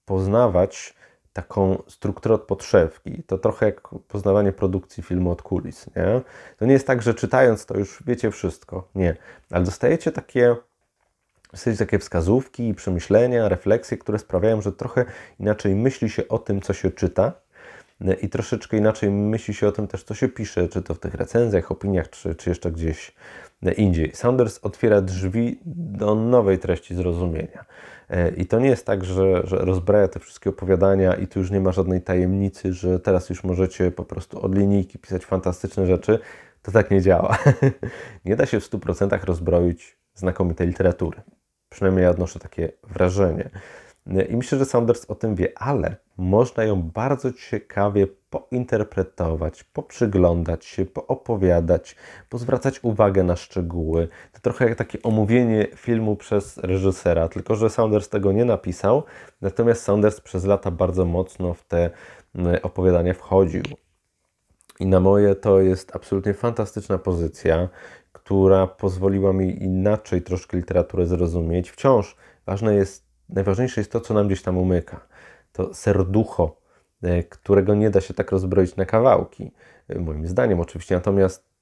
Poznawać 0.04 0.94
taką 1.32 1.82
strukturę 1.88 2.34
od 2.34 2.42
podszewki. 2.42 3.22
To 3.22 3.38
trochę 3.38 3.66
jak 3.66 3.88
poznawanie 4.08 4.52
produkcji 4.52 5.02
filmu 5.02 5.30
od 5.30 5.42
kulis. 5.42 5.86
Nie? 5.96 6.20
To 6.56 6.66
nie 6.66 6.72
jest 6.72 6.86
tak, 6.86 7.02
że 7.02 7.14
czytając 7.14 7.66
to 7.66 7.78
już 7.78 8.02
wiecie 8.06 8.30
wszystko. 8.30 8.88
Nie. 8.94 9.16
Ale 9.50 9.64
dostajecie 9.64 10.12
takie, 10.12 10.56
dostajecie 11.52 11.84
takie 11.84 11.98
wskazówki, 11.98 12.74
przemyślenia, 12.74 13.48
refleksje, 13.48 13.98
które 13.98 14.18
sprawiają, 14.18 14.62
że 14.62 14.72
trochę 14.72 15.04
inaczej 15.40 15.74
myśli 15.74 16.10
się 16.10 16.28
o 16.28 16.38
tym, 16.38 16.60
co 16.60 16.72
się 16.72 16.90
czyta, 16.90 17.32
i 18.22 18.28
troszeczkę 18.28 18.76
inaczej 18.76 19.10
myśli 19.10 19.54
się 19.54 19.68
o 19.68 19.72
tym 19.72 19.86
też, 19.86 20.04
co 20.04 20.14
się 20.14 20.28
pisze, 20.28 20.68
czy 20.68 20.82
to 20.82 20.94
w 20.94 20.98
tych 20.98 21.14
recenzjach, 21.14 21.72
opiniach, 21.72 22.10
czy, 22.10 22.34
czy 22.34 22.50
jeszcze 22.50 22.72
gdzieś 22.72 23.14
indziej. 23.76 24.10
Saunders 24.14 24.58
otwiera 24.62 25.00
drzwi 25.00 25.58
do 25.64 26.14
nowej 26.14 26.58
treści 26.58 26.94
zrozumienia. 26.94 27.64
E, 28.10 28.30
I 28.30 28.46
to 28.46 28.60
nie 28.60 28.68
jest 28.68 28.86
tak, 28.86 29.04
że, 29.04 29.46
że 29.46 29.56
rozbraja 29.56 30.08
te 30.08 30.20
wszystkie 30.20 30.50
opowiadania 30.50 31.14
i 31.14 31.26
tu 31.26 31.38
już 31.38 31.50
nie 31.50 31.60
ma 31.60 31.72
żadnej 31.72 32.02
tajemnicy, 32.02 32.72
że 32.72 33.00
teraz 33.00 33.30
już 33.30 33.44
możecie 33.44 33.90
po 33.90 34.04
prostu 34.04 34.40
od 34.40 34.54
linijki 34.54 34.98
pisać 34.98 35.24
fantastyczne 35.24 35.86
rzeczy. 35.86 36.18
To 36.62 36.72
tak 36.72 36.90
nie 36.90 37.00
działa. 37.00 37.38
nie 38.24 38.36
da 38.36 38.46
się 38.46 38.60
w 38.60 38.70
100% 38.70 39.24
rozbroić 39.24 39.98
znakomitej 40.14 40.66
literatury. 40.66 41.22
Przynajmniej 41.72 42.04
ja 42.04 42.10
odnoszę 42.10 42.38
takie 42.38 42.72
wrażenie. 42.82 43.50
I 44.28 44.36
myślę, 44.36 44.58
że 44.58 44.64
Saunders 44.64 45.04
o 45.10 45.14
tym 45.14 45.34
wie, 45.34 45.52
ale 45.58 45.96
można 46.16 46.64
ją 46.64 46.82
bardzo 46.82 47.32
ciekawie 47.32 48.06
pointerpretować, 48.30 49.64
poprzyglądać 49.64 50.64
się, 50.64 50.84
poopowiadać, 50.84 51.96
pozwracać 52.28 52.80
uwagę 52.84 53.22
na 53.22 53.36
szczegóły. 53.36 54.08
To 54.32 54.40
trochę 54.40 54.68
jak 54.68 54.78
takie 54.78 55.02
omówienie 55.02 55.66
filmu 55.76 56.16
przez 56.16 56.58
reżysera, 56.58 57.28
tylko 57.28 57.54
że 57.54 57.70
Saunders 57.70 58.08
tego 58.08 58.32
nie 58.32 58.44
napisał, 58.44 59.02
natomiast 59.40 59.82
Saunders 59.82 60.20
przez 60.20 60.44
lata 60.44 60.70
bardzo 60.70 61.04
mocno 61.04 61.54
w 61.54 61.64
te 61.64 61.90
opowiadanie 62.62 63.14
wchodził. 63.14 63.62
I 64.80 64.86
na 64.86 65.00
moje 65.00 65.34
to 65.34 65.60
jest 65.60 65.96
absolutnie 65.96 66.34
fantastyczna 66.34 66.98
pozycja, 66.98 67.68
która 68.12 68.66
pozwoliła 68.66 69.32
mi 69.32 69.62
inaczej 69.62 70.22
troszkę 70.22 70.56
literaturę 70.56 71.06
zrozumieć. 71.06 71.70
Wciąż 71.70 72.16
ważne 72.46 72.74
jest 72.74 73.06
najważniejsze 73.28 73.80
jest 73.80 73.92
to, 73.92 74.00
co 74.00 74.14
nam 74.14 74.26
gdzieś 74.26 74.42
tam 74.42 74.58
umyka. 74.58 75.00
To 75.52 75.74
serducho, 75.74 76.56
e, 77.02 77.22
którego 77.22 77.74
nie 77.74 77.90
da 77.90 78.00
się 78.00 78.14
tak 78.14 78.30
rozbroić 78.32 78.76
na 78.76 78.84
kawałki, 78.84 79.52
e, 79.88 79.98
moim 79.98 80.26
zdaniem 80.26 80.60
oczywiście. 80.60 80.94
Natomiast 80.94 81.52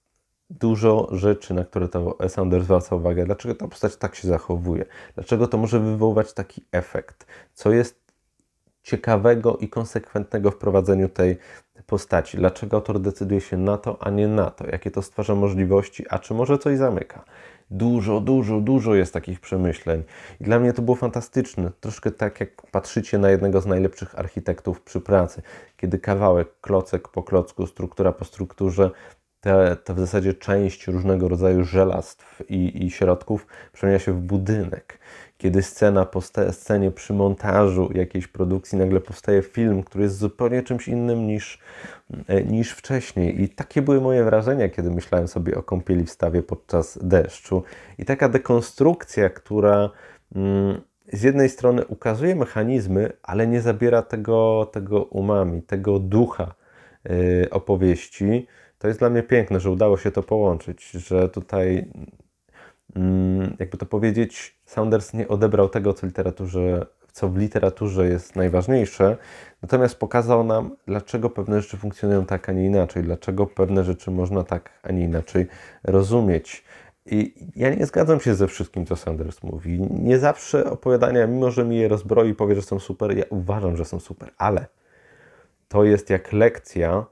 dużo 0.51 1.09
rzeczy, 1.13 1.55
na 1.55 1.65
które 1.65 1.89
to 1.89 2.17
Saunders 2.29 2.65
zwraca 2.65 2.97
uwagę, 2.97 3.27
dlaczego 3.27 3.55
ta 3.55 3.69
postać 3.69 3.97
tak 3.97 4.15
się 4.15 4.29
zachowuje, 4.29 4.85
dlaczego 5.15 5.49
to 5.49 5.59
może 5.59 5.81
wywoływać 5.81 6.33
taki 6.33 6.65
efekt, 6.73 7.27
co 7.55 7.73
jest 7.73 8.00
ciekawego 8.83 9.57
i 9.57 9.69
konsekwentnego 9.69 10.51
w 10.51 10.57
prowadzeniu 10.57 11.09
tej 11.09 11.39
postaci, 11.87 12.37
dlaczego 12.37 12.77
autor 12.77 13.01
decyduje 13.01 13.41
się 13.41 13.57
na 13.57 13.79
to, 13.79 14.03
a 14.03 14.11
nie 14.11 14.29
na 14.29 14.51
to, 14.51 14.67
jakie 14.67 14.91
to 14.91 15.03
stwarza 15.03 15.35
możliwości, 15.35 16.05
a 16.11 16.19
czy 16.19 16.35
może 16.35 16.59
coś 16.59 16.79
zamyka. 16.79 17.25
Dużo, 17.71 18.21
dużo, 18.21 18.61
dużo 18.61 18.95
jest 18.95 19.13
takich 19.13 19.41
przemyśleń. 19.41 20.03
I 20.41 20.45
dla 20.45 20.59
mnie 20.59 20.73
to 20.73 20.83
było 20.83 20.97
fantastyczne. 20.97 21.71
Troszkę 21.81 22.11
tak, 22.11 22.41
jak 22.41 22.63
patrzycie 22.71 23.19
na 23.19 23.31
jednego 23.31 23.61
z 23.61 23.67
najlepszych 23.67 24.19
architektów 24.19 24.81
przy 24.81 25.01
pracy, 25.01 25.43
kiedy 25.77 25.99
kawałek, 25.99 26.61
klocek 26.61 27.09
po 27.09 27.23
klocku, 27.23 27.67
struktura 27.67 28.13
po 28.13 28.25
strukturze, 28.25 28.91
te, 29.41 29.77
te 29.77 29.95
w 29.95 29.99
zasadzie 29.99 30.35
część 30.35 30.87
różnego 30.87 31.29
rodzaju 31.29 31.65
żelastw 31.65 32.43
i, 32.49 32.87
i 32.87 32.91
środków 32.91 33.47
przemienia 33.73 33.99
się 33.99 34.13
w 34.13 34.21
budynek 34.21 34.99
kiedy 35.41 35.63
scena 35.63 36.07
po 36.07 36.21
scenie 36.53 36.91
przy 36.91 37.13
montażu 37.15 37.91
jakiejś 37.95 38.29
produkcji 38.29 38.79
nagle 38.79 39.01
powstaje 39.01 39.43
film, 39.43 39.83
który 39.83 40.05
jest 40.05 40.19
zupełnie 40.19 40.63
czymś 40.63 40.89
innym 40.89 41.27
niż, 41.27 41.59
e, 42.29 42.45
niż 42.45 42.73
wcześniej. 42.73 43.43
I 43.43 43.49
takie 43.49 43.83
były 43.83 44.01
moje 44.01 44.25
wrażenia, 44.25 44.69
kiedy 44.69 44.91
myślałem 44.91 45.29
sobie 45.29 45.57
o 45.57 45.63
kąpieli 45.63 46.05
w 46.05 46.11
stawie 46.11 46.43
podczas 46.43 46.99
deszczu. 47.03 47.63
I 47.99 48.05
taka 48.05 48.29
dekonstrukcja, 48.29 49.31
która 49.31 49.91
mm, 50.35 50.81
z 51.13 51.23
jednej 51.23 51.49
strony 51.49 51.87
ukazuje 51.87 52.37
mechanizmy, 52.37 53.13
ale 53.23 53.47
nie 53.47 53.61
zabiera 53.61 54.03
tego, 54.03 54.71
tego 54.73 55.05
umami, 55.05 55.63
tego 55.63 55.99
ducha 55.99 56.55
yy, 57.05 57.51
opowieści. 57.51 58.47
To 58.79 58.89
jest 58.89 59.01
dla 59.01 59.11
mnie 59.11 59.23
piękne, 59.23 59.61
że 59.61 59.71
udało 59.71 59.97
się 59.97 60.11
to 60.11 60.23
połączyć, 60.23 60.91
że 60.91 61.29
tutaj 61.29 61.91
jakby 63.59 63.79
to 63.79 63.87
powiedzieć, 63.87 64.61
Saunders 64.67 65.15
nie 65.15 65.29
odebrał 65.29 65.69
tego, 65.69 65.95
co, 65.95 66.07
literaturze, 66.07 66.87
co 67.13 67.29
w 67.29 67.37
literaturze 67.37 68.09
jest 68.09 68.37
najważniejsze, 68.37 69.17
natomiast 69.63 69.99
pokazał 69.99 70.45
nam, 70.45 70.77
dlaczego 70.87 71.31
pewne 71.31 71.63
rzeczy 71.63 71.77
funkcjonują 71.77 72.27
tak, 72.27 72.49
a 72.49 72.53
nie 72.53 72.67
inaczej, 72.67 73.03
dlaczego 73.03 73.47
pewne 73.47 73.85
rzeczy 73.85 74.11
można 74.11 74.45
tak, 74.45 74.71
a 74.83 74.93
nie 74.93 75.05
inaczej 75.05 75.47
rozumieć. 75.85 76.65
I 77.07 77.35
ja 77.57 77.75
nie 77.75 77.87
zgadzam 77.87 78.21
się 78.21 78.35
ze 78.35 78.49
wszystkim, 78.49 78.87
co 78.87 78.97
Sanders 78.97 79.43
mówi. 79.43 79.81
Nie 79.91 80.19
zawsze 80.19 80.71
opowiadania, 80.71 81.27
mimo 81.27 81.51
że 81.51 81.65
mi 81.65 81.77
je 81.77 81.89
rozbroi, 81.89 82.35
powie, 82.35 82.55
że 82.55 82.63
są 82.63 82.79
super, 82.79 83.17
ja 83.17 83.25
uważam, 83.31 83.77
że 83.77 83.85
są 83.85 84.01
super, 84.01 84.31
ale 84.39 84.67
to 85.69 85.85
jest 85.85 86.11
jak 86.11 86.33
lekcja, 86.33 87.05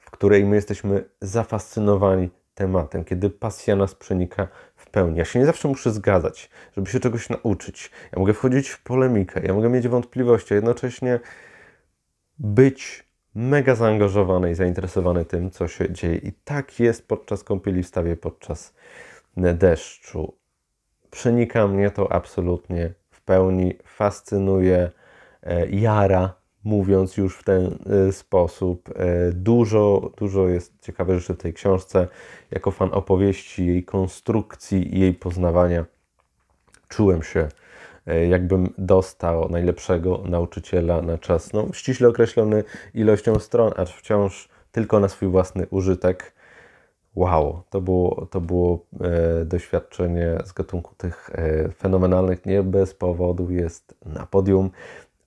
w 0.00 0.10
której 0.10 0.44
my 0.44 0.56
jesteśmy 0.56 1.04
zafascynowani 1.20 2.30
tematem, 2.62 3.04
kiedy 3.04 3.30
pasja 3.30 3.76
nas 3.76 3.94
przenika 3.94 4.48
w 4.76 4.90
pełni. 4.90 5.18
Ja 5.18 5.24
się 5.24 5.38
nie 5.38 5.46
zawsze 5.46 5.68
muszę 5.68 5.90
zgadzać, 5.90 6.50
żeby 6.76 6.90
się 6.90 7.00
czegoś 7.00 7.28
nauczyć. 7.28 7.90
Ja 8.12 8.18
mogę 8.18 8.34
wchodzić 8.34 8.68
w 8.68 8.82
polemikę, 8.82 9.40
ja 9.44 9.54
mogę 9.54 9.68
mieć 9.68 9.88
wątpliwości, 9.88 10.54
a 10.54 10.56
jednocześnie 10.56 11.20
być 12.38 13.04
mega 13.34 13.74
zaangażowany 13.74 14.50
i 14.50 14.54
zainteresowany 14.54 15.24
tym, 15.24 15.50
co 15.50 15.68
się 15.68 15.92
dzieje. 15.92 16.16
I 16.16 16.32
tak 16.44 16.80
jest 16.80 17.08
podczas 17.08 17.44
kąpieli 17.44 17.82
w 17.82 17.86
stawie, 17.86 18.16
podczas 18.16 18.74
deszczu. 19.36 20.36
Przenika 21.10 21.68
mnie 21.68 21.90
to 21.90 22.12
absolutnie 22.12 22.94
w 23.10 23.20
pełni, 23.20 23.78
fascynuje, 23.84 24.90
e, 25.42 25.66
jara 25.68 26.41
mówiąc 26.64 27.16
już 27.16 27.36
w 27.36 27.44
ten 27.44 27.78
y, 28.08 28.12
sposób. 28.12 28.88
E, 28.96 29.32
dużo, 29.32 30.10
dużo 30.16 30.48
jest 30.48 30.80
ciekawych 30.80 31.18
rzeczy 31.18 31.34
w 31.34 31.38
tej 31.38 31.54
książce. 31.54 32.08
Jako 32.50 32.70
fan 32.70 32.90
opowieści, 32.92 33.66
jej 33.66 33.84
konstrukcji 33.84 34.96
i 34.96 35.00
jej 35.00 35.14
poznawania 35.14 35.84
czułem 36.88 37.22
się, 37.22 37.48
e, 38.06 38.26
jakbym 38.26 38.74
dostał 38.78 39.48
najlepszego 39.48 40.22
nauczyciela 40.24 41.02
na 41.02 41.18
czas, 41.18 41.52
no, 41.52 41.66
ściśle 41.72 42.08
określony 42.08 42.64
ilością 42.94 43.38
stron, 43.38 43.72
acz 43.76 43.92
wciąż 43.92 44.48
tylko 44.72 45.00
na 45.00 45.08
swój 45.08 45.28
własny 45.28 45.66
użytek. 45.70 46.32
Wow, 47.14 47.62
to 47.70 47.80
było, 47.80 48.26
to 48.30 48.40
było 48.40 48.86
e, 49.00 49.44
doświadczenie 49.44 50.38
z 50.44 50.52
gatunku 50.52 50.94
tych 50.94 51.30
e, 51.32 51.68
fenomenalnych, 51.68 52.46
nie 52.46 52.62
bez 52.62 52.94
powodu 52.94 53.50
jest 53.50 53.94
na 54.06 54.26
podium 54.26 54.70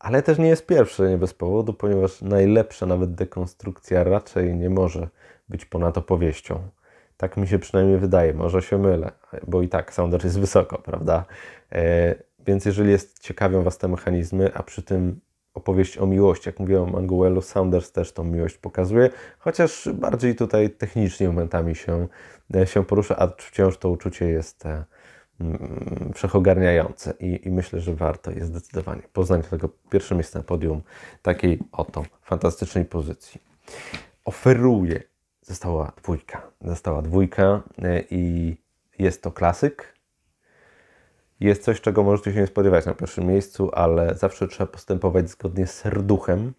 ale 0.05 0.23
też 0.23 0.37
nie 0.37 0.47
jest 0.47 0.65
pierwsze, 0.65 1.09
nie 1.09 1.17
bez 1.17 1.33
powodu, 1.33 1.73
ponieważ 1.73 2.21
najlepsza 2.21 2.85
nawet 2.85 3.15
dekonstrukcja 3.15 4.03
raczej 4.03 4.55
nie 4.55 4.69
może 4.69 5.07
być 5.49 5.65
ponad 5.65 5.97
opowieścią. 5.97 6.59
Tak 7.17 7.37
mi 7.37 7.47
się 7.47 7.59
przynajmniej 7.59 7.97
wydaje, 7.97 8.33
może 8.33 8.61
się 8.61 8.77
mylę, 8.77 9.11
bo 9.47 9.61
i 9.61 9.69
tak 9.69 9.93
Sounder 9.93 10.23
jest 10.23 10.39
wysoko, 10.39 10.77
prawda? 10.77 11.25
E, 11.71 12.15
więc 12.47 12.65
jeżeli 12.65 12.91
jest, 12.91 13.19
ciekawią 13.19 13.63
Was 13.63 13.77
te 13.77 13.87
mechanizmy, 13.87 14.53
a 14.53 14.63
przy 14.63 14.83
tym 14.83 15.19
opowieść 15.53 15.97
o 15.97 16.05
miłości, 16.05 16.49
jak 16.49 16.59
mówiłem 16.59 16.83
o 16.83 16.87
Manguelu, 16.87 17.41
Saunders 17.41 17.91
też 17.91 18.11
tą 18.11 18.23
miłość 18.23 18.57
pokazuje, 18.57 19.09
chociaż 19.39 19.89
bardziej 19.93 20.35
tutaj 20.35 20.69
technicznie 20.69 21.27
momentami 21.27 21.75
się, 21.75 22.07
e, 22.55 22.67
się 22.67 22.85
porusza, 22.85 23.15
a 23.19 23.27
wciąż 23.37 23.77
to 23.77 23.89
uczucie 23.89 24.25
jest, 24.25 24.65
e, 24.65 24.83
wszechogarniające 26.13 27.13
i, 27.19 27.47
i 27.47 27.51
myślę, 27.51 27.79
że 27.79 27.95
warto 27.95 28.31
jest 28.31 28.47
zdecydowanie 28.47 29.01
poznać 29.13 29.47
tego 29.47 29.69
pierwsze 29.89 30.15
miejsce 30.15 30.39
na 30.39 30.43
podium 30.43 30.81
takiej 31.21 31.59
oto 31.71 32.05
fantastycznej 32.21 32.85
pozycji. 32.85 33.41
Oferuje, 34.25 35.03
została 35.41 35.91
dwójka, 36.03 36.41
została 36.61 37.01
dwójka 37.01 37.63
y, 37.79 38.05
i 38.09 38.55
jest 38.99 39.21
to 39.21 39.31
klasyk, 39.31 39.95
jest 41.39 41.63
coś, 41.63 41.81
czego 41.81 42.03
możecie 42.03 42.33
się 42.33 42.39
nie 42.39 42.47
spodziewać 42.47 42.85
na 42.85 42.93
pierwszym 42.93 43.25
miejscu, 43.25 43.69
ale 43.73 44.15
zawsze 44.15 44.47
trzeba 44.47 44.71
postępować 44.71 45.29
zgodnie 45.29 45.67
z 45.67 45.73
serduchem. 45.73 46.53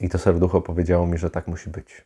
I 0.00 0.08
to 0.08 0.18
serducho 0.18 0.60
powiedziało 0.60 1.06
mi, 1.06 1.18
że 1.18 1.30
tak 1.30 1.48
musi 1.48 1.70
być. 1.70 2.04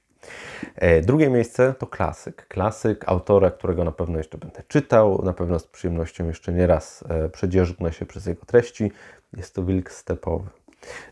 E, 0.77 1.01
drugie 1.01 1.31
miejsce 1.31 1.75
to 1.79 1.87
klasyk. 1.87 2.47
Klasyk 2.49 3.05
autora, 3.09 3.51
którego 3.51 3.85
na 3.85 3.93
pewno 3.93 4.19
jeszcze 4.19 4.39
będę 4.39 4.63
czytał, 4.69 5.23
na 5.25 5.33
pewno 5.33 5.59
z 5.59 5.67
przyjemnością 5.67 6.27
jeszcze 6.27 6.53
nie 6.53 6.67
raz 6.67 7.05
e, 7.09 7.29
przedzierzgnę 7.29 7.93
się 7.93 8.07
przez 8.07 8.27
jego 8.27 8.45
treści. 8.47 8.93
Jest 9.37 9.55
to 9.55 9.63
Wilk 9.63 9.91
Stepowy. 9.93 10.49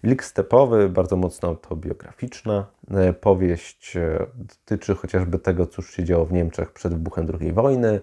Wilk 0.04 0.24
Stepowy, 0.24 0.88
bardzo 0.88 1.16
mocno 1.16 1.48
autobiograficzna 1.48 2.66
e, 2.90 3.12
powieść, 3.12 3.94
dotyczy 4.34 4.94
chociażby 4.94 5.38
tego, 5.38 5.66
cóż 5.66 5.90
się 5.90 6.04
działo 6.04 6.24
w 6.24 6.32
Niemczech 6.32 6.72
przed 6.72 6.92
wybuchem 6.92 7.26
II 7.40 7.52
wojny, 7.52 8.00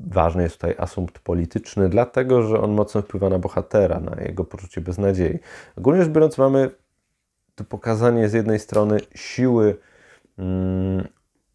ważny 0.00 0.42
jest 0.42 0.54
tutaj 0.54 0.74
asumpt 0.78 1.18
polityczny, 1.18 1.88
dlatego 1.88 2.42
że 2.42 2.60
on 2.60 2.72
mocno 2.72 3.02
wpływa 3.02 3.28
na 3.28 3.38
bohatera, 3.38 4.00
na 4.00 4.22
jego 4.22 4.44
poczucie 4.44 4.80
beznadziei. 4.80 5.38
Ogólnie 5.76 6.02
rzecz 6.02 6.12
biorąc, 6.12 6.38
mamy 6.38 6.70
tu 7.54 7.64
pokazanie 7.64 8.28
z 8.28 8.32
jednej 8.32 8.58
strony 8.58 8.98
siły 9.14 9.78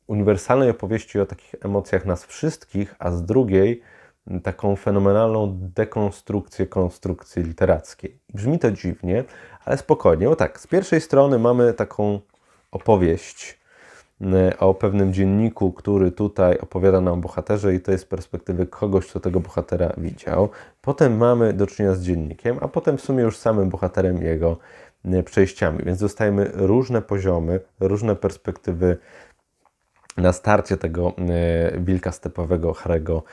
uniwersalnej 0.08 0.70
opowieści 0.70 1.20
o 1.20 1.26
takich 1.26 1.56
emocjach 1.66 2.06
nas 2.06 2.26
wszystkich, 2.26 2.96
a 3.00 3.12
z 3.12 3.26
drugiej 3.26 3.82
taką 4.44 4.76
fenomenalną 4.76 5.58
dekonstrukcję 5.76 6.68
konstrukcji 6.68 7.44
literackiej. 7.44 8.20
Brzmi 8.34 8.60
to 8.60 8.72
dziwnie, 8.72 9.24
ale 9.66 9.78
spokojnie. 9.78 10.30
O 10.30 10.36
tak, 10.36 10.60
z 10.60 10.68
pierwszej 10.68 11.02
strony 11.02 11.40
mamy 11.40 11.74
taką 11.74 12.20
opowieść 12.72 13.58
E, 14.22 14.60
o 14.60 14.74
pewnym 14.74 15.14
dzienniku, 15.14 15.72
który 15.72 16.12
tutaj 16.12 16.58
opowiada 16.58 17.02
nam 17.02 17.14
o 17.14 17.18
bohaterze 17.18 17.76
i 17.76 17.80
to 17.80 17.92
jest 17.92 18.04
z 18.04 18.08
perspektywy 18.08 18.68
kogoś, 18.68 19.08
kto 19.08 19.20
tego 19.20 19.40
bohatera 19.40 19.94
widział. 19.98 20.50
Potem 20.82 21.18
mamy 21.18 21.54
do 21.54 21.68
czynienia 21.68 21.96
z 21.96 22.02
dziennikiem, 22.02 22.58
a 22.62 22.68
potem 22.68 22.98
w 22.98 23.02
sumie 23.02 23.24
już 23.24 23.38
samym 23.38 23.70
bohaterem 23.70 24.22
jego 24.22 24.58
przejściami. 25.26 25.84
Więc 25.86 26.00
dostajemy 26.00 26.52
różne 26.54 27.02
poziomy, 27.02 27.60
różne 27.80 28.16
perspektywy 28.16 28.98
na 30.18 30.34
starcie 30.34 30.78
tego 30.78 31.14
e, 31.18 31.80
wilka 31.80 32.12
stepowego 32.12 32.74
Harego 32.74 33.24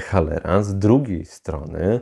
Hallera. 0.00 0.62
Z 0.62 0.78
drugiej 0.78 1.24
strony, 1.24 2.00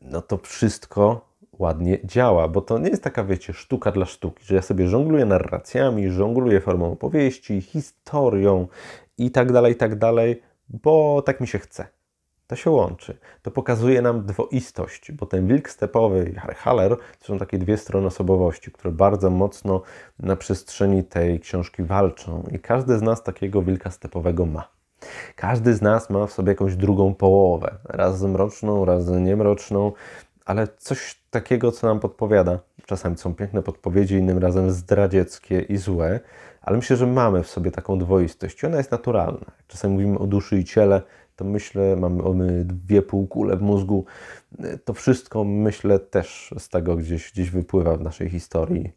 no 0.00 0.22
to 0.22 0.38
wszystko 0.38 1.32
ładnie 1.58 1.98
działa, 2.04 2.48
bo 2.48 2.60
to 2.60 2.78
nie 2.78 2.88
jest 2.88 3.02
taka, 3.02 3.24
wiecie, 3.24 3.52
sztuka 3.52 3.92
dla 3.92 4.06
sztuki, 4.06 4.44
że 4.44 4.54
ja 4.54 4.62
sobie 4.62 4.88
żongluję 4.88 5.24
narracjami, 5.24 6.10
żongluję 6.10 6.60
formą 6.60 6.92
opowieści, 6.92 7.60
historią 7.60 8.68
i 9.18 9.30
tak 9.30 9.52
dalej, 9.52 9.72
i 9.72 9.76
tak 9.76 9.98
dalej, 9.98 10.42
bo 10.68 11.22
tak 11.22 11.40
mi 11.40 11.46
się 11.46 11.58
chce. 11.58 11.86
To 12.52 12.56
się 12.56 12.70
łączy. 12.70 13.18
To 13.42 13.50
pokazuje 13.50 14.02
nam 14.02 14.26
dwoistość, 14.26 15.12
bo 15.12 15.26
ten 15.26 15.46
wilk 15.46 15.70
stepowy 15.70 16.32
i 16.32 16.54
Haller 16.54 16.96
to 17.20 17.26
są 17.26 17.38
takie 17.38 17.58
dwie 17.58 17.76
strony 17.76 18.06
osobowości, 18.06 18.72
które 18.72 18.92
bardzo 18.92 19.30
mocno 19.30 19.82
na 20.18 20.36
przestrzeni 20.36 21.04
tej 21.04 21.40
książki 21.40 21.82
walczą 21.82 22.44
i 22.50 22.58
każdy 22.58 22.98
z 22.98 23.02
nas 23.02 23.22
takiego 23.22 23.62
wilka 23.62 23.90
stepowego 23.90 24.46
ma. 24.46 24.68
Każdy 25.36 25.74
z 25.74 25.82
nas 25.82 26.10
ma 26.10 26.26
w 26.26 26.32
sobie 26.32 26.48
jakąś 26.48 26.76
drugą 26.76 27.14
połowę, 27.14 27.74
raz 27.84 28.22
mroczną, 28.22 28.84
raz 28.84 29.08
niemroczną, 29.08 29.92
ale 30.44 30.68
coś 30.78 31.20
takiego, 31.30 31.72
co 31.72 31.86
nam 31.86 32.00
podpowiada. 32.00 32.58
Czasami 32.86 33.16
są 33.16 33.34
piękne 33.34 33.62
podpowiedzi, 33.62 34.14
innym 34.14 34.38
razem 34.38 34.70
zdradzieckie 34.70 35.60
i 35.60 35.76
złe, 35.76 36.20
ale 36.62 36.76
myślę, 36.76 36.96
że 36.96 37.06
mamy 37.06 37.42
w 37.42 37.48
sobie 37.48 37.70
taką 37.70 37.98
dwoistość 37.98 38.62
i 38.62 38.66
ona 38.66 38.76
jest 38.76 38.90
naturalna. 38.90 39.46
Czasami 39.68 39.94
mówimy 39.94 40.18
o 40.18 40.26
duszy 40.26 40.58
i 40.58 40.64
ciele, 40.64 41.02
to 41.36 41.44
myślę, 41.44 41.96
mamy 41.96 42.64
dwie 42.64 43.02
półkule 43.02 43.56
w 43.56 43.62
mózgu. 43.62 44.04
To 44.84 44.94
wszystko, 44.94 45.44
myślę, 45.44 45.98
też 45.98 46.54
z 46.58 46.68
tego 46.68 46.96
gdzieś, 46.96 47.32
gdzieś 47.32 47.50
wypływa 47.50 47.96
w 47.96 48.00
naszej 48.00 48.30
historii. 48.30 48.92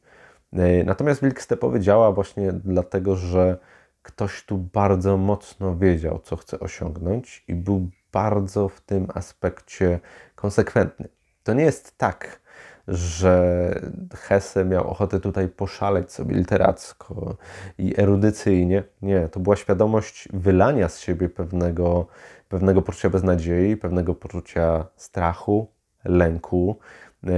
Natomiast 0.85 1.21
Wilk 1.21 1.41
Stepowy 1.41 1.79
działa 1.79 2.11
właśnie 2.11 2.53
dlatego, 2.53 3.15
że 3.15 3.57
ktoś 4.01 4.45
tu 4.45 4.57
bardzo 4.57 5.17
mocno 5.17 5.77
wiedział, 5.77 6.19
co 6.19 6.35
chce 6.35 6.59
osiągnąć 6.59 7.43
i 7.47 7.55
był 7.55 7.89
bardzo 8.11 8.69
w 8.69 8.81
tym 8.81 9.07
aspekcie 9.13 9.99
konsekwentny. 10.35 11.07
To 11.43 11.53
nie 11.53 11.63
jest 11.63 11.97
tak, 11.97 12.41
że 12.87 13.69
Hesse 14.15 14.65
miał 14.65 14.87
ochotę 14.87 15.19
tutaj 15.19 15.47
poszaleć 15.47 16.11
sobie 16.11 16.35
literacko 16.35 17.37
i 17.77 17.99
erudycyjnie. 17.99 18.83
Nie, 19.01 19.29
to 19.29 19.39
była 19.39 19.55
świadomość 19.55 20.27
wylania 20.33 20.89
z 20.89 20.99
siebie 20.99 21.29
pewnego, 21.29 22.07
pewnego 22.49 22.81
poczucia 22.81 23.09
beznadziei, 23.09 23.77
pewnego 23.77 24.15
poczucia 24.15 24.85
strachu, 24.95 25.67
lęku, 26.03 26.79
e, 27.23 27.29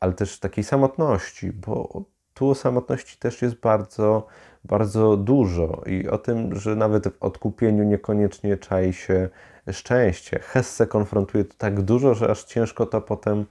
ale 0.00 0.12
też 0.12 0.40
takiej 0.40 0.64
samotności, 0.64 1.52
bo 1.52 2.04
tu 2.34 2.50
o 2.50 2.54
samotności 2.54 3.18
też 3.18 3.42
jest 3.42 3.54
bardzo, 3.54 4.26
bardzo 4.64 5.16
dużo 5.16 5.82
i 5.86 6.08
o 6.08 6.18
tym, 6.18 6.56
że 6.56 6.76
nawet 6.76 7.08
w 7.08 7.22
odkupieniu 7.22 7.84
niekoniecznie 7.84 8.56
czai 8.56 8.92
się 8.92 9.28
szczęście. 9.72 10.38
Hesse 10.38 10.86
konfrontuje 10.86 11.44
to 11.44 11.54
tak 11.58 11.82
dużo, 11.82 12.14
że 12.14 12.30
aż 12.30 12.44
ciężko 12.44 12.86
to 12.86 13.00
potem 13.00 13.46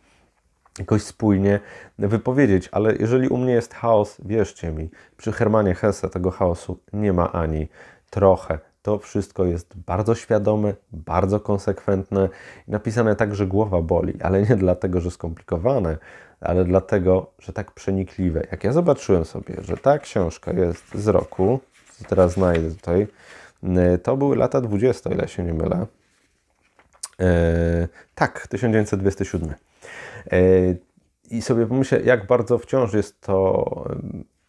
jakoś 0.79 1.03
spójnie 1.03 1.59
wypowiedzieć, 1.99 2.69
ale 2.71 2.95
jeżeli 2.95 3.27
u 3.27 3.37
mnie 3.37 3.53
jest 3.53 3.73
chaos, 3.73 4.17
wierzcie 4.25 4.71
mi, 4.71 4.89
przy 5.17 5.31
Hermanie 5.31 5.75
Hesse 5.75 6.09
tego 6.09 6.31
chaosu 6.31 6.79
nie 6.93 7.13
ma 7.13 7.31
ani 7.31 7.67
trochę. 8.09 8.59
To 8.81 8.99
wszystko 8.99 9.45
jest 9.45 9.77
bardzo 9.77 10.15
świadome, 10.15 10.73
bardzo 10.91 11.39
konsekwentne 11.39 12.29
i 12.67 12.71
napisane 12.71 13.15
tak, 13.15 13.35
że 13.35 13.47
głowa 13.47 13.81
boli, 13.81 14.13
ale 14.21 14.41
nie 14.41 14.55
dlatego, 14.55 15.01
że 15.01 15.11
skomplikowane, 15.11 15.97
ale 16.41 16.65
dlatego, 16.65 17.31
że 17.39 17.53
tak 17.53 17.71
przenikliwe. 17.71 18.43
Jak 18.51 18.63
ja 18.63 18.71
zobaczyłem 18.71 19.25
sobie, 19.25 19.55
że 19.61 19.77
ta 19.77 19.99
książka 19.99 20.51
jest 20.51 20.95
z 20.95 21.07
roku, 21.07 21.59
teraz 22.07 22.31
znajdę 22.31 22.71
tutaj, 22.71 23.07
to 24.03 24.17
były 24.17 24.35
lata 24.35 24.61
20, 24.61 25.09
ile 25.09 25.27
się 25.27 25.43
nie 25.43 25.53
mylę. 25.53 25.85
E, 27.23 27.87
tak, 28.15 28.47
1927. 28.47 29.49
E, 29.49 29.55
I 31.31 31.41
sobie 31.41 31.65
pomyślę, 31.65 32.01
jak 32.01 32.27
bardzo 32.27 32.57
wciąż 32.57 32.93
jest 32.93 33.21
to 33.21 33.65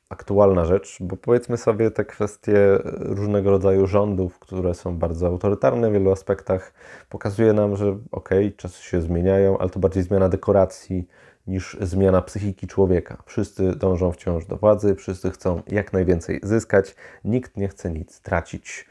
aktualna 0.08 0.64
rzecz, 0.64 0.96
bo 1.00 1.16
powiedzmy 1.16 1.56
sobie 1.56 1.90
te 1.90 2.04
kwestie 2.04 2.56
różnego 2.84 3.50
rodzaju 3.50 3.86
rządów, 3.86 4.38
które 4.38 4.74
są 4.74 4.98
bardzo 4.98 5.26
autorytarne 5.26 5.90
w 5.90 5.92
wielu 5.92 6.12
aspektach, 6.12 6.72
pokazuje 7.08 7.52
nam, 7.52 7.76
że 7.76 7.88
okej, 7.90 8.46
okay, 8.46 8.52
czasy 8.56 8.82
się 8.82 9.00
zmieniają, 9.00 9.58
ale 9.58 9.70
to 9.70 9.80
bardziej 9.80 10.02
zmiana 10.02 10.28
dekoracji 10.28 11.08
niż 11.46 11.76
zmiana 11.80 12.22
psychiki 12.22 12.66
człowieka. 12.66 13.22
Wszyscy 13.26 13.76
dążą 13.76 14.12
wciąż 14.12 14.46
do 14.46 14.56
władzy, 14.56 14.94
wszyscy 14.94 15.30
chcą 15.30 15.62
jak 15.66 15.92
najwięcej 15.92 16.40
zyskać, 16.42 16.94
nikt 17.24 17.56
nie 17.56 17.68
chce 17.68 17.90
nic 17.90 18.20
tracić. 18.20 18.86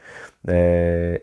E, 0.48 0.54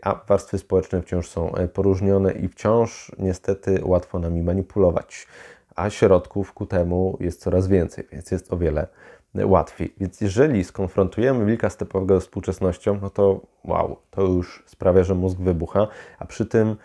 a 0.02 0.26
warstwy 0.28 0.58
społeczne 0.58 1.02
wciąż 1.02 1.30
są 1.30 1.56
e, 1.56 1.68
poróżnione 1.68 2.34
i 2.34 2.48
wciąż 2.48 3.12
niestety 3.20 3.82
łatwo 3.84 4.20
nami 4.20 4.44
manipulować. 4.44 5.28
A 5.76 5.90
środków 5.90 6.54
ku 6.54 6.66
temu 6.66 7.18
jest 7.20 7.42
coraz 7.42 7.68
więcej, 7.68 8.08
więc 8.12 8.32
jest 8.32 8.54
o 8.54 8.58
wiele 8.58 8.88
łatwiej. 9.36 9.94
Więc 9.98 10.22
jeżeli 10.22 10.64
skonfrontujemy 10.64 11.46
wilka 11.46 11.70
stepowego 11.70 12.22
z 12.22 12.24
współczesnością, 12.24 13.00
no 13.02 13.10
to 13.10 13.42
wow, 13.64 13.98
to 14.10 14.22
już 14.22 14.64
sprawia, 14.66 15.04
że 15.04 15.16
mózg 15.16 15.40
wybucha, 15.40 15.88
a 16.20 16.26
przy 16.26 16.46
tym 16.46 16.76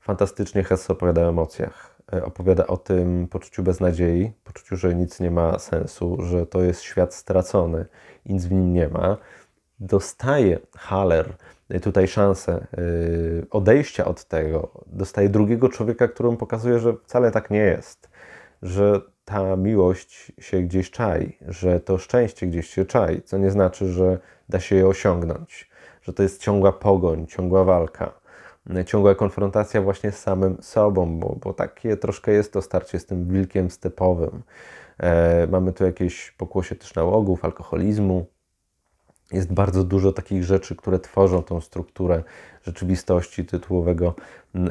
fantastycznie 0.00 0.64
Hesse 0.64 0.92
opowiada 0.92 1.22
o 1.22 1.28
emocjach 1.28 1.97
opowiada 2.24 2.66
o 2.66 2.76
tym 2.76 3.28
poczuciu 3.28 3.62
beznadziei, 3.62 4.32
poczuciu, 4.44 4.76
że 4.76 4.94
nic 4.94 5.20
nie 5.20 5.30
ma 5.30 5.58
sensu, 5.58 6.22
że 6.22 6.46
to 6.46 6.62
jest 6.62 6.82
świat 6.82 7.14
stracony, 7.14 7.86
nic 8.26 8.44
w 8.44 8.52
nim 8.52 8.72
nie 8.72 8.88
ma. 8.88 9.16
Dostaje 9.80 10.58
Haller 10.76 11.34
tutaj 11.82 12.08
szansę 12.08 12.52
e, 12.52 12.80
odejścia 13.50 14.04
od 14.04 14.24
tego, 14.24 14.70
dostaje 14.86 15.28
drugiego 15.28 15.68
człowieka, 15.68 16.08
którym 16.08 16.36
pokazuje, 16.36 16.78
że 16.78 16.92
wcale 16.92 17.30
tak 17.30 17.50
nie 17.50 17.58
jest, 17.58 18.10
że 18.62 19.00
ta 19.24 19.56
miłość 19.56 20.32
się 20.40 20.62
gdzieś 20.62 20.90
czai, 20.90 21.38
że 21.48 21.80
to 21.80 21.98
szczęście 21.98 22.46
gdzieś 22.46 22.70
się 22.70 22.84
czai, 22.84 23.22
co 23.22 23.38
nie 23.38 23.50
znaczy, 23.50 23.88
że 23.92 24.18
da 24.48 24.60
się 24.60 24.76
je 24.76 24.86
osiągnąć, 24.86 25.70
że 26.02 26.12
to 26.12 26.22
jest 26.22 26.42
ciągła 26.42 26.72
pogoń, 26.72 27.26
ciągła 27.26 27.64
walka 27.64 28.17
ciągła 28.86 29.14
konfrontacja 29.14 29.82
właśnie 29.82 30.12
z 30.12 30.18
samym 30.18 30.56
sobą, 30.62 31.18
bo, 31.18 31.36
bo 31.42 31.52
takie 31.52 31.96
troszkę 31.96 32.32
jest 32.32 32.52
to 32.52 32.62
starcie 32.62 32.98
z 32.98 33.06
tym 33.06 33.28
wilkiem 33.28 33.70
stepowym. 33.70 34.42
E, 34.98 35.46
mamy 35.46 35.72
tu 35.72 35.84
jakieś 35.84 36.30
pokłosie 36.30 36.74
też 36.74 36.94
nałogów, 36.94 37.44
alkoholizmu, 37.44 38.26
jest 39.32 39.52
bardzo 39.52 39.84
dużo 39.84 40.12
takich 40.12 40.44
rzeczy, 40.44 40.76
które 40.76 40.98
tworzą 40.98 41.42
tą 41.42 41.60
strukturę 41.60 42.22
rzeczywistości 42.62 43.44
tytułowego 43.44 44.14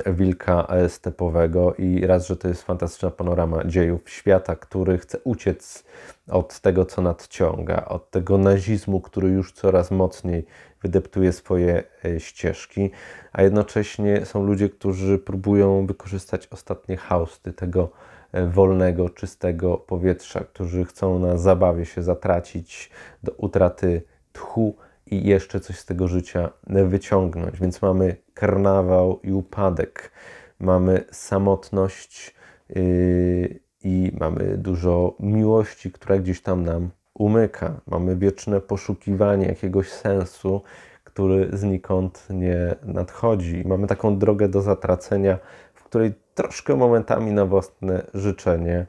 wilka 0.08 0.68
stepowego 0.88 1.74
i 1.76 2.06
raz, 2.08 2.28
że 2.28 2.38
to 2.38 2.48
jest 2.48 2.64
fantastyczna 2.64 3.12
panorama 3.12 3.66
dziejów 3.66 4.10
świata, 4.10 4.56
który 4.56 4.98
chce 4.98 5.20
uciec 5.24 5.84
od 6.28 6.60
tego, 6.60 6.86
co 6.86 7.02
nadciąga, 7.02 7.86
od 7.86 8.12
tego 8.12 8.38
nazizmu, 8.38 9.02
który 9.02 9.30
już 9.30 9.52
coraz 9.52 9.91
mocniej 9.91 10.45
wydeptuje 10.84 11.34
swoje 11.34 11.84
e, 12.05 12.19
ścieżki, 12.19 12.91
a 13.34 13.41
jednocześnie 13.41 14.25
są 14.25 14.43
ludzie, 14.43 14.69
którzy 14.69 15.19
próbują 15.19 15.86
wykorzystać 15.86 16.47
ostatnie 16.47 16.97
hausty 16.97 17.53
tego 17.53 17.91
e, 18.32 18.47
wolnego, 18.47 19.09
czystego 19.09 19.78
powietrza, 19.78 20.39
którzy 20.39 20.86
chcą 20.86 21.19
na 21.19 21.38
zabawie 21.38 21.86
się 21.86 22.03
zatracić 22.03 22.89
do 23.23 23.32
utraty 23.32 24.01
tchu 24.34 24.75
i 25.05 25.28
jeszcze 25.28 25.59
coś 25.59 25.80
z 25.80 25.86
tego 25.86 26.07
życia 26.07 26.49
wyciągnąć. 26.67 27.59
Więc 27.59 27.82
mamy 27.82 28.15
karnawał 28.34 29.19
i 29.23 29.32
upadek, 29.32 30.11
mamy 30.59 31.03
samotność 31.11 32.36
yy, 32.69 33.59
i 33.84 34.11
mamy 34.19 34.57
dużo 34.57 35.15
miłości, 35.19 35.91
która 35.91 36.17
gdzieś 36.17 36.41
tam 36.41 36.63
nam 36.63 36.89
umyka. 37.18 37.74
Mamy 37.88 38.15
wieczne 38.15 38.61
poszukiwanie 38.61 39.47
jakiegoś 39.47 39.91
sensu, 39.91 40.61
który 41.03 41.49
znikąd 41.53 42.28
nie 42.30 42.76
nadchodzi. 42.84 43.63
Mamy 43.65 43.88
taką 43.88 44.18
drogę 44.18 44.49
do 44.49 44.61
zatracenia, 44.61 45.38
w 45.74 45.84
której 45.84 46.13
troszkę 46.36 46.76
momentami 46.76 47.32
na 47.32 47.45
własne 47.45 48.05
życzenie 48.13 48.86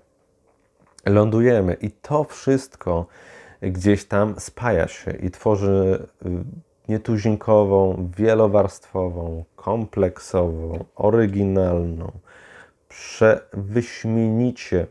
lądujemy. 1.07 1.74
I 1.81 1.91
to 1.91 2.24
wszystko 2.24 3.07
gdzieś 3.62 4.05
tam 4.05 4.35
spaja 4.39 4.89
się 4.89 5.11
i 5.11 5.31
tworzy 5.31 6.07
y, 6.26 6.29
nietuzinkową, 6.89 8.11
wielowarstwową, 8.16 9.45
kompleksową, 9.57 10.85
oryginalną, 10.97 12.12
przewyśmienicie 12.89 14.87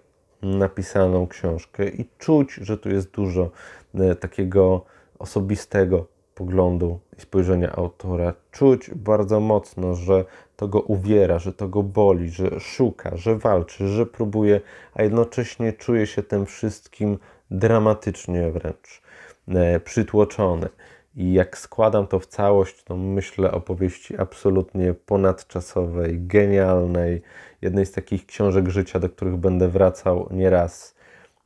napisaną 0.48 1.28
książkę 1.28 1.90
i 1.90 2.06
czuć, 2.18 2.54
że 2.54 2.78
tu 2.78 2.90
jest 2.90 3.12
dużo 3.12 3.50
y, 3.96 4.16
takiego 4.16 4.86
osobistego 5.20 6.06
poglądu 6.36 7.00
i 7.18 7.22
spojrzenia 7.22 7.76
autora. 7.76 8.34
Czuć 8.52 8.90
bardzo 8.96 9.40
mocno, 9.40 9.96
że 9.96 10.26
to 10.56 10.68
go 10.68 10.82
uwiera, 10.82 11.40
że 11.40 11.54
to 11.54 11.68
go 11.68 11.84
boli, 11.84 12.30
że 12.30 12.60
szuka, 12.60 13.18
że 13.18 13.36
walczy, 13.36 13.88
że 13.88 14.06
próbuje, 14.06 14.62
a 14.94 15.04
jednocześnie 15.04 15.74
czuje 15.74 16.08
się 16.08 16.24
tym 16.24 16.46
wszystkim 16.46 17.18
dramatycznie 17.52 18.52
wręcz 18.52 19.02
e, 19.48 19.80
przytłoczony. 19.80 20.70
I 21.18 21.34
jak 21.34 21.58
składam 21.58 22.08
to 22.08 22.20
w 22.20 22.28
całość, 22.28 22.84
to 22.84 22.98
myślę 22.98 23.52
o 23.52 23.62
powieści 23.62 24.18
absolutnie 24.18 24.94
ponadczasowej, 24.94 26.20
genialnej, 26.20 27.22
jednej 27.62 27.86
z 27.86 27.92
takich 27.92 28.26
książek 28.26 28.70
życia, 28.70 29.00
do 29.00 29.10
których 29.10 29.36
będę 29.36 29.70
wracał 29.70 30.28
nie 30.32 30.50
raz 30.50 30.96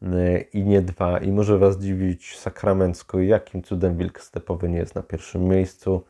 e, 0.02 0.42
i 0.42 0.64
nie 0.64 0.82
dwa. 0.82 1.18
I 1.20 1.32
może 1.32 1.58
Was 1.58 1.78
dziwić 1.78 2.40
sakramencko, 2.40 3.20
jakim 3.20 3.64
cudem 3.64 3.98
Wilk 3.98 4.22
Stepowy 4.22 4.70
nie 4.70 4.78
jest 4.78 4.96
na 4.96 5.04
pierwszym 5.04 5.48
miejscu. 5.48 6.04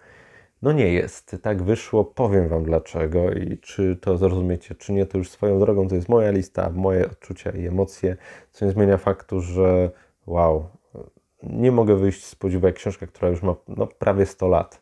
No 0.62 0.72
nie 0.72 0.94
jest. 0.94 1.38
Tak 1.42 1.64
wyszło. 1.64 2.06
Powiem 2.06 2.48
Wam 2.48 2.64
dlaczego 2.64 3.32
i 3.32 3.58
czy 3.58 3.96
to 4.02 4.18
zrozumiecie, 4.18 4.76
czy 4.76 4.94
nie, 4.94 5.06
to 5.06 5.18
już 5.18 5.30
swoją 5.30 5.60
drogą. 5.60 5.88
To 5.88 5.96
jest 5.96 6.10
moja 6.10 6.32
lista, 6.32 6.70
moje 6.70 7.06
odczucia 7.06 7.52
i 7.52 7.68
emocje, 7.68 8.18
co 8.52 8.66
nie 8.66 8.72
zmienia 8.72 8.98
faktu, 8.98 9.42
że 9.42 9.92
wow, 10.28 10.70
nie 11.44 11.72
mogę 11.72 11.96
wyjść 11.96 12.26
z 12.26 12.36
podziwu, 12.36 12.68
jak 12.68 12.76
książka, 12.76 13.08
która 13.08 13.30
już 13.30 13.42
ma 13.42 13.56
no, 13.68 13.88
prawie 13.88 14.26
100 14.26 14.48
lat, 14.48 14.82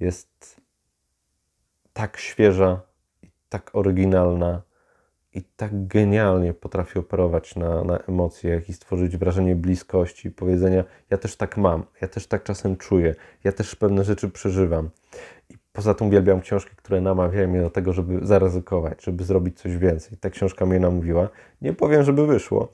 jest 0.00 0.60
tak 1.92 2.16
świeża 2.16 2.80
tak 3.48 3.70
oryginalna 3.72 4.62
i 5.34 5.42
tak 5.42 5.86
genialnie 5.86 6.54
potrafi 6.54 6.98
operować 6.98 7.56
na, 7.56 7.84
na 7.84 7.98
emocjach 7.98 8.68
i 8.68 8.72
stworzyć 8.72 9.16
wrażenie 9.16 9.56
bliskości, 9.56 10.30
powiedzenia: 10.30 10.84
Ja 11.10 11.18
też 11.18 11.36
tak 11.36 11.56
mam, 11.56 11.84
ja 12.00 12.08
też 12.08 12.26
tak 12.26 12.42
czasem 12.42 12.76
czuję, 12.76 13.14
ja 13.44 13.52
też 13.52 13.74
pewne 13.74 14.04
rzeczy 14.04 14.28
przeżywam. 14.28 14.90
I 15.50 15.54
poza 15.72 15.94
tym 15.94 16.06
uwielbiam 16.06 16.40
książki, 16.40 16.76
które 16.76 17.00
namawiają 17.00 17.48
mnie 17.48 17.60
do 17.60 17.70
tego, 17.70 17.92
żeby 17.92 18.26
zaryzykować, 18.26 19.04
żeby 19.04 19.24
zrobić 19.24 19.60
coś 19.60 19.76
więcej. 19.76 20.18
Ta 20.18 20.30
książka 20.30 20.66
mnie 20.66 20.80
namówiła. 20.80 21.28
Nie 21.62 21.72
powiem, 21.72 22.02
żeby 22.02 22.26
wyszło. 22.26 22.72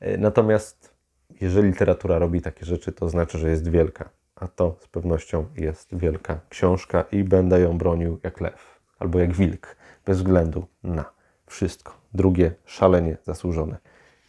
E, 0.00 0.18
natomiast 0.18 0.95
jeżeli 1.40 1.68
literatura 1.68 2.18
robi 2.18 2.40
takie 2.40 2.66
rzeczy, 2.66 2.92
to 2.92 3.08
znaczy, 3.08 3.38
że 3.38 3.50
jest 3.50 3.68
wielka. 3.68 4.10
A 4.36 4.48
to 4.48 4.76
z 4.80 4.88
pewnością 4.88 5.46
jest 5.56 5.96
wielka 5.96 6.40
książka 6.48 7.04
i 7.12 7.24
będę 7.24 7.60
ją 7.60 7.78
bronił 7.78 8.20
jak 8.22 8.40
lew 8.40 8.80
albo 8.98 9.18
jak 9.18 9.32
wilk, 9.32 9.76
bez 10.06 10.18
względu 10.18 10.66
na 10.82 11.04
wszystko. 11.46 11.94
Drugie 12.14 12.52
szalenie 12.64 13.16
zasłużone 13.24 13.78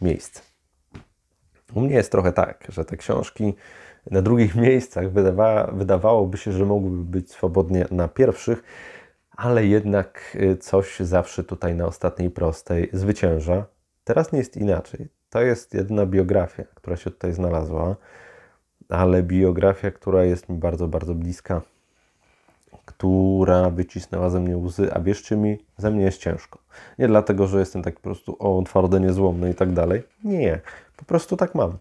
miejsce. 0.02 0.42
U 1.74 1.82
mnie 1.82 1.96
jest 1.96 2.12
trochę 2.12 2.34
tak, 2.34 2.68
że 2.70 2.86
te 2.86 2.98
książki 2.98 3.54
na 4.12 4.22
drugich 4.22 4.56
miejscach 4.66 5.12
wydawa, 5.12 5.72
wydawałoby 5.74 6.38
się, 6.38 6.52
że 6.52 6.66
mogłyby 6.66 7.04
być 7.04 7.32
swobodnie 7.32 7.86
na 7.92 8.08
pierwszych, 8.08 8.64
ale 9.32 9.66
jednak 9.66 10.38
y, 10.42 10.58
coś 10.58 11.00
zawsze 11.00 11.44
tutaj 11.44 11.76
na 11.76 11.86
ostatniej 11.86 12.30
prostej 12.30 12.90
zwycięża. 12.94 13.66
Teraz 14.04 14.32
nie 14.32 14.40
jest 14.40 14.58
inaczej. 14.58 15.08
To 15.38 15.42
jest 15.42 15.74
jedna 15.74 16.06
biografia, 16.06 16.64
która 16.76 16.98
się 16.98 17.12
tutaj 17.12 17.34
znalazła, 17.34 17.96
ale 18.90 19.24
biografia, 19.24 19.92
która 19.92 20.24
jest 20.24 20.50
mi 20.50 20.58
bardzo, 20.58 20.88
bardzo 20.88 21.16
bliska 21.16 21.62
która 22.86 23.70
wycisnęła 23.70 24.30
ze 24.30 24.40
mnie 24.40 24.58
łzy, 24.58 24.94
a 24.94 25.00
wierzcie 25.00 25.38
mi, 25.38 25.58
ze 25.78 25.92
mnie 25.92 26.04
jest 26.04 26.18
ciężko. 26.18 26.60
Nie 27.00 27.08
dlatego, 27.08 27.48
że 27.48 27.60
jestem 27.60 27.84
tak 27.84 27.96
po 27.96 28.02
prostu 28.02 28.36
o, 28.40 28.64
twardy, 28.64 29.00
niezłomny 29.00 29.50
i 29.50 29.56
tak 29.56 29.74
dalej. 29.74 30.04
Nie, 30.24 30.60
po 30.98 31.06
prostu 31.06 31.38
tak 31.38 31.56
mam. 31.56 31.78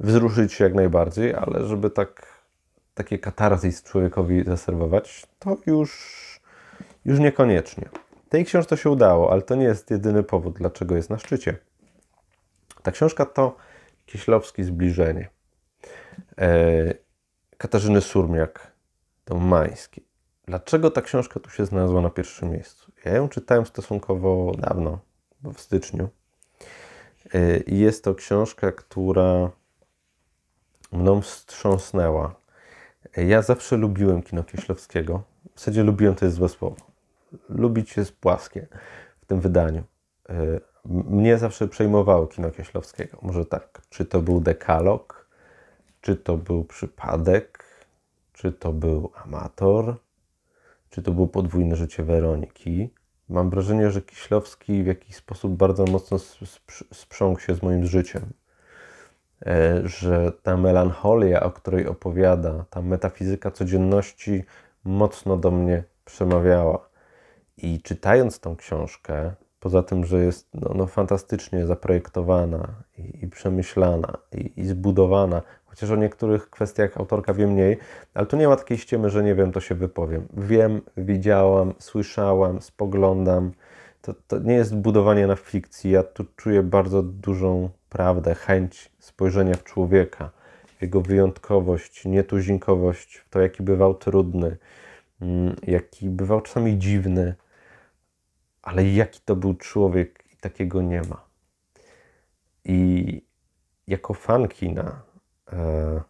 Wzruszyć 0.00 0.52
się 0.52 0.64
jak 0.64 0.74
najbardziej, 0.74 1.34
ale 1.34 1.64
żeby 1.66 1.90
tak 1.90 2.26
takie 2.94 3.18
katarzis 3.18 3.82
człowiekowi 3.82 4.44
zaserwować, 4.44 5.26
to 5.38 5.56
już, 5.66 5.90
już 7.04 7.18
niekoniecznie. 7.18 7.88
Tej 8.28 8.44
książce 8.44 8.76
się 8.76 8.90
udało, 8.90 9.32
ale 9.32 9.42
to 9.42 9.54
nie 9.54 9.64
jest 9.64 9.90
jedyny 9.90 10.22
powód, 10.22 10.54
dlaczego 10.58 10.96
jest 10.96 11.10
na 11.10 11.18
szczycie. 11.18 11.56
Ta 12.82 12.92
książka 12.92 13.26
to 13.26 13.56
Kieślowski 14.06 14.64
Zbliżenie. 14.64 15.28
E, 16.38 16.94
Katarzyny 17.58 18.00
Surmiak, 18.00 18.72
Mański. 19.30 20.04
Dlaczego 20.46 20.90
ta 20.90 21.02
książka 21.02 21.40
tu 21.40 21.50
się 21.50 21.66
znalazła 21.66 22.00
na 22.00 22.10
pierwszym 22.10 22.50
miejscu? 22.50 22.92
Ja 23.04 23.12
ją 23.12 23.28
czytałem 23.28 23.66
stosunkowo 23.66 24.52
dawno, 24.58 24.98
w 25.54 25.60
styczniu. 25.60 26.08
I 27.66 27.78
jest 27.78 28.04
to 28.04 28.14
książka, 28.14 28.72
która 28.72 29.50
mną 30.92 31.20
wstrząsnęła. 31.20 32.34
Ja 33.16 33.42
zawsze 33.42 33.76
lubiłem 33.76 34.22
kino 34.22 34.44
Kieślowskiego. 34.44 35.22
W 35.54 35.58
zasadzie 35.58 35.82
lubiłem 35.82 36.14
to 36.14 36.24
jest 36.24 36.36
złe 36.36 36.48
słowo. 36.48 36.76
Lubić 37.48 37.96
jest 37.96 38.16
płaskie 38.16 38.66
w 39.20 39.26
tym 39.26 39.40
wydaniu. 39.40 39.82
Mnie 40.84 41.38
zawsze 41.38 41.68
przejmowało 41.68 42.26
kino 42.26 42.50
Kieślowskiego. 42.50 43.18
Może 43.22 43.44
tak, 43.44 43.82
czy 43.90 44.04
to 44.04 44.22
był 44.22 44.40
dekalog, 44.40 45.28
czy 46.00 46.16
to 46.16 46.36
był 46.36 46.64
przypadek, 46.64 47.64
czy 48.32 48.52
to 48.52 48.72
był 48.72 49.10
amator, 49.24 49.96
czy 50.90 51.02
to 51.02 51.12
było 51.12 51.26
podwójne 51.26 51.76
życie 51.76 52.02
Weroniki. 52.02 52.90
Mam 53.28 53.50
wrażenie, 53.50 53.90
że 53.90 54.02
Kiślowski 54.02 54.82
w 54.82 54.86
jakiś 54.86 55.16
sposób 55.16 55.52
bardzo 55.52 55.84
mocno 55.84 56.18
sprząkł 56.92 57.40
się 57.40 57.54
z 57.54 57.62
moim 57.62 57.86
życiem. 57.86 58.22
E, 59.46 59.80
że 59.84 60.32
ta 60.42 60.56
melancholia, 60.56 61.42
o 61.42 61.50
której 61.50 61.86
opowiada, 61.86 62.64
ta 62.70 62.82
metafizyka 62.82 63.50
codzienności 63.50 64.44
mocno 64.84 65.36
do 65.36 65.50
mnie 65.50 65.84
przemawiała. 66.04 66.88
I 67.56 67.82
czytając 67.82 68.40
tą 68.40 68.56
książkę, 68.56 69.34
poza 69.62 69.82
tym, 69.82 70.04
że 70.04 70.24
jest 70.24 70.48
no, 70.54 70.72
no 70.74 70.86
fantastycznie 70.86 71.66
zaprojektowana 71.66 72.68
i, 72.98 73.24
i 73.24 73.28
przemyślana 73.28 74.18
i, 74.32 74.52
i, 74.60 74.66
zbudowana, 74.66 75.42
chociaż 75.66 75.90
o 75.90 75.96
niektórych 75.96 76.50
kwestiach 76.50 76.96
autorka 76.96 77.34
wie 77.34 77.46
mniej, 77.46 77.78
ale 78.14 78.26
tu 78.26 78.36
nie 78.36 78.48
ma 78.48 78.56
takiej 78.56 78.78
ściemy, 78.78 79.10
że 79.10 79.22
nie 79.22 79.34
wiem, 79.34 79.52
to 79.52 79.60
się 79.60 79.74
wypowiem. 79.74 80.28
Wiem, 80.36 80.80
widziałam, 80.96 81.74
słyszałam, 81.78 82.62
spoglądam. 82.62 83.52
To, 84.02 84.14
to 84.28 84.38
nie 84.38 84.54
jest 84.54 84.76
budowanie 84.76 85.26
na 85.26 85.36
fikcji. 85.36 85.90
Ja 85.90 86.02
tu 86.02 86.24
czuję 86.36 86.62
bardzo 86.62 87.02
dużą 87.02 87.68
prawdę, 87.88 88.34
chęć 88.34 88.92
spojrzenia 88.98 89.54
w 89.54 89.64
człowieka, 89.64 90.30
jego 90.80 91.00
wyjątkowość, 91.00 92.04
nietuzinkowość, 92.04 93.16
w 93.16 93.28
to, 93.28 93.40
jaki 93.40 93.62
bywał 93.62 93.94
trudny, 93.94 94.56
mm, 95.20 95.56
jaki 95.66 96.10
bywał 96.10 96.40
czasami 96.40 96.78
dziwny, 96.78 97.34
ale 98.62 98.88
jaki 98.88 99.20
to 99.24 99.36
był 99.36 99.54
człowiek 99.54 100.24
takiego 100.40 100.82
nie 100.82 101.02
ma. 101.02 101.24
I 102.64 103.22
jako 103.86 104.14
fan 104.14 104.48
kina 104.48 105.02
e, 105.52 106.02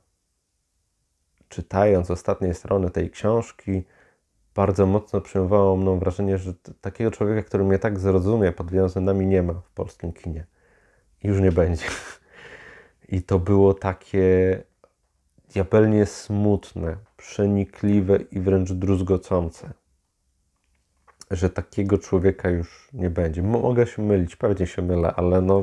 czytając 1.49 2.11
ostatnie 2.11 2.55
strony 2.55 2.91
tej 2.91 3.11
książki, 3.11 3.83
bardzo 4.55 4.87
mocno 4.87 5.21
przyjmowało 5.21 5.77
mną 5.77 5.99
wrażenie, 5.99 6.39
że 6.39 6.55
takiego 6.81 7.11
człowieka, 7.11 7.43
który 7.43 7.65
mnie 7.65 7.79
tak 7.79 7.99
zrozumie 7.99 8.53
pod 8.53 8.71
wieloma 8.71 8.89
względami 8.89 9.27
nie 9.27 9.43
ma 9.43 9.53
w 9.55 9.71
polskim 9.71 10.13
kinie. 10.13 10.47
Już 11.23 11.41
nie 11.41 11.53
będzie. 11.53 11.85
I 13.09 13.23
to 13.23 13.39
było 13.39 13.75
takie 13.75 14.63
diabelnie 15.55 16.07
smutne, 16.07 16.97
przenikliwe 17.17 18.17
i 18.17 18.41
wręcz 18.41 18.73
druzgocące, 18.73 19.73
że 21.33 21.51
takiego 21.51 21.99
człowieka 21.99 22.51
już 22.51 22.89
nie 22.93 23.11
będzie. 23.11 23.43
Mogę 23.43 23.87
się 23.87 24.03
mylić, 24.03 24.37
pewnie 24.37 24.67
się 24.67 24.83
mylę, 24.83 25.13
ale 25.17 25.41
no 25.41 25.63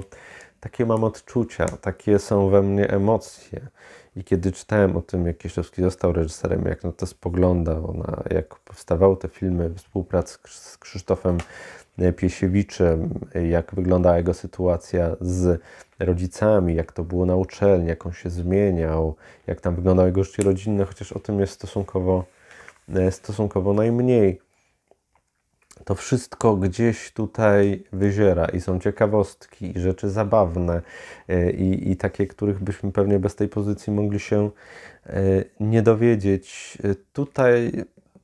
takie 0.60 0.86
mam 0.86 1.04
odczucia, 1.04 1.66
takie 1.66 2.20
są 2.20 2.50
we 2.50 2.62
mnie 2.62 2.90
emocje. 2.90 3.68
I 4.16 4.24
kiedy 4.24 4.52
czytałem 4.52 4.98
o 4.98 5.02
tym, 5.02 5.28
jak 5.28 5.38
Kieślowski 5.38 5.82
został 5.82 6.14
reżyserem, 6.14 6.66
jak 6.66 6.84
na 6.84 6.92
to 6.92 7.06
spoglądał, 7.06 7.94
na, 7.94 8.24
jak 8.36 8.56
powstawały 8.56 9.18
te 9.18 9.28
filmy, 9.28 9.74
współpracy 9.76 10.38
z 10.46 10.78
Krzysztofem 10.78 11.38
Piesiewiczem, 12.18 13.20
jak 13.50 13.76
wyglądała 13.76 14.18
jego 14.18 14.34
sytuacja 14.34 15.16
z 15.22 15.62
rodzicami, 16.00 16.76
jak 16.76 16.92
to 16.92 17.04
było 17.04 17.26
na 17.26 17.36
uczelni, 17.36 17.88
jak 17.88 18.06
on 18.06 18.14
się 18.14 18.30
zmieniał, 18.30 19.16
jak 19.48 19.62
tam 19.62 19.76
wyglądało 19.76 20.08
jego 20.08 20.24
życie 20.24 20.44
rodzinne, 20.44 20.86
chociaż 20.86 21.12
o 21.12 21.20
tym 21.20 21.40
jest 21.40 21.54
stosunkowo, 21.54 22.26
stosunkowo 23.10 23.74
najmniej 23.74 24.42
to 25.86 25.96
wszystko 25.96 26.56
gdzieś 26.56 27.12
tutaj 27.12 27.84
wyziera 27.94 28.46
i 28.46 28.62
są 28.62 28.80
ciekawostki 28.80 29.78
i 29.78 29.80
rzeczy 29.80 30.10
zabawne 30.10 30.82
e, 31.28 31.52
i, 31.52 31.92
i 31.92 31.98
takie, 31.98 32.28
których 32.28 32.60
byśmy 32.64 32.92
pewnie 32.92 33.20
bez 33.20 33.36
tej 33.36 33.48
pozycji 33.48 33.94
mogli 33.94 34.20
się 34.20 34.50
e, 35.06 35.22
nie 35.60 35.82
dowiedzieć. 35.82 36.78
E, 36.84 36.96
tutaj 37.14 37.72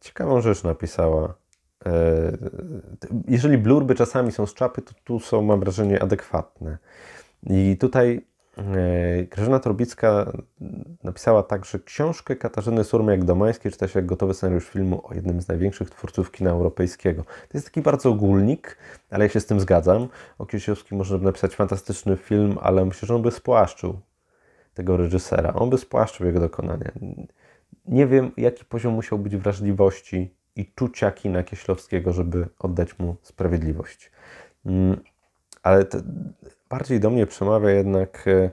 ciekawą 0.02 0.42
rzecz 0.42 0.64
napisała. 0.64 1.34
Jeżeli 3.28 3.58
blurby 3.58 3.96
czasami 3.96 4.32
są 4.32 4.46
z 4.46 4.54
czapy, 4.54 4.82
to 4.82 4.94
tu 5.04 5.20
są, 5.20 5.42
mam 5.42 5.60
wrażenie, 5.60 6.04
adekwatne. 6.04 6.78
I 7.50 7.78
tutaj 7.80 8.26
Grażyna 9.30 9.60
Torbicka 9.60 10.32
napisała 11.04 11.44
także 11.44 11.80
książkę 11.80 12.36
Katarzyny 12.36 12.82
Surmiak-Domańskiej, 12.82 13.72
czyta 13.72 13.88
się 13.88 14.00
jak 14.00 14.06
gotowy 14.06 14.34
scenariusz 14.34 14.70
filmu 14.70 15.02
o 15.08 15.14
jednym 15.14 15.42
z 15.42 15.48
największych 15.48 15.90
twórców 15.90 16.32
kina 16.32 16.50
europejskiego. 16.50 17.24
To 17.24 17.58
jest 17.58 17.68
taki 17.68 17.82
bardzo 17.82 18.10
ogólnik, 18.10 18.78
ale 19.10 19.26
ja 19.26 19.30
się 19.30 19.40
z 19.40 19.46
tym 19.46 19.60
zgadzam. 19.60 20.08
O 20.40 20.46
Kisiowskim 20.46 20.98
można 20.98 21.18
by 21.18 21.26
napisać 21.26 21.56
fantastyczny 21.56 22.18
film, 22.18 22.58
ale 22.62 22.86
myślę, 22.86 23.08
że 23.08 23.16
on 23.16 23.22
by 23.22 23.32
spłaszczył 23.32 24.00
tego 24.74 24.98
reżysera. 24.98 25.54
On 25.54 25.70
by 25.70 25.78
spłaszczył 25.78 26.26
jego 26.26 26.40
dokonania. 26.40 26.92
Nie 27.88 28.08
wiem, 28.08 28.32
jaki 28.38 28.66
poziom 28.66 28.94
musiał 28.94 29.20
być 29.20 29.38
wrażliwości 29.38 30.34
i 30.56 30.72
czucia 30.76 31.12
kina 31.12 31.44
Kieślowskiego, 31.44 32.14
żeby 32.14 32.48
oddać 32.60 33.00
mu 33.00 33.16
sprawiedliwość. 33.22 34.12
Mm, 34.66 35.02
ale 35.64 35.86
bardziej 36.76 37.00
do 37.00 37.10
mnie 37.10 37.28
przemawia 37.28 37.70
jednak 37.70 38.28
e, 38.28 38.50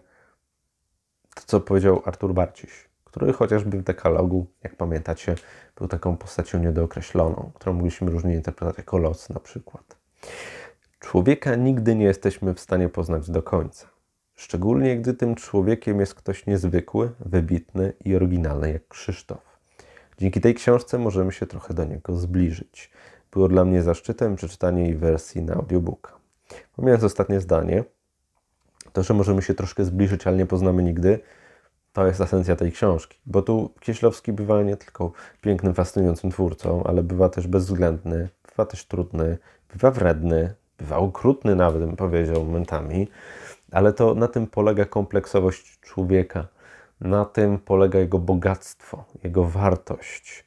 to, 1.34 1.42
co 1.46 1.60
powiedział 1.60 2.02
Artur 2.04 2.34
Barciś, 2.34 2.88
który 3.04 3.32
chociażby 3.32 3.78
w 3.78 3.82
dekalogu, 3.82 4.46
jak 4.62 4.76
pamiętacie, 4.76 5.34
był 5.76 5.88
taką 5.88 6.16
postacią 6.16 6.58
niedookreśloną, 6.58 7.50
którą 7.54 7.72
mogliśmy 7.72 8.10
różnie 8.10 8.34
interpretować 8.34 8.78
jako 8.78 8.98
los 8.98 9.28
na 9.28 9.40
przykład. 9.40 9.96
Człowieka 10.98 11.54
nigdy 11.54 11.94
nie 11.94 12.04
jesteśmy 12.04 12.54
w 12.54 12.60
stanie 12.60 12.88
poznać 12.88 13.30
do 13.30 13.42
końca. 13.42 13.86
Szczególnie 14.34 14.96
gdy 14.96 15.14
tym 15.14 15.34
człowiekiem 15.34 16.00
jest 16.00 16.14
ktoś 16.14 16.46
niezwykły, 16.46 17.10
wybitny 17.20 17.92
i 18.04 18.16
oryginalny 18.16 18.72
jak 18.72 18.88
Krzysztof. 18.88 19.58
Dzięki 20.18 20.40
tej 20.40 20.54
książce 20.54 20.98
możemy 20.98 21.32
się 21.32 21.46
trochę 21.46 21.74
do 21.74 21.84
niego 21.84 22.16
zbliżyć. 22.16 22.90
Było 23.32 23.48
dla 23.48 23.64
mnie 23.64 23.82
zaszczytem 23.82 24.36
przeczytanie 24.36 24.82
jej 24.82 24.94
wersji 24.94 25.42
na 25.42 25.54
audiobooka. 25.54 26.22
Pomijając 26.76 27.04
ostatnie 27.04 27.40
zdanie, 27.40 27.84
to, 28.92 29.02
że 29.02 29.14
możemy 29.14 29.42
się 29.42 29.54
troszkę 29.54 29.84
zbliżyć, 29.84 30.26
ale 30.26 30.36
nie 30.36 30.46
poznamy 30.46 30.82
nigdy, 30.82 31.20
to 31.92 32.06
jest 32.06 32.20
esencja 32.20 32.56
tej 32.56 32.72
książki. 32.72 33.18
Bo 33.26 33.42
tu 33.42 33.70
Kieślowski 33.80 34.32
bywa 34.32 34.62
nie 34.62 34.76
tylko 34.76 35.12
pięknym, 35.40 35.74
fascynującym 35.74 36.30
twórcą, 36.30 36.84
ale 36.84 37.02
bywa 37.02 37.28
też 37.28 37.46
bezwzględny, 37.46 38.28
bywa 38.48 38.66
też 38.66 38.86
trudny, 38.86 39.38
bywa 39.72 39.90
wredny, 39.90 40.54
bywa 40.78 40.96
okrutny 40.96 41.56
nawet, 41.56 41.80
bym 41.80 41.96
powiedział, 41.96 42.44
momentami. 42.44 43.08
Ale 43.70 43.92
to 43.92 44.14
na 44.14 44.28
tym 44.28 44.46
polega 44.46 44.84
kompleksowość 44.84 45.80
człowieka. 45.80 46.46
Na 47.00 47.24
tym 47.24 47.58
polega 47.58 47.98
jego 47.98 48.18
bogactwo, 48.18 49.04
jego 49.24 49.44
wartość, 49.44 50.46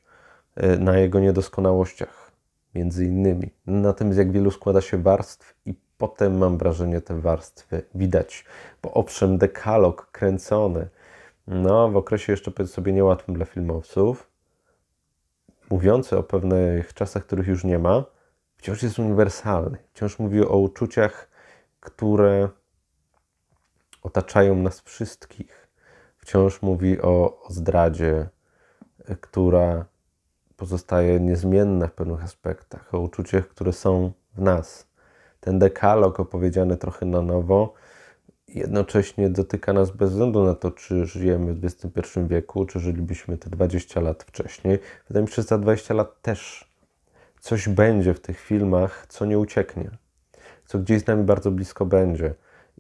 y, 0.63 0.79
na 0.79 0.97
jego 0.97 1.19
niedoskonałościach, 1.19 2.31
między 2.75 3.05
innymi. 3.05 3.49
Na 3.67 3.93
tym, 3.93 4.13
z 4.13 4.17
jak 4.17 4.31
wielu 4.31 4.51
składa 4.51 4.81
się 4.81 4.97
warstw 4.97 5.55
i 5.65 5.73
potem 5.97 6.37
mam 6.37 6.57
wrażenie 6.57 7.01
te 7.01 7.21
warstwy 7.21 7.83
widać, 7.95 8.45
bo 8.81 8.93
owszem, 8.93 9.37
dekalog 9.37 10.11
kręcony, 10.11 10.87
no 11.47 11.89
w 11.89 11.97
okresie 11.97 12.33
jeszcze 12.33 12.51
powiedz 12.51 12.71
sobie 12.71 12.93
niełatwym 12.93 13.35
dla 13.35 13.45
filmowców, 13.45 14.29
mówiący 15.69 16.17
o 16.17 16.23
pewnych 16.23 16.93
czasach, 16.93 17.25
których 17.25 17.47
już 17.47 17.63
nie 17.63 17.79
ma, 17.79 18.03
wciąż 18.57 18.83
jest 18.83 18.99
uniwersalny. 18.99 19.77
Wciąż 19.93 20.19
mówi 20.19 20.41
o 20.41 20.57
uczuciach, 20.57 21.29
które 21.79 22.49
otaczają 24.03 24.55
nas 24.55 24.81
wszystkich. 24.81 25.67
Wciąż 26.17 26.61
mówi 26.61 27.01
o, 27.01 27.41
o 27.43 27.53
zdradzie, 27.53 28.29
która 29.21 29.85
pozostaje 30.57 31.19
niezmienna 31.19 31.87
w 31.87 31.91
pewnych 31.91 32.23
aspektach, 32.23 32.95
o 32.95 32.99
uczuciach, 32.99 33.47
które 33.47 33.73
są 33.73 34.11
w 34.35 34.41
nas 34.41 34.87
ten 35.45 35.59
dekalog 35.59 36.19
opowiedziany 36.19 36.77
trochę 36.77 37.05
na 37.05 37.21
nowo 37.21 37.73
jednocześnie 38.47 39.29
dotyka 39.29 39.73
nas 39.73 39.91
bez 39.91 40.09
względu 40.11 40.43
na 40.43 40.55
to, 40.55 40.71
czy 40.71 41.05
żyjemy 41.05 41.53
w 41.53 41.65
XXI 41.65 42.19
wieku, 42.27 42.65
czy 42.65 42.79
żylibyśmy 42.79 43.37
te 43.37 43.49
20 43.49 44.01
lat 44.01 44.23
wcześniej. 44.23 44.79
Wydaje 45.07 45.23
mi 45.23 45.29
się, 45.29 45.35
że 45.35 45.43
za 45.43 45.57
20 45.57 45.93
lat 45.93 46.21
też 46.21 46.71
coś 47.39 47.69
będzie 47.69 48.13
w 48.13 48.19
tych 48.19 48.39
filmach, 48.39 49.05
co 49.09 49.25
nie 49.25 49.39
ucieknie, 49.39 49.89
co 50.65 50.79
gdzieś 50.79 51.01
z 51.01 51.07
nami 51.07 51.23
bardzo 51.23 51.51
blisko 51.51 51.85
będzie. 51.85 52.35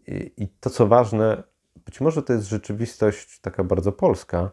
I, 0.07 0.31
i 0.37 0.47
to, 0.47 0.69
co 0.69 0.87
ważne, 0.87 1.43
być 1.85 2.01
może 2.01 2.23
to 2.23 2.33
jest 2.33 2.47
rzeczywistość 2.47 3.39
taka 3.39 3.63
bardzo 3.63 3.91
polska, 3.91 4.51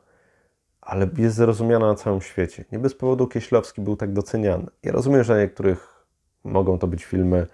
ale 0.80 1.08
jest 1.18 1.36
zrozumiana 1.36 1.86
na 1.86 1.94
całym 1.94 2.20
świecie. 2.20 2.64
Nie 2.72 2.78
bez 2.78 2.94
powodu 2.94 3.26
Kieślowski 3.26 3.80
był 3.80 3.96
tak 3.96 4.12
doceniany. 4.12 4.66
Ja 4.82 4.92
rozumiem, 4.92 5.24
że 5.24 5.40
niektórych 5.40 6.06
mogą 6.44 6.78
to 6.78 6.86
być 6.86 7.04
filmy 7.04 7.46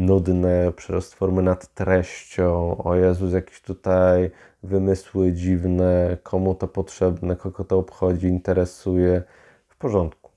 nudne, 0.00 0.72
przerost 0.76 1.14
formy 1.14 1.42
nad 1.42 1.74
treścią, 1.74 2.76
o 2.84 2.94
Jezus, 2.94 3.32
jakieś 3.32 3.60
tutaj 3.60 4.30
wymysły 4.62 5.32
dziwne, 5.32 6.16
komu 6.22 6.54
to 6.54 6.68
potrzebne, 6.68 7.36
kogo 7.36 7.64
to 7.64 7.78
obchodzi, 7.78 8.26
interesuje, 8.26 9.22
w 9.68 9.76
porządku. 9.76 10.30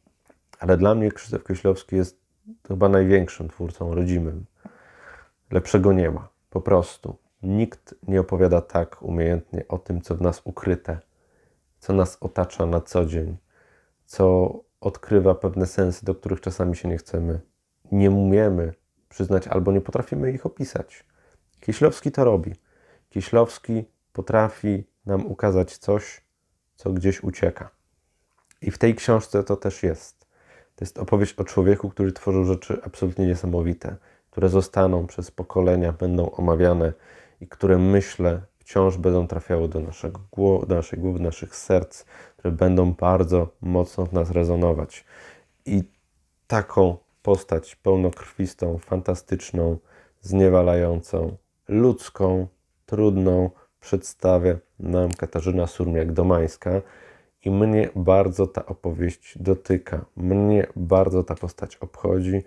Ale 0.59 0.77
dla 0.77 0.95
mnie 0.95 1.11
Krzysztof 1.11 1.43
Kieślowski 1.43 1.95
jest 1.95 2.19
chyba 2.67 2.89
największym 2.89 3.49
twórcą 3.49 3.95
rodzimym. 3.95 4.45
Lepszego 5.51 5.93
nie 5.93 6.11
ma, 6.11 6.29
po 6.49 6.61
prostu. 6.61 7.15
Nikt 7.43 7.95
nie 8.07 8.19
opowiada 8.21 8.61
tak 8.61 9.01
umiejętnie 9.01 9.65
o 9.67 9.77
tym, 9.77 10.01
co 10.01 10.15
w 10.15 10.21
nas 10.21 10.41
ukryte, 10.43 10.99
co 11.79 11.93
nas 11.93 12.17
otacza 12.21 12.65
na 12.65 12.81
co 12.81 13.05
dzień, 13.05 13.37
co 14.05 14.53
odkrywa 14.81 15.35
pewne 15.35 15.65
sensy, 15.65 16.05
do 16.05 16.15
których 16.15 16.41
czasami 16.41 16.75
się 16.75 16.89
nie 16.89 16.97
chcemy. 16.97 17.39
Nie 17.91 18.11
umiemy 18.11 18.73
przyznać, 19.13 19.47
albo 19.47 19.71
nie 19.71 19.81
potrafimy 19.81 20.31
ich 20.31 20.45
opisać. 20.45 21.03
Kieślowski 21.59 22.11
to 22.11 22.25
robi. 22.25 22.55
Kieślowski 23.09 23.83
potrafi 24.13 24.83
nam 25.05 25.25
ukazać 25.25 25.77
coś, 25.77 26.21
co 26.75 26.93
gdzieś 26.93 27.23
ucieka. 27.23 27.69
I 28.61 28.71
w 28.71 28.77
tej 28.77 28.95
książce 28.95 29.43
to 29.43 29.55
też 29.55 29.83
jest. 29.83 30.25
To 30.75 30.85
jest 30.85 30.97
opowieść 30.97 31.33
o 31.33 31.43
człowieku, 31.43 31.89
który 31.89 32.11
tworzył 32.11 32.45
rzeczy 32.45 32.81
absolutnie 32.83 33.27
niesamowite, 33.27 33.95
które 34.31 34.49
zostaną 34.49 35.07
przez 35.07 35.31
pokolenia, 35.31 35.93
będą 35.93 36.31
omawiane 36.31 36.93
i 37.41 37.47
które 37.47 37.77
myślę 37.77 38.41
wciąż 38.59 38.97
będą 38.97 39.27
trafiały 39.27 39.67
do, 39.67 39.79
naszego, 39.79 40.19
do 40.67 40.75
naszej 40.75 40.99
głowy, 40.99 41.19
do 41.19 41.25
naszych 41.25 41.55
serc, 41.55 42.05
które 42.37 42.51
będą 42.51 42.93
bardzo 42.93 43.47
mocno 43.61 44.05
w 44.05 44.13
nas 44.13 44.31
rezonować. 44.31 45.05
I 45.65 45.83
taką 46.47 46.97
postać 47.23 47.75
pełnokrwistą, 47.75 48.77
fantastyczną, 48.77 49.77
zniewalającą, 50.21 51.37
ludzką, 51.67 52.47
trudną 52.85 53.49
przedstawia 53.79 54.57
nam 54.79 55.11
Katarzyna 55.11 55.65
Surmiak-Domańska 55.65 56.81
i 57.45 57.51
mnie 57.51 57.89
bardzo 57.95 58.47
ta 58.47 58.65
opowieść 58.65 59.37
dotyka. 59.37 60.05
Mnie 60.17 60.67
bardzo 60.75 61.23
ta 61.23 61.35
postać 61.35 61.75
obchodzi 61.75 62.43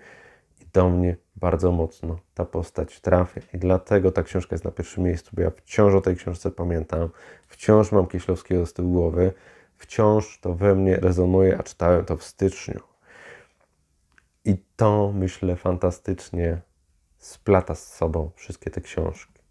i 0.61 0.65
do 0.73 0.91
mnie 0.91 1.17
bardzo 1.37 1.73
mocno 1.73 2.19
ta 2.35 2.45
postać 2.45 3.01
trafia. 3.01 3.41
I 3.55 3.59
dlatego 3.59 4.13
ta 4.13 4.23
książka 4.23 4.55
jest 4.55 4.65
na 4.65 4.71
pierwszym 4.71 5.05
miejscu, 5.05 5.31
bo 5.35 5.43
ja 5.43 5.51
wciąż 5.51 5.95
o 5.95 6.01
tej 6.01 6.17
książce 6.17 6.51
pamiętam, 6.51 7.09
wciąż 7.49 7.93
mam 7.93 8.07
Kieślowskiego 8.07 8.67
z 8.67 8.73
tyłu 8.73 8.93
głowy, 8.93 9.33
wciąż 9.77 10.41
to 10.41 10.55
we 10.55 10.75
mnie 10.75 10.97
rezonuje, 10.97 11.59
a 11.59 11.63
czytałem 11.63 12.05
to 12.05 12.17
w 12.17 12.25
styczniu. 12.25 12.96
I 14.47 14.57
to, 14.77 15.13
myślę, 15.15 15.57
fantastycznie 15.57 16.61
splata 17.19 17.75
z 17.75 17.95
sobą 17.95 18.31
wszystkie 18.35 18.71
te 18.71 18.81
książki. 18.81 19.43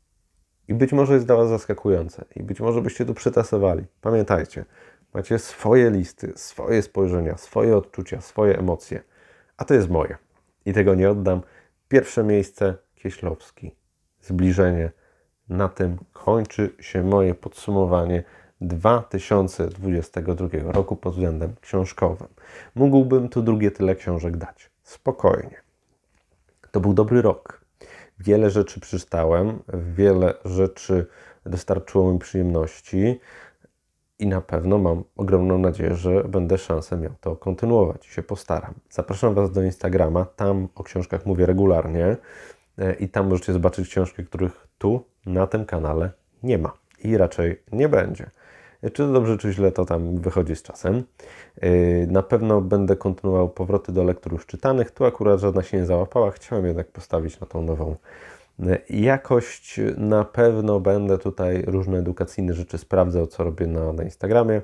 I 0.68 0.74
być 0.74 0.94
może 0.94 1.14
jest 1.14 1.26
dla 1.26 1.36
Was 1.36 1.50
zaskakujące, 1.50 2.26
i 2.36 2.44
być 2.44 2.60
może 2.60 2.82
byście 2.82 3.06
tu 3.06 3.14
przytasowali. 3.14 3.86
Pamiętajcie, 4.02 4.66
macie 5.14 5.40
swoje 5.40 5.92
listy, 5.92 6.34
swoje 6.36 6.82
spojrzenia, 6.82 7.38
swoje 7.38 7.78
odczucia, 7.78 8.22
swoje 8.22 8.60
emocje, 8.60 9.02
a 9.58 9.66
to 9.66 9.74
jest 9.74 9.90
moje. 9.90 10.18
I 10.66 10.74
tego 10.74 10.96
nie 10.96 11.10
oddam. 11.10 11.42
Pierwsze 11.88 12.24
miejsce 12.24 12.76
Kieślowski. 12.96 13.76
Zbliżenie. 14.22 14.92
Na 15.50 15.70
tym 15.70 15.98
kończy 16.14 16.76
się 16.80 17.04
moje 17.04 17.36
podsumowanie 17.36 18.24
2022 18.62 20.48
roku 20.72 20.96
pod 20.96 21.14
względem 21.14 21.56
książkowym. 21.62 22.28
Mógłbym 22.76 23.30
tu 23.30 23.42
drugie 23.42 23.72
tyle 23.72 23.96
książek 23.96 24.38
dać. 24.38 24.75
Spokojnie. 24.86 25.62
To 26.72 26.80
był 26.80 26.94
dobry 26.94 27.22
rok. 27.22 27.62
Wiele 28.20 28.50
rzeczy 28.50 28.80
przeczytałem, 28.80 29.60
wiele 29.74 30.34
rzeczy 30.46 31.08
dostarczyło 31.46 32.14
mi 32.14 32.20
przyjemności 32.20 33.20
i 34.20 34.28
na 34.28 34.42
pewno 34.42 34.78
mam 34.78 35.04
ogromną 35.18 35.58
nadzieję, 35.58 35.96
że 35.96 36.24
będę 36.24 36.58
szansę 36.58 36.98
miał 36.98 37.14
to 37.22 37.36
kontynuować 37.36 38.08
i 38.08 38.12
się 38.12 38.24
postaram. 38.24 38.74
Zapraszam 38.90 39.34
Was 39.34 39.52
do 39.52 39.64
Instagrama, 39.64 40.26
tam 40.26 40.68
o 40.76 40.84
książkach 40.84 41.26
mówię 41.26 41.46
regularnie 41.46 42.18
e, 42.78 42.94
i 42.94 43.10
tam 43.10 43.30
możecie 43.30 43.54
zobaczyć 43.54 43.90
książki, 43.90 44.26
których 44.26 44.68
tu 44.78 45.06
na 45.26 45.48
tym 45.48 45.66
kanale 45.66 46.12
nie 46.44 46.58
ma 46.58 46.74
i 47.04 47.18
raczej 47.18 47.62
nie 47.72 47.90
będzie. 47.90 48.30
Czy 48.86 48.92
to 48.92 49.12
dobrze, 49.12 49.38
czy 49.38 49.54
źle, 49.54 49.72
to 49.72 49.86
tam 49.86 50.18
wychodzi 50.18 50.56
z 50.56 50.64
czasem. 50.64 51.04
Yy, 51.62 52.08
na 52.08 52.24
pewno 52.24 52.62
będę 52.62 52.96
kontynuował 52.96 53.50
powroty 53.50 53.92
do 53.92 54.04
lektur 54.04 54.34
już 54.34 54.46
czytanych. 54.46 54.92
Tu 54.92 55.06
akurat 55.06 55.40
żadna 55.40 55.64
się 55.64 55.78
nie 55.78 55.86
załapała. 55.86 56.32
Chciałem 56.32 56.66
jednak 56.66 56.88
postawić 56.88 57.40
na 57.40 57.48
tą 57.48 57.62
nową 57.62 57.96
yy, 58.60 58.82
jakość. 58.90 59.80
Na 59.98 60.24
pewno 60.24 60.80
będę 60.80 61.18
tutaj 61.18 61.62
różne 61.62 61.98
edukacyjne 61.98 62.54
rzeczy 62.54 62.78
sprawdzał, 62.78 63.28
co 63.28 63.44
robię 63.44 63.68
na, 63.68 63.94
na 63.94 64.04
Instagramie. 64.04 64.62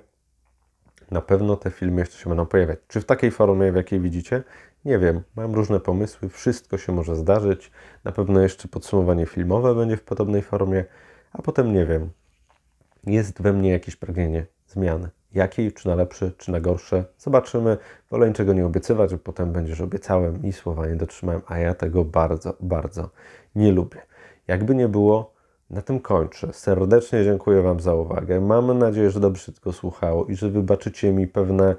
Na 1.11 1.21
pewno 1.21 1.55
te 1.55 1.71
filmy 1.71 2.01
jeszcze 2.01 2.17
się 2.17 2.29
będą 2.29 2.45
pojawiać. 2.45 2.79
Czy 2.87 3.01
w 3.01 3.05
takiej 3.05 3.31
formie, 3.31 3.71
w 3.71 3.75
jakiej 3.75 3.99
widzicie? 3.99 4.43
Nie 4.85 4.99
wiem. 4.99 5.21
Mam 5.35 5.53
różne 5.53 5.79
pomysły. 5.79 6.29
Wszystko 6.29 6.77
się 6.77 6.91
może 6.91 7.15
zdarzyć. 7.15 7.71
Na 8.03 8.11
pewno 8.11 8.41
jeszcze 8.41 8.67
podsumowanie 8.67 9.25
filmowe 9.25 9.75
będzie 9.75 9.97
w 9.97 10.03
podobnej 10.03 10.41
formie, 10.41 10.85
a 11.33 11.41
potem 11.41 11.73
nie 11.73 11.85
wiem 11.85 12.09
jest 13.07 13.41
we 13.41 13.53
mnie 13.53 13.69
jakieś 13.69 13.95
pragnienie 13.95 14.45
zmiany. 14.67 15.09
Jakiej, 15.33 15.71
czy 15.71 15.87
na 15.87 15.95
lepsze, 15.95 16.31
czy 16.37 16.51
na 16.51 16.59
gorsze, 16.59 17.05
zobaczymy. 17.17 17.77
Wolę 18.11 18.27
niczego 18.27 18.53
nie 18.53 18.65
obiecywać, 18.65 19.11
bo 19.11 19.17
potem 19.17 19.51
będzie, 19.51 19.75
że 19.75 19.83
obiecałem 19.83 20.45
i 20.45 20.53
słowa 20.53 20.87
nie 20.87 20.95
dotrzymałem, 20.95 21.41
a 21.47 21.57
ja 21.57 21.73
tego 21.73 22.05
bardzo, 22.05 22.57
bardzo 22.59 23.09
nie 23.55 23.71
lubię. 23.71 24.01
Jakby 24.47 24.75
nie 24.75 24.87
było, 24.87 25.33
na 25.71 25.81
tym 25.81 25.99
kończę. 25.99 26.53
Serdecznie 26.53 27.23
dziękuję 27.23 27.61
Wam 27.61 27.79
za 27.79 27.95
uwagę. 27.95 28.41
Mam 28.41 28.79
nadzieję, 28.79 29.11
że 29.11 29.19
dobrze 29.19 29.51
tylko 29.51 29.73
słuchało 29.73 30.25
i 30.25 30.35
że 30.35 30.49
wybaczycie 30.49 31.13
mi 31.13 31.27
pewne 31.27 31.75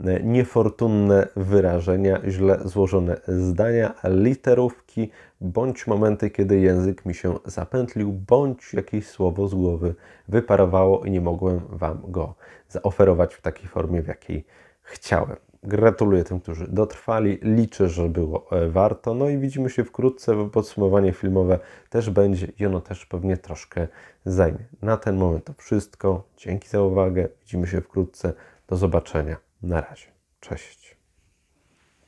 e, 0.00 0.22
niefortunne 0.22 1.28
wyrażenia, 1.36 2.20
źle 2.28 2.58
złożone 2.64 3.16
zdania, 3.28 3.94
literówki, 4.04 5.10
bądź 5.40 5.86
momenty, 5.86 6.30
kiedy 6.30 6.60
język 6.60 7.06
mi 7.06 7.14
się 7.14 7.38
zapętlił, 7.44 8.12
bądź 8.12 8.74
jakieś 8.74 9.08
słowo 9.08 9.48
z 9.48 9.54
głowy 9.54 9.94
wyparowało 10.28 11.04
i 11.04 11.10
nie 11.10 11.20
mogłem 11.20 11.60
Wam 11.68 12.02
go 12.08 12.34
zaoferować 12.68 13.34
w 13.34 13.40
takiej 13.40 13.68
formie, 13.68 14.02
w 14.02 14.08
jakiej 14.08 14.44
chciałem. 14.82 15.36
Gratuluję 15.62 16.24
tym, 16.24 16.40
którzy 16.40 16.68
dotrwali. 16.68 17.38
Liczę, 17.42 17.88
że 17.88 18.08
było 18.08 18.46
e, 18.52 18.68
warto. 18.68 19.14
No 19.14 19.28
i 19.28 19.38
widzimy 19.38 19.70
się 19.70 19.84
wkrótce, 19.84 20.36
bo 20.36 20.46
podsumowanie 20.46 21.12
filmowe 21.12 21.58
też 21.90 22.10
będzie 22.10 22.46
i 22.58 22.66
ono 22.66 22.80
też 22.80 23.06
pewnie 23.06 23.36
troszkę 23.36 23.88
zajmie. 24.24 24.64
Na 24.82 24.96
ten 24.96 25.16
moment 25.16 25.44
to 25.44 25.52
wszystko. 25.52 26.24
Dzięki 26.36 26.68
za 26.68 26.82
uwagę. 26.82 27.28
Widzimy 27.40 27.66
się 27.66 27.80
wkrótce. 27.80 28.32
Do 28.68 28.76
zobaczenia. 28.76 29.36
Na 29.62 29.80
razie. 29.80 30.06
Cześć. 30.40 30.85